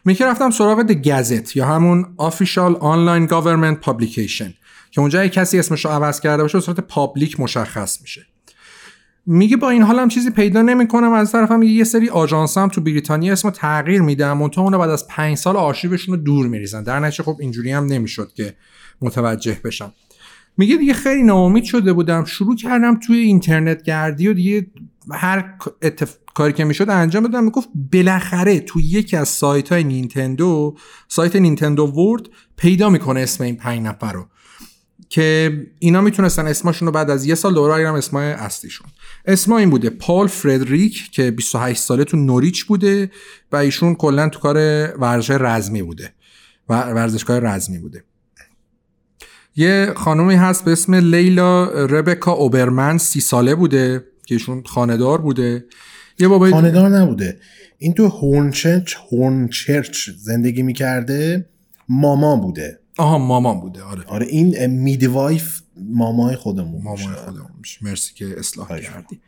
[0.04, 4.50] میگه رفتم سراغ د گزت یا همون Official Online Government Publication
[4.90, 8.26] که اونجا کسی اسمش رو عوض کرده باشه به صورت پابلیک مشخص میشه.
[9.26, 12.68] میگه با این حال هم چیزی پیدا نمی‌کنم از طرفم میگه یه سری آژانس هم
[12.68, 16.82] تو بریتانیا اسمو تغییر میدم منتها اونو بعد از پنج سال آرشیوشون رو دور میریزن.
[16.82, 18.54] در نتیجه خب اینجوری هم نمی‌شد که
[19.00, 19.92] متوجه بشم.
[20.56, 24.66] میگه دیگه خیلی ناامید شده بودم شروع کردم توی اینترنت گردی و دیگه
[25.10, 26.16] هر اتف...
[26.34, 30.76] کاری که می‌شد انجام دادم می‌گفت بالاخره تو یکی از سایت های نینتندو
[31.08, 32.22] سایت نینتندو ورد
[32.56, 34.26] پیدا می‌کنه اسم این پنج نفر رو.
[35.08, 38.86] که اینا می‌تونستن اسمشون رو بعد از یه سال دوباره هم اسمای اصلیشون.
[39.24, 43.10] اسم این بوده پال فردریک که 28 ساله تو نوریچ بوده
[43.52, 44.56] و ایشون کلا تو کار
[44.98, 46.14] ورزش رزمی بوده.
[46.68, 48.04] و ورزشکار رزمی بوده.
[49.56, 54.04] یه خانومی هست به اسم لیلا ربکا اوبرمن سی ساله بوده.
[54.26, 55.64] که ایشون خانه‌دار بوده.
[56.18, 57.40] یه بابای خانه‌دار نبوده.
[57.78, 61.48] این تو هورنچرچ هورنچرچ زندگی می‌کرده
[61.88, 62.78] ماما بوده.
[62.98, 63.82] آها مامان بوده.
[63.82, 64.02] آره.
[64.02, 67.50] آره این midwife مامای خودمون مامای خودمون
[67.82, 69.20] مرسی که اصلاح کردی.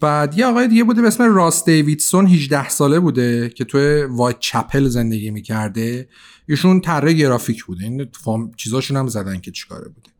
[0.00, 4.38] بعد یه آقای دیگه بوده به اسم راس دیویدسون 18 ساله بوده که توی وایت
[4.38, 6.08] چپل زندگی می‌کرده.
[6.48, 7.84] ایشون طراح گرافیک بوده.
[7.84, 10.10] این فام چیزاشون هم زدن که چیکاره بوده.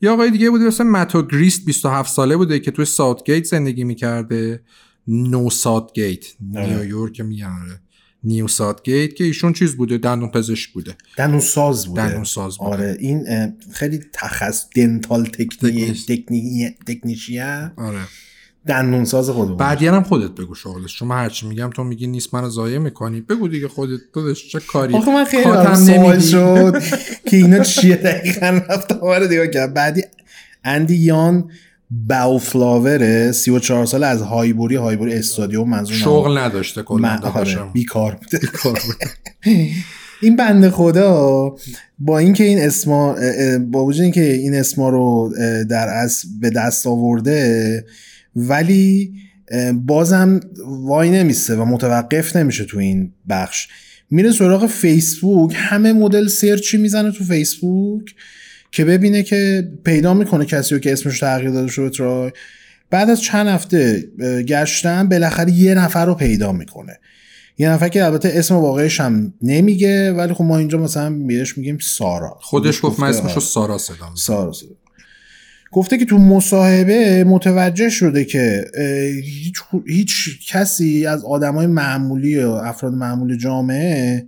[0.00, 4.62] یه آقای دیگه بوده مثل ماتو گریست 27 ساله بوده که توی ساوت زندگی می‌کرده.
[5.08, 7.80] نو ساوت گیت نیویورک میاره
[8.24, 10.96] نیو سات گیت که ایشون چیز بوده؟ دندون پزشک بوده.
[11.16, 12.06] دندون ساز بوده.
[12.06, 12.70] دندون ساز بوده.
[12.70, 13.26] آره این
[13.72, 17.72] خیلی تخص دنتال تکنی تکنی تکنیشیه.
[17.76, 18.00] آره.
[18.66, 19.56] دندون ساز خودمون.
[19.56, 20.98] بعدی هم خودت بگو شغلش.
[20.98, 23.20] چون من هرچی میگم تو میگی نیست منو ضایع می‌کنی.
[23.20, 24.00] بگو دیگه خودت.
[24.14, 26.82] تو چه کاری؟ آخه من خیلی سوال شد.
[27.28, 29.48] که اینا چیه؟ دقیقا رفتم آره دیگه.
[29.48, 30.02] کرد بعدی
[30.64, 31.50] اندی یان
[31.90, 38.48] باوفلاور 34 سال از هایبوری هایبوری استادیوم منظور شغل نداشته کلا آره بیکار بوده
[40.22, 41.54] این بنده خدا
[41.98, 43.16] با اینکه این اسما
[43.70, 45.34] با وجود اینکه این اسما رو
[45.70, 47.84] در از به دست آورده
[48.36, 49.12] ولی
[49.74, 53.68] بازم وای نمیسته و متوقف نمیشه تو این بخش.
[54.10, 55.52] میره سراغ فیسبوک.
[55.56, 58.14] همه مدل سرچی می‌زنه تو فیسبوک؟
[58.72, 62.32] که ببینه که پیدا می‌کنه کسی رو که اسمش تغییر داده شده ترای
[62.90, 64.08] بعد از چند هفته
[64.48, 66.98] گشتن بالاخره یه نفر رو پیدا می‌کنه.
[67.58, 71.78] یه نفر که البته اسم واقعیش هم نمیگه ولی خب ما اینجا مثلا میرش میگیم
[71.78, 72.38] سارا.
[72.40, 74.68] خودش گفت من اسمشو سارا صدا سارا صدا.
[75.74, 78.64] گفته که تو مصاحبه متوجه شده که
[79.24, 84.26] هیچ, هیچ کسی از آدمای معمولی و افراد معمولی جامعه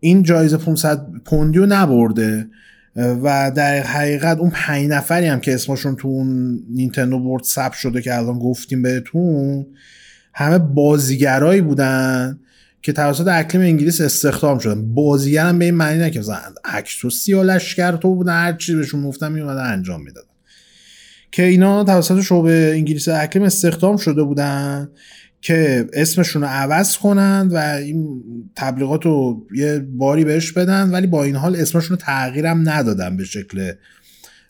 [0.00, 2.46] این جایزه 500 پوندیو نبرده.
[2.96, 8.02] و در حقیقت اون پنج نفری هم که اسمشون تو اون نینتندو بورد ثبت شده
[8.02, 9.66] که الان گفتیم بهتون
[10.34, 12.38] همه بازیگرایی بودن
[12.82, 14.94] که توسط اقلیم انگلیس استخدام شدن.
[14.94, 18.78] بازیگر هم به این معنی نه که مثلا اکسوسی و لشکر تو بودن هر چیزی
[18.78, 20.33] بهشون گفتن میومدن انجام می‌دادن.
[21.34, 24.88] که اینا توسط شعبه انگلیس اقلیم استخدام شده بودن
[25.40, 28.22] که اسمشون رو عوض کنند و این
[28.56, 33.24] تبلیغات رو یه باری بهش بدن ولی با این حال اسمشون رو تغییرم ندادن به
[33.24, 33.72] شکل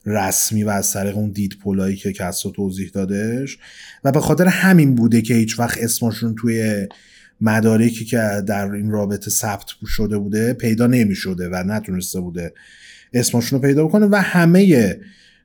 [0.06, 3.58] رسمی و از طریق اون دید پولایی که کسا توضیح دادش
[4.04, 6.88] و به خاطر همین بوده که هیچ وقت اسمشون توی
[7.40, 12.54] مدارکی که در این رابطه ثبت شده بوده پیدا نمی شده و نتونسته بوده
[13.12, 14.06] اسمشون رو پیدا بکنه.
[14.06, 14.96] و همه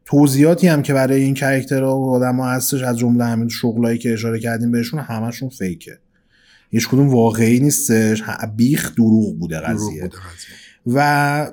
[0.10, 3.98] توضیحاتی هم که برای این character ها و آدم ها هستش از جمله همین شغلایی
[3.98, 5.98] که اشاره کردیم بهشون همشون fake ه.
[6.72, 8.24] هیچ کدوم واقعی نیستش
[8.56, 10.10] بیخود دروغ بوده قضیه.
[10.88, 11.48] و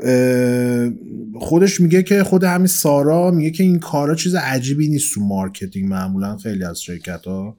[1.40, 5.90] خودش میگه که خود همین سارا میگه که این کارا چیز عجیبی نیست تو marketing
[5.90, 6.36] معمولا.
[6.36, 7.56] خیلی از شرکت ها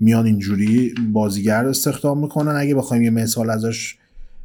[0.00, 2.56] میان اینجوری بازیگر استخدام می‌کنن.
[2.56, 3.96] اگه بخوایم یه مثال ازش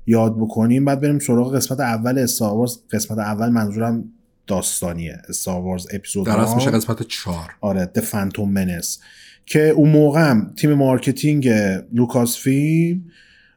[0.08, 4.04] یاد بکنیم بعد بریم سراغ قسمت اول استاروارز قسمت اول منظورم
[4.52, 5.22] داستانیه.
[5.30, 7.50] استاروارز اپیزود در میشه قسمت چهار.
[7.62, 9.00] آره The Phantom Menace
[9.46, 11.50] که اون موقع هم تیم marketing
[11.94, 13.02] لوکاس فیلم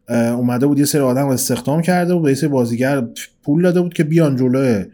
[0.09, 3.05] اومده بود یه سری آدم استخدام کرده بود به یه سری بازیگر
[3.43, 4.85] پول داده بود که بیان جلوی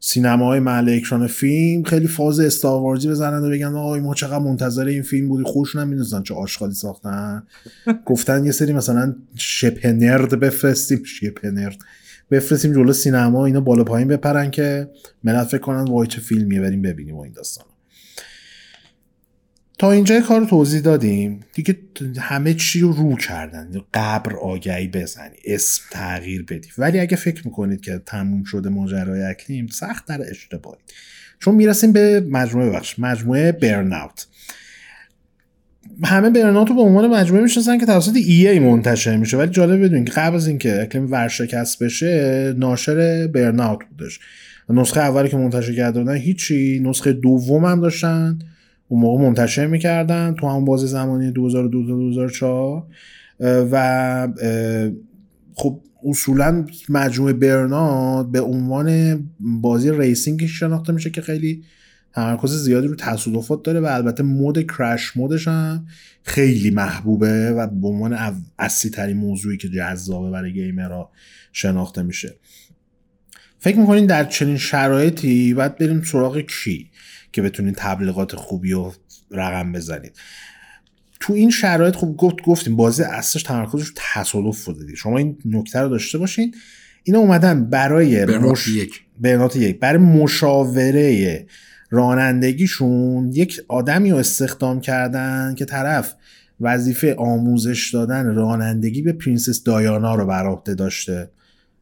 [0.00, 1.82] سینماهای محل اکران فیلم.
[1.82, 6.22] خیلی فاز استاروارزی بزنن و بگن آقای ما چقدر منتظر این فیلم بودیم خودشون نمی‌دونستن
[6.22, 7.42] چه آشغالی ساختن.
[8.06, 11.02] گفتن یه سری مثلا شپ نرد بفرستیم.
[11.04, 11.78] شپ نرد.
[12.30, 14.90] بفرستیم جلو سینما اینا بالا پایین بپرن که
[15.24, 17.66] ملت فکر کنن وای چه فیلمیه بریم ببینیم و این داستان
[19.78, 21.78] تا اینجا کار رو توضیح دادیم دیگه
[22.18, 23.70] همه چی رو رو کردن.
[23.94, 26.68] قبر آگهی بزنی اسم تغییر بدی.
[26.78, 30.80] ولی اگه فکر می‌کنید که تموم شده ماجرای اکلیم سخت در اشتباهی.
[31.38, 34.26] چون می‌رسیم به مجموعه بخش مجموعه برناوت
[36.04, 39.36] همه Burnout رو به عنوان مجموعه می‌شناسن که توسط EA منتشر میشه.
[39.36, 44.20] ولی جالب بدونین که قبل از اینکه Acclaim ورشکست بشه ناشر Burnout بودش.
[44.70, 48.38] نسخه اولی که منتشر کرده بودن هیچی نسخه دوم هم داشتن.
[48.88, 52.86] اون موقع منتشر می‌کردن تو همون بازی زمانی 2002
[53.40, 54.28] و
[55.54, 61.62] خب اصولا مجموعه Burnout به عنوان بازی racing شناخته میشه که خیلی
[62.16, 65.86] تمرکز زیادی رو تصادفات داره و البته مود کرش مودش هم
[66.22, 71.10] خیلی محبوبه و به عنوان اصلی ترین موضوعی که جذابه برای گیمرها
[71.52, 72.36] شناخته میشه.
[73.58, 76.90] فکر می‌کنین در چنین شرایطی باید بریم سراغ کی
[77.32, 78.92] که بتونید تبلیغات خوبی و
[79.30, 80.16] رقم بزنید؟
[81.20, 85.88] تو این شرایط خب گفت گفتیم بازی اصلش تمرکزش تصادف بوده شما این نکته رو
[85.88, 86.54] داشته باشین.
[87.02, 88.68] اینا اومدن برای مش...
[88.68, 89.00] یک.
[89.56, 89.78] یک.
[89.78, 91.46] برای مشاوره
[91.90, 96.14] رانندگیشون یک آدمی رو استخدام کردن که طرف
[96.60, 101.30] وظیفه آموزش دادن رانندگی به پرنسس دایانا رو بر عهده داشته.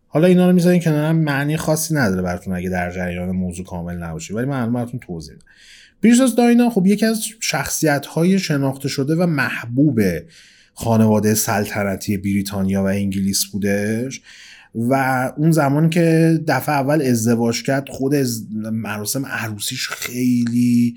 [0.08, 4.34] حالا اینا رو می‌ذارین کنار معنی خاصی نداره براتون اگه در جریان موضوع کامل نباشی
[4.34, 5.46] ولی من براتون توضیح میدم.
[6.02, 10.00] پرنسس دایانا خب یکی از شخصیت های شناخته شده و محبوب
[10.74, 14.22] خانواده سلطنتی بریتانیا و انگلیس بودش.
[14.74, 14.94] و
[15.36, 18.42] اون زمان که دفعه اول ازدواج کرد خود از
[18.72, 20.96] مراسم عروسیش خیلی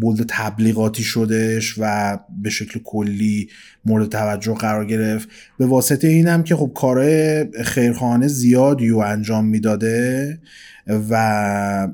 [0.00, 3.48] بولد تبلیغاتی شدش و به شکل کلی
[3.84, 5.28] مورد توجه قرار گرفت.
[5.58, 10.38] به واسطه اینم که خب کارهای خیرخانه زیادی رو انجام می‌داده
[11.10, 11.88] و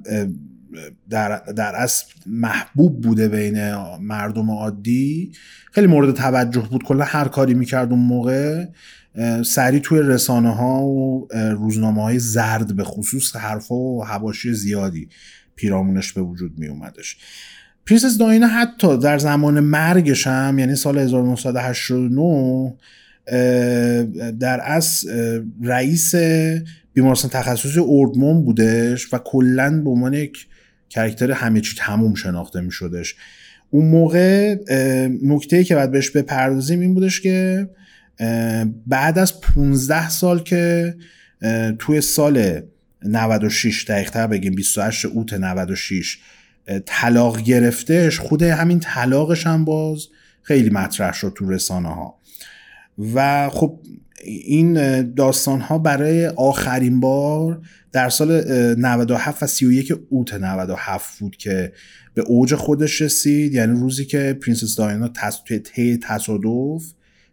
[1.11, 5.33] در, در اصل محبوب بوده بین مردم عادی.
[5.73, 6.83] خیلی مورد توجه بود.
[6.83, 8.65] کلا هر کاری می‌کرد اون موقع.
[9.45, 15.09] سریع توی رسانه ها و روزنامه های زرد به خصوص حرفا و حواشی زیادی
[15.57, 17.17] پیرامونش به وجود می اومدش
[17.87, 22.75] پرنسس داینا حتی در زمان مرگش هم یعنی سال 1989
[24.41, 25.05] در از
[25.63, 26.15] رئیس
[26.95, 30.47] بیمارستان تخصصی اردمون بودش و کلا به عنوان یک
[30.89, 33.15] کرکتر همه چی تموم شناخته می شدش
[33.71, 34.55] اون موقع
[35.23, 37.69] نکته که باید بهش بپردازیم این بودش که
[38.87, 40.95] بعد از 15 سال که
[41.79, 42.61] توی سال
[43.03, 46.19] 96 دقیقتر بگیم 28 اوت 96
[46.87, 50.07] طلاق گرفتش خود همین طلاقش هم باز
[50.43, 52.19] خیلی مطرح شد تو رسانه ها
[53.15, 53.81] و خب
[54.25, 57.61] این داستان ها برای آخرین بار
[57.93, 58.45] در سال
[58.79, 61.73] 97 و 31 اوت 97 بود که
[62.15, 63.55] به اوج خودش رسید.
[63.55, 65.09] یعنی روزی که پرنسس دایانا
[65.47, 66.83] توی تصادف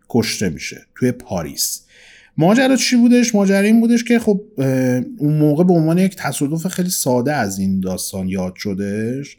[0.10, 1.84] کشته میشه توی پاریس.
[2.38, 4.42] ماجرا چی بودش؟ ماجرا این بودش که خب
[5.18, 9.38] اون موقع به عنوان یک تصادف خیلی ساده از این داستان یاد شدش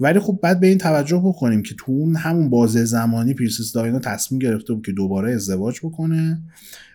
[0.00, 3.98] ولی خب بعد به این توجه بکنیم که تو اون همون بازه زمانی پرنسس دایانا
[3.98, 6.42] تصمیم گرفته بود که دوباره ازدواج بکنه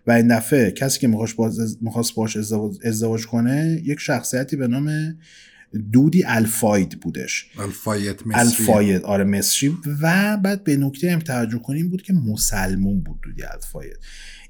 [0.07, 1.07] و این دفعه کسی که
[1.81, 5.15] می‌خواست باش ازدواج, ازدواج کنه یک شخصیتی به نام
[5.91, 7.45] دودی الفاید بودش.
[7.59, 8.39] الفاید مصری.
[8.39, 9.77] الفاید آره مصری.
[10.01, 13.97] و بعد به نکته هم توجه کنیم بود که مسلمون بود دودی الفاید.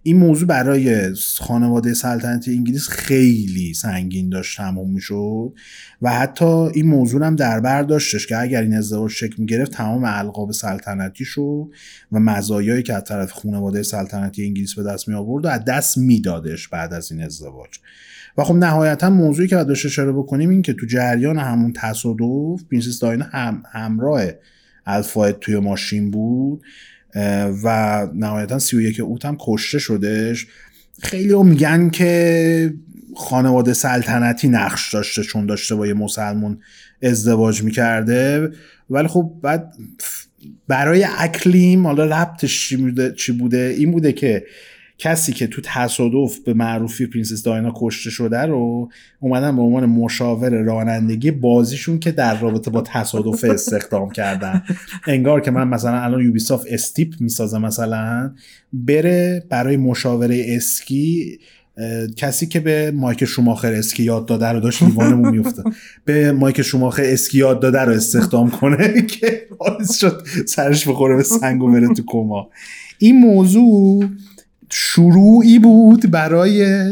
[0.06, 5.54] این موضوع برای خانواده سلطنتی انگلیس خیلی سنگین داشت تموم می‌شد.
[6.02, 10.04] و حتی این موضوع هم در بر داشتش که اگر این ازدواج شکل می‌گرفت تمام
[10.06, 11.70] القاب سلطنتیشو
[12.12, 15.98] و مزایایی که از طرف خانواده سلطنتی انگلیس به دست می آورد و از دست
[15.98, 17.70] میدادش بعد از این ازدواج.
[18.38, 22.64] و خب نهایتا موضوعی که باید داشته اشاره بکنیم این که تو جریان همون تصادف
[22.72, 24.24] پرنسس داینا هم همراه
[24.86, 26.64] الفاید توی ماشین بود
[27.64, 30.48] و نهایتا 31 اوت هم کشته شدش
[31.02, 32.74] خیلی میگن که
[33.16, 36.58] خانواده سلطنتی نقش داشته چون داشته با یه مسلمون
[37.02, 38.52] ازدواج می‌کرده.
[38.90, 39.74] ولی خب بعد
[40.68, 42.74] برای اکلیم حالا ربطش
[43.16, 44.46] چی بوده؟ این بوده که
[45.04, 48.90] کسی که تو تصادف به معروفی پرنسس دایانا کشته شده رو
[49.20, 54.64] اومدن به عنوان مشاور رانندگی بازیشون که در رابطه با تصادف استخدام کردن.
[55.08, 58.32] انگار که من مثلا الان Ubisoft Steep می‌سازه مثلا
[58.74, 61.40] بره برای مشاوره اسکی
[62.16, 65.64] کسی که به مایک شوماخر اسکی یاد داده رو داشت لیوانمون میفته
[66.06, 71.24] به مایک شوماخر اسکی یاد داده رو استخدام کنه که باعث شد سرش بخوره به
[71.24, 72.50] سنگ و بره تو کما.
[72.98, 74.06] این موضوع
[74.74, 76.86] شروعی بود برای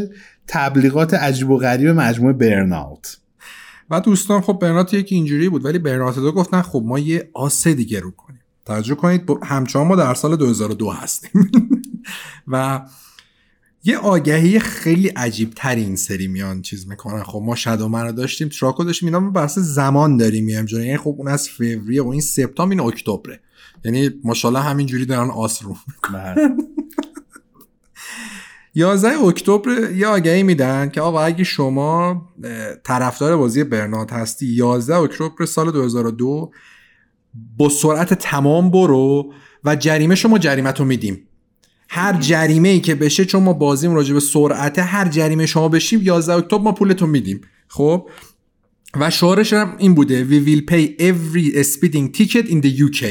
[0.46, 3.16] تبلیغات عجیب و غریب مجموعه برناوت
[3.90, 7.74] و دوستان خب برنات یکی اینجوری بود ولی برنات دو گفتن خب ما یه آسه
[7.74, 8.40] دیگه رو کنیم.
[8.64, 11.50] توجه کنید همچنان ما در سال 2002 هستیم.
[12.52, 12.80] و
[13.84, 17.22] یه آگهی خیلی عجیب تر این سری میان چیز می‌کنن.
[17.22, 21.28] خب ما شادومن رو داشتیم تراکو داشتیم اینا بحث زمان داریم میام یعنی خب اون
[21.28, 23.40] از فوریه و این سپتامبر این اکتبره.
[23.84, 25.76] یعنی ماشاءالله همینجوری دارن آس رو
[28.74, 32.22] 11 اکتبر یه آگهی میدن که آقا اگه شما
[32.84, 36.50] طرفدار بازی برنات هستی 11 اکتبر سال 2002
[37.56, 39.32] با سرعت تمام برو
[39.64, 41.28] و جریمه شما جریمت رو میدیم.
[41.88, 46.00] هر جریمه ای که بشه چون ما بازیم راجع به سرعت هر جریمه شما بشیم
[46.02, 47.40] 11 اکتبر ما پولتون میدیم.
[47.68, 48.08] خب؟
[48.94, 50.24] و شعارش هم این بوده.
[50.24, 53.04] We will pay every speeding ticket in the UK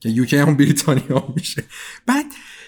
[0.00, 1.64] که UK هم بریتانیا میشه.
[2.06, 2.26] بعد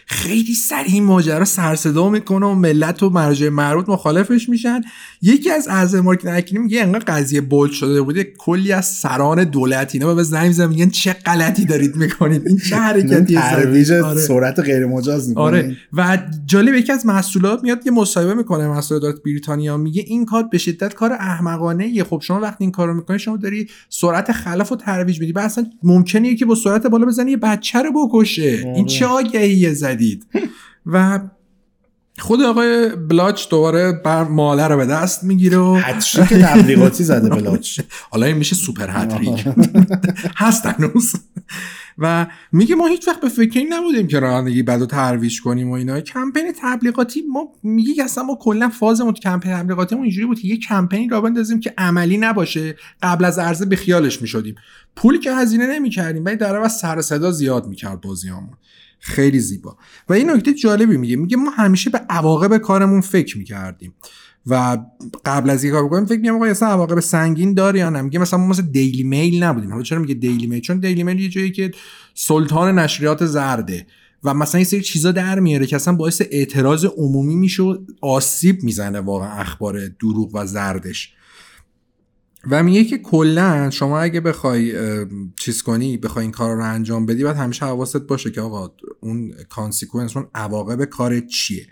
[0.09, 4.81] خیلی سریع این ماجرا سرصدا می‌کنه و ملت و مراجع مربوط مخالفش میشن.
[5.23, 9.91] یکی از اعضای Marketing Academy میگه انقدر قضیه bold شده بوده کلی از سران دولت
[9.95, 12.47] اینا بهش زنگ می‌زنن میگن چه غلطی دارید می‌کنید.
[12.47, 14.21] این چه حرکتی ترویج آره.
[14.21, 15.45] سرعت غیر مجاز می‌کنه.
[15.45, 15.77] آره.
[15.93, 19.77] و جالب یکی از مسئولان میاد یه مصاحبه می‌کنه مسئولان بریتانیا.
[19.77, 23.69] میگه این کار به شدت کار احمقانه‌ایه خب شما وقتی این کارو می‌کنی شما داری
[23.89, 25.33] سرعت خلاف رو ترویج میدی.
[25.37, 28.73] اصلا ممکنه که با سرعت بالا بزنی یه بچه رو بکشه.
[28.77, 30.27] این چه آگهیه زدید
[30.87, 31.21] و
[32.19, 37.81] خود آقای بلاچ دوباره ماله رو به دست می‌گیره و هتریک تبلیغاتی زده بلاچ.
[38.11, 39.45] حالا این میشه سوپر هتریک
[40.37, 41.13] هست هنوز.
[41.99, 45.71] و میگه ما هیچ وقت به فکر این نبودیم که رانندگی بد رو ترویج کنیم
[45.71, 46.01] و اینا.
[46.01, 50.57] کمپین تبلیغاتی ما میگه اصلا ما کلا فازمون تو کمپین تبلیغاتیمون اینجوری بود که یه
[50.57, 52.77] کمپین راه بندازیم که عملی نباشه.
[53.03, 54.55] قبل از عرضه بیخیالش می‌شدیم.
[54.97, 58.55] پولی که هزینه نمی‌کردیم ولی در عوض سر صدا زیاد می‌کرد بازیامون.
[59.07, 59.77] خیلی زیبا.
[60.09, 61.17] و این نکته جالبی میگه.
[61.17, 63.95] میگه ما همیشه به عواقب کارمون فکر می‌کردیم.
[64.47, 64.79] و
[65.25, 68.39] قبل از این کار بکنیم فکر می‌کنم اصلا عواقب سنگین داره یا نه؟ میگه مثلا
[68.39, 69.71] ما مثلا دیلی میل نبودیم.
[69.71, 71.71] حالا چرا میگه دیلی میل؟ چون دیلی میل یه جایی که
[72.15, 73.87] سلطان نشریات زرده.
[74.25, 78.63] و مثلا یه سری چیزا در میاره که اصلا باعث اعتراض عمومی میشه و آسیب
[78.63, 81.13] می‌زنه واقعا اخبار دروغ و زردش.
[82.51, 84.73] و میگه که کلا شما اگه بخوای
[85.37, 88.71] چیز کنی بخوای این کار رو انجام بدی باید همیشه حواست باشه که آقا
[89.01, 91.67] اون consequence اون عواقب کار چیه.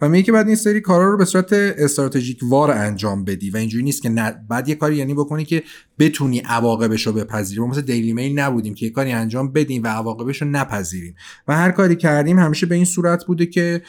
[0.00, 3.56] و میگه که باید این سری کارا رو به صورت استراتژیک وار انجام بدی و
[3.56, 4.10] اینجوری نیست که
[4.48, 5.62] بعد یه کاری یعنی بکنی که
[5.98, 10.42] بتونی عواقبش رو بپذیری مثل Daily Mail نبودیم که یه کاری انجام بدیم و عواقبش
[10.42, 11.14] رو نپذیریم.
[11.48, 13.82] و هر کاری کردیم همیشه به این صورت بوده که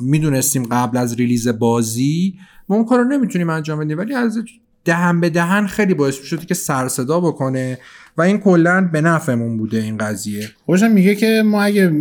[0.00, 2.38] می‌دونستیم قبل از release بازی
[2.68, 4.38] ما اون کار رو نمی‌تونیم انجام بدیم ولی از
[4.84, 7.78] دهن به دهن خیلی باعث شده که سر صدا بکنه
[8.16, 10.50] و این کلا به نفعمون بوده این قضیه.
[10.66, 11.92] خودشم میگه که ما اگه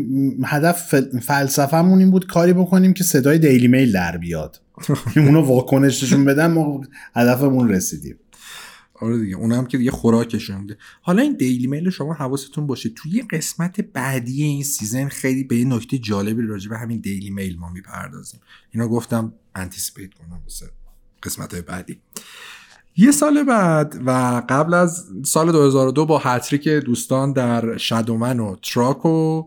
[0.46, 4.62] هدف فلسفهمون این بود کاری بکنیم که صدای Daily Mail در بیاد.
[5.16, 6.82] اونو واکنششون بدن ما
[7.16, 8.16] هدفمون رسیدیم.
[9.02, 10.78] آره دیگه اونم که دیگه خوراکشون بوده.
[11.02, 12.90] حالا این Daily Mail شما حواستون باشه.
[12.90, 17.58] توی قسمت بعدی این season خیلی به این نکته جالبی راجع به همین Daily Mail
[17.60, 18.40] ما می‌پردازیم.
[18.72, 20.42] اینا گفتم anticipate کنم
[21.24, 22.00] قسمت بعدی.
[23.02, 28.56] یه سال بعد و قبل از سال 2002 با هتریک دوستان در Shadow Man و
[28.56, 29.44] Turok و.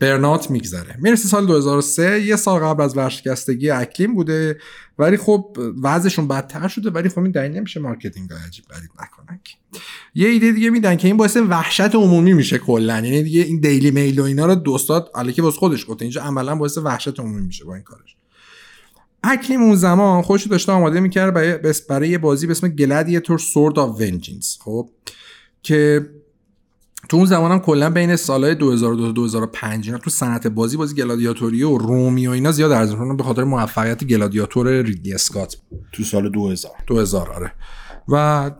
[0.00, 4.58] Burnout میگذره می‌رسه سال 2003 یه سال قبل از ورشکستگی Acclaim بوده
[4.98, 9.40] ولی خب وضعشون بدتر شده ولی خب این دلیل نمیشه مارکتینگ های عجیب غریب نکنن.
[10.14, 13.90] یه ایده دیگه میدن که این باعث وحشت عمومی میشه کلا یعنی دیگه این Daily
[13.90, 17.64] Mail و اینا رو دوستات الکی واسه خودش گفته اینجا عملا باعث وحشت عمومی میشه
[17.64, 18.16] با این کارش
[19.24, 21.58] Acclaim اون زمان خودش رو داشته آماده می‌کرد برای,
[21.88, 24.88] برای یه بازی به اسم Gladiator Sword of Vengeance خب؟
[25.62, 26.08] که
[27.08, 31.62] تو اون زمان هم کلا بین سالهای 2002 2005 اینا تو صنعت بازی بازی گلادیاتوری
[31.62, 35.56] و رومی و اینا زیاد ارزش به خاطر موفقیت گلادیاتور ریدلی اسکات
[35.92, 37.52] تو سال 2000 2000 آره.
[38.08, 38.50] و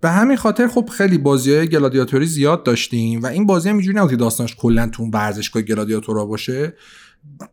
[0.00, 3.96] به همین خاطر خب خیلی بازی های گلادیاتوری زیاد داشتیم و این بازی هم اینجوری
[3.98, 6.74] نبود که داستانش کلا تو اون ورزشگاه گلادیاتورا باشه.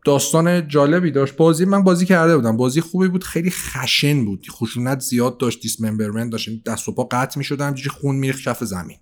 [0.04, 1.36] داستان جالبی داشت.
[1.36, 2.56] بازی من بازی کرده بودم.
[2.56, 3.24] بازی خوبی بود.
[3.24, 4.46] خیلی خشن بود.
[4.50, 5.62] خشونت زیاد داشت.
[5.62, 6.48] dismemberment داشت.
[6.48, 8.96] یعنی دست و پا قطع می‌شد همینجوری خون میریخت کف زمین.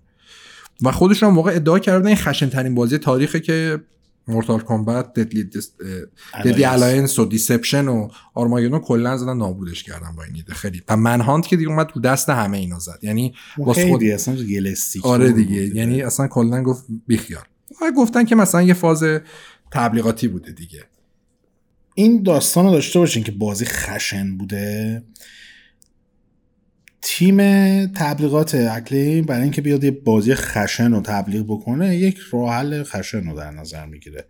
[0.81, 3.81] و خودشون موقع ادعا کردن این خشن ترین بازی تاریخه که
[4.27, 5.49] Mortal Kombat Deadly
[6.45, 10.53] Deadly Alliance و Deception و Armageddon کلا زدن نابودش کردن با این ایده.
[10.53, 10.81] خیلی.
[10.89, 12.99] و Manhunt که دیگه اومد تو دست همه اینا زد.
[13.01, 14.37] یعنی واسه خود اصلا
[15.03, 15.75] آره دیگه.
[15.75, 17.43] یعنی اصلا کلا گفت بیخیال.
[17.97, 19.03] گفتن که مثلا یه فاز
[19.71, 20.83] تبلیغاتی بوده دیگه.
[21.95, 25.03] این داستان رو داشته باشین که بازی خشن بوده.
[27.01, 27.37] تیم
[27.85, 33.29] تبلیغات Acclaim برای اینکه بیاد یه بازی خشن رو تبلیغ بکنه یک راه حل خشن
[33.29, 34.25] رو در نظر می‌گیره.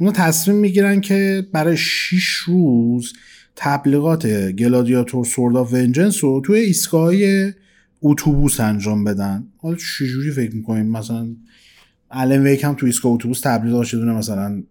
[0.00, 3.12] اونا تصمیم می‌گیرن که برای 6 روز
[3.56, 7.12] تبلیغات Gladiator Sword of Vengeance رو توی ایستگاه
[8.00, 9.46] اتوبوس انجام بدن.
[9.58, 11.36] حالا چجوری فکر می‌کنیم مثلا
[12.10, 14.62] Alan Wake هم تو ایستگاه اتوبوس تبلیغ داشت یه دونه مثلا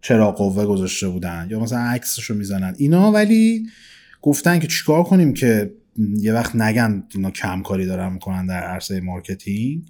[0.00, 2.74] چراغ قوه گذاشته بودن یا مثلا عکسشو می‌زنن.
[2.78, 3.66] اینا ولی
[4.22, 5.72] گفتن که چیکار کنیم که
[6.18, 9.82] یه وقت نگن اینا کم کاری دارن می‌کنن در عرصه مارکتینگ.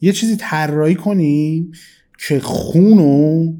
[0.00, 1.72] یه چیزی طراحی کنیم
[2.28, 3.52] که خونو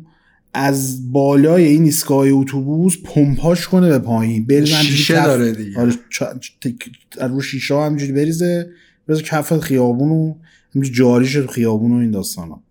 [0.55, 4.47] از بالای این ایستگاه اتوبوس پمپاش کنه به پایین.
[4.51, 5.81] همجوری شیشه کف- داره دیگه.
[5.81, 8.71] آره چ- تک- رو شیشه ها همجوری بریزه
[9.09, 12.63] بریزه کف خیابونو همجوری جاری شد خیابون و این داستان ها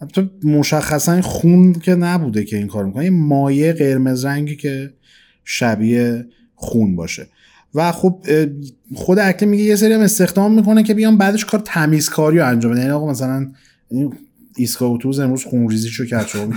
[0.00, 4.92] البته مشخصا خون که نبوده که این کار می‌کنه یه مایه قرمز رنگی که
[5.44, 7.28] شبیه خون باشه.
[7.74, 8.26] و خب
[8.94, 12.72] خود اکلی میگه یه سری هم استخدام می‌کنه که بیان بعدش کار تمیزکاری رو انجام
[12.72, 12.80] بده.
[12.80, 13.52] یعنی آقا مثلا
[13.90, 14.12] این
[14.56, 16.44] ایستگاه اتوبوس امروز خونریزی شو کرد شما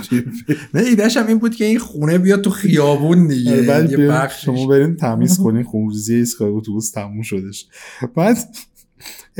[0.74, 3.62] نه ایدهش هم این بود که این خونه بیاد تو خیابون دیگه.
[3.62, 4.28] بعد یه.
[4.28, 7.66] شما برین تمیز کنین خونریزی ایستگاه اتوبوس تموم شدش
[8.16, 8.36] بعد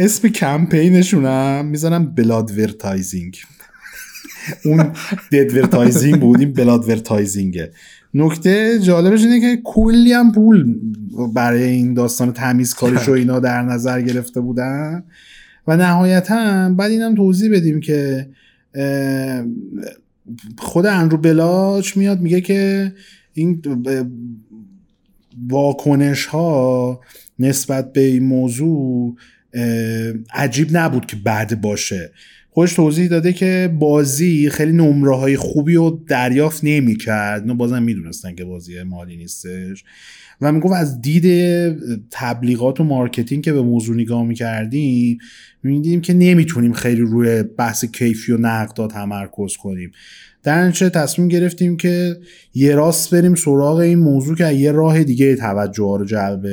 [0.01, 3.37] اسم کمپینشون هم می‌ذارن bloodvertising.
[4.65, 4.93] اون
[5.33, 7.71] deadvertising بود این bloodvertising ه.
[8.15, 10.75] نکته جالبش اینه که کلی هم پول
[11.35, 15.05] برای این داستان تمیزکاریش و اینا در نظر گرفته بودن.
[15.67, 18.29] و نهایتا بعد اینم توضیح بدیم که
[20.59, 22.93] خود اندرو بلاچ میاد میگه که
[23.35, 23.63] این
[25.49, 27.01] واکنش ها
[27.39, 29.17] نسبت به این موضوع
[30.35, 32.13] عجیب نبود که بد باشه.
[32.51, 37.83] خودش توضیح داده که بازی خیلی نمره های خوبی رو دریافت نمی کرد نه بازم
[37.83, 39.85] می‌دونستن که بازی مالی نیستش.
[40.41, 41.25] و می‌گفت از دید
[42.11, 45.19] تبلیغات و مارکتینگ که به موضوع نگاه می‌کردیم
[45.63, 49.91] می‌دیدیم که نمی‌تونیم خیلی روی بحث کیفی و نقدا تمرکز کنیم.
[50.43, 52.17] در نتیجه تصمیم گرفتیم که
[52.55, 56.47] یه راست بریم سراغ این موضوع که یه راه دیگه توجه ها رو جلب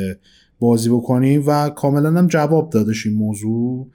[0.60, 3.88] بازی بکنیم و کاملا هم جواب دادش این موضوع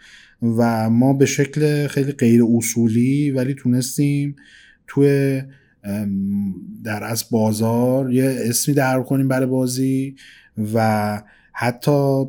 [0.42, 4.36] و ما به شکل خیلی غیر اصولی ولی تونستیم
[4.86, 5.42] توی
[6.84, 10.16] در از بازار یه اسمی در کنیم برای بازی
[10.74, 11.22] و
[11.52, 12.24] حتی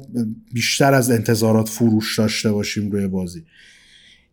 [0.54, 3.44] بیشتر از انتظارات فروش داشته باشیم روی بازی.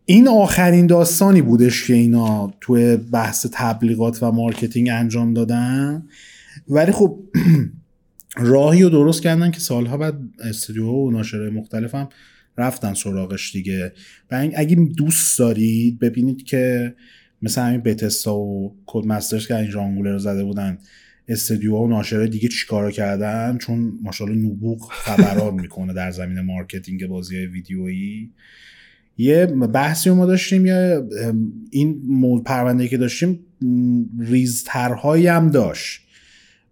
[0.05, 6.07] این آخرین داستانی بودش که اینا توی بحث تبلیغات و مارکتینگ انجام دادن.
[6.69, 7.19] ولی خب
[8.37, 12.09] راهی رو درست کردن که سالها بعد استودیو و ناشرهای مختلف هم
[12.57, 13.93] رفتن سراغش دیگه.
[14.31, 16.95] و اگه دوست دارید ببینید که
[17.41, 20.77] مثل همین Bethesda و Codemasters که این ژانگوله رو زده بودن
[21.27, 27.37] استودیو و ناشرهای دیگه چیکارا کردن؟ چون ماشاءالله نبوغ فوران می‌کنه در زمینه مارکتینگ بازی
[27.37, 28.31] ویدیویی.
[29.17, 31.07] یه بحثی رو ما داشتیم یا
[31.71, 33.39] این پرونده که داشتیم
[34.19, 36.01] ریزترهایی هم داشت.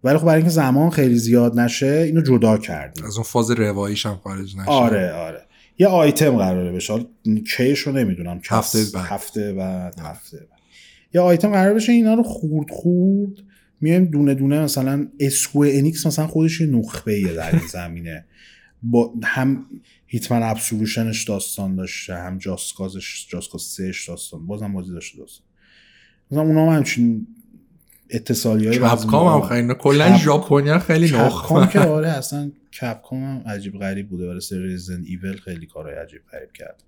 [0.04, 3.04] ولی خب برای اینکه زمان خیلی زیاد نشه اینو جدا کردیم.
[3.04, 4.68] از اون فاز رواییش هم خارج نشه.
[4.70, 5.46] آره آره.
[5.78, 7.06] یه آیتم قراره بشه.
[7.56, 8.40] کی‌ش رو نمی‌دونم.
[8.48, 9.06] هفته هفته بعد.
[9.06, 10.60] هفته بعد هفته بعد.
[11.14, 13.32] یه آیتم قرار بشه اینا رو خورد خورد.
[13.80, 18.24] میایم دونه دونه مثلا Square Enix مثلا خودش یه نخبه ایه در این زمینه.
[18.82, 19.66] با هم
[20.06, 24.46] هیتمن ابسولوشنش داستان داشته هم جاسکازش جاسکاز سهش داستان.
[24.46, 25.46] بازم بازی داشته داستان.
[26.30, 27.26] مثلا اونا هم همچین
[28.12, 32.50] اتصالی های کپکام هم خیلی کلا ژاپنیا خیلی کپکام که آره اصلا
[32.80, 36.84] کپکام هم عجیب غریب بوده برای سری رزیدنت ایول خیلی کارهای عجیب غریب کرد.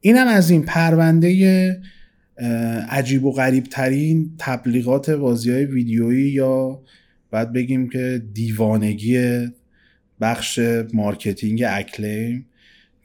[0.00, 1.80] اینم از این پرونده
[2.90, 6.82] عجیب و غریب ترین تبلیغات بازی های ویدیویی یا
[7.30, 9.48] بعد بگیم که دیوانگی
[10.20, 10.60] بخش
[10.92, 12.46] marketing Acclaim.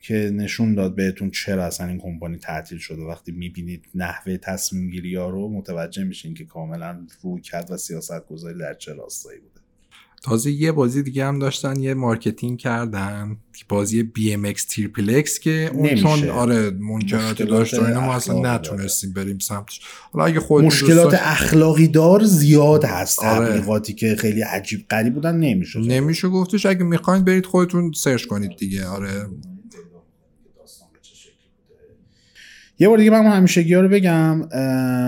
[0.00, 3.02] که نشون داد بهتون چرا اصلا این کمپانی تعطیل شده.
[3.02, 8.58] وقتی می‌بینید نحوه تصمیم گیری ها رو متوجه میشین که کاملا رویکرد و سیاست گذاری
[8.58, 9.60] در چه راستایی بوده.
[10.22, 13.36] تازه یه بازی دیگه هم داشتن یه marketing کردن.
[13.68, 19.38] بازی BMX Triple X که اون چون آره منکرات داشت و ما اصلا نتونستیم بریم
[19.38, 19.80] سمتش.
[20.12, 23.24] حالا اگه خود مشکلات اخلاقی دار زیاد هست.
[23.24, 23.48] آره.
[23.48, 26.66] تبلیغاتی که خیلی عجیب غریب بودن نمیشه نمیشه گفتش.
[26.66, 28.86] اگه می‌خواین برید خودتون سرچ کنید دیگه.
[28.86, 29.26] آره.
[32.80, 34.48] یه بار دیگه من همیشگی‌ها رو بگم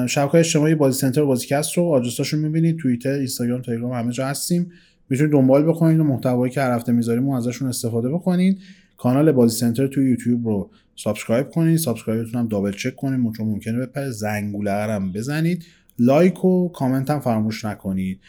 [0.07, 4.71] شبکه اجتماعی بازی سنتر و بازیکست رو آدرساشو می‌بینید توییتر اینستاگرام تلگرام همه جا هستیم.
[5.09, 8.59] می‌تونید دنبال بکنید و محتوایی که هر هفته می‌ذاریم و ازشون استفاده بکنید.
[8.97, 13.47] کانال بازی سنتر تو یوتیوب رو subscribe کنید subscribe تون هم double check کنید چون
[13.47, 14.11] ممکنه بپره.
[14.11, 15.65] زنگوله هم بزنید.
[15.99, 18.21] لایک و کامنت هم فراموش نکنید.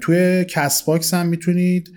[0.00, 1.92] توی Castbox هم می‌تونید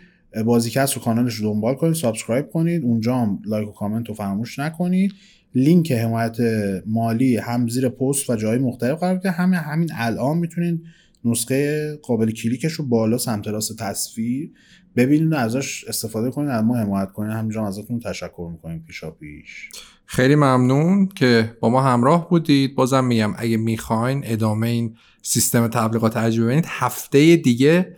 [0.46, 2.84] بازیکست رو کانالش رو دنبال کنید subscribe کنید.
[2.84, 5.14] اونجا هم لایک و کامنت رو فراموش نکنید.
[5.56, 6.38] لینک حمایت
[6.86, 10.82] مالی هم زیر پست و جای مختلف قرار که همه همین الان می‌تونید
[11.26, 14.52] نسخه قابل کلیکش رو بالا سمت راست تصویر
[14.96, 19.70] ببینید و ازش استفاده کنید از ما حمایت کنید همینجا ازتون تشکر می‌کنیم پیشا پیش.
[20.06, 22.76] خیلی ممنون که با ما همراه بودید.
[22.76, 27.96] بازم میگم اگه می‌خواین ادامه این سیستم تبلیغات عجیب ببینید هفته دیگه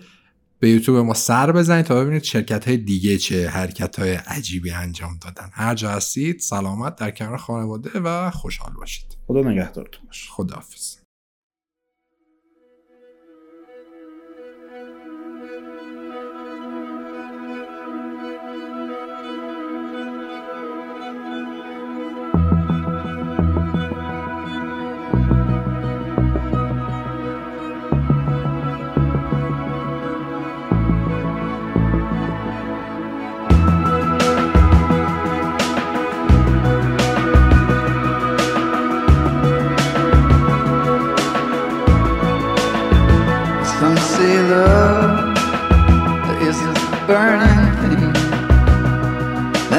[0.61, 5.17] به یوتیوب ما سر بزنید تا ببینید شرکت های دیگه چه حرکت های عجیبی انجام
[5.21, 5.49] دادن.
[5.53, 9.17] هر جا هستید سلامت در کنار خانواده و خوشحال باشید.
[9.27, 10.29] خدا نگهدارتون باشه.
[10.29, 11.00] خداحافظ.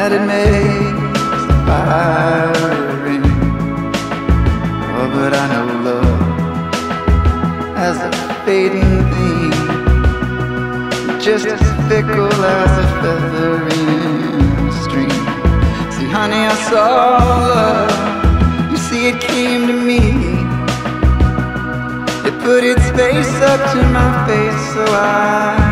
[0.02, 2.50] that it makes the fire
[3.06, 3.22] ring.
[4.98, 6.22] Oh, but I know love
[7.88, 8.10] as a
[8.44, 9.52] fading thing,
[11.20, 15.22] just as fickle as a feather in a stream.
[15.94, 16.88] See, honey, I saw
[17.54, 18.72] love.
[18.72, 20.02] You see, it came to me.
[22.28, 25.71] It put its face up to my face, so I.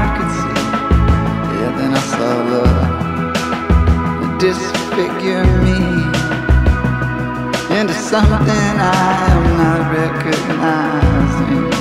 [4.41, 5.77] disfigure me
[7.79, 11.80] into something I am not recognizing.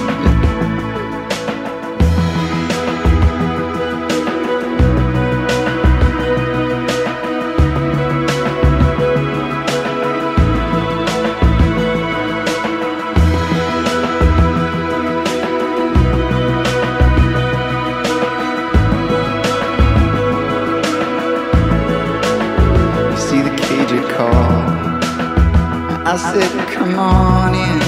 [26.11, 27.80] I said, come on in.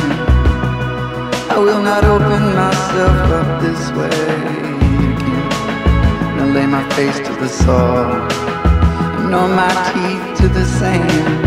[1.50, 4.14] I will not open myself up this way
[4.78, 5.50] again.
[6.30, 8.22] And I lay my face to the soil,
[9.28, 11.46] nor my teeth to the sand.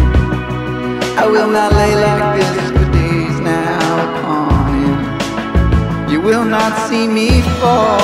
[1.17, 6.11] I will not lay like this for days now upon him.
[6.11, 8.03] You will not see me fall,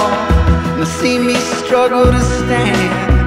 [0.77, 3.19] nor see me struggle to stand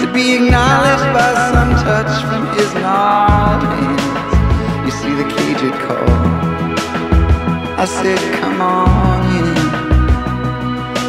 [0.00, 3.95] To be acknowledged by some touch from his gnarled hand
[5.16, 6.08] the caged call.
[7.78, 9.48] I said, come on in.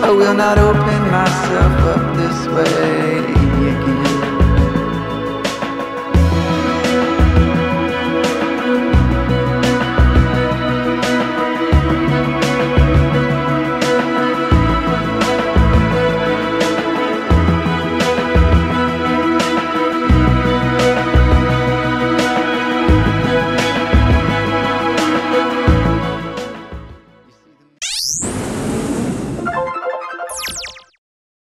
[0.01, 3.16] I will not open myself up this way.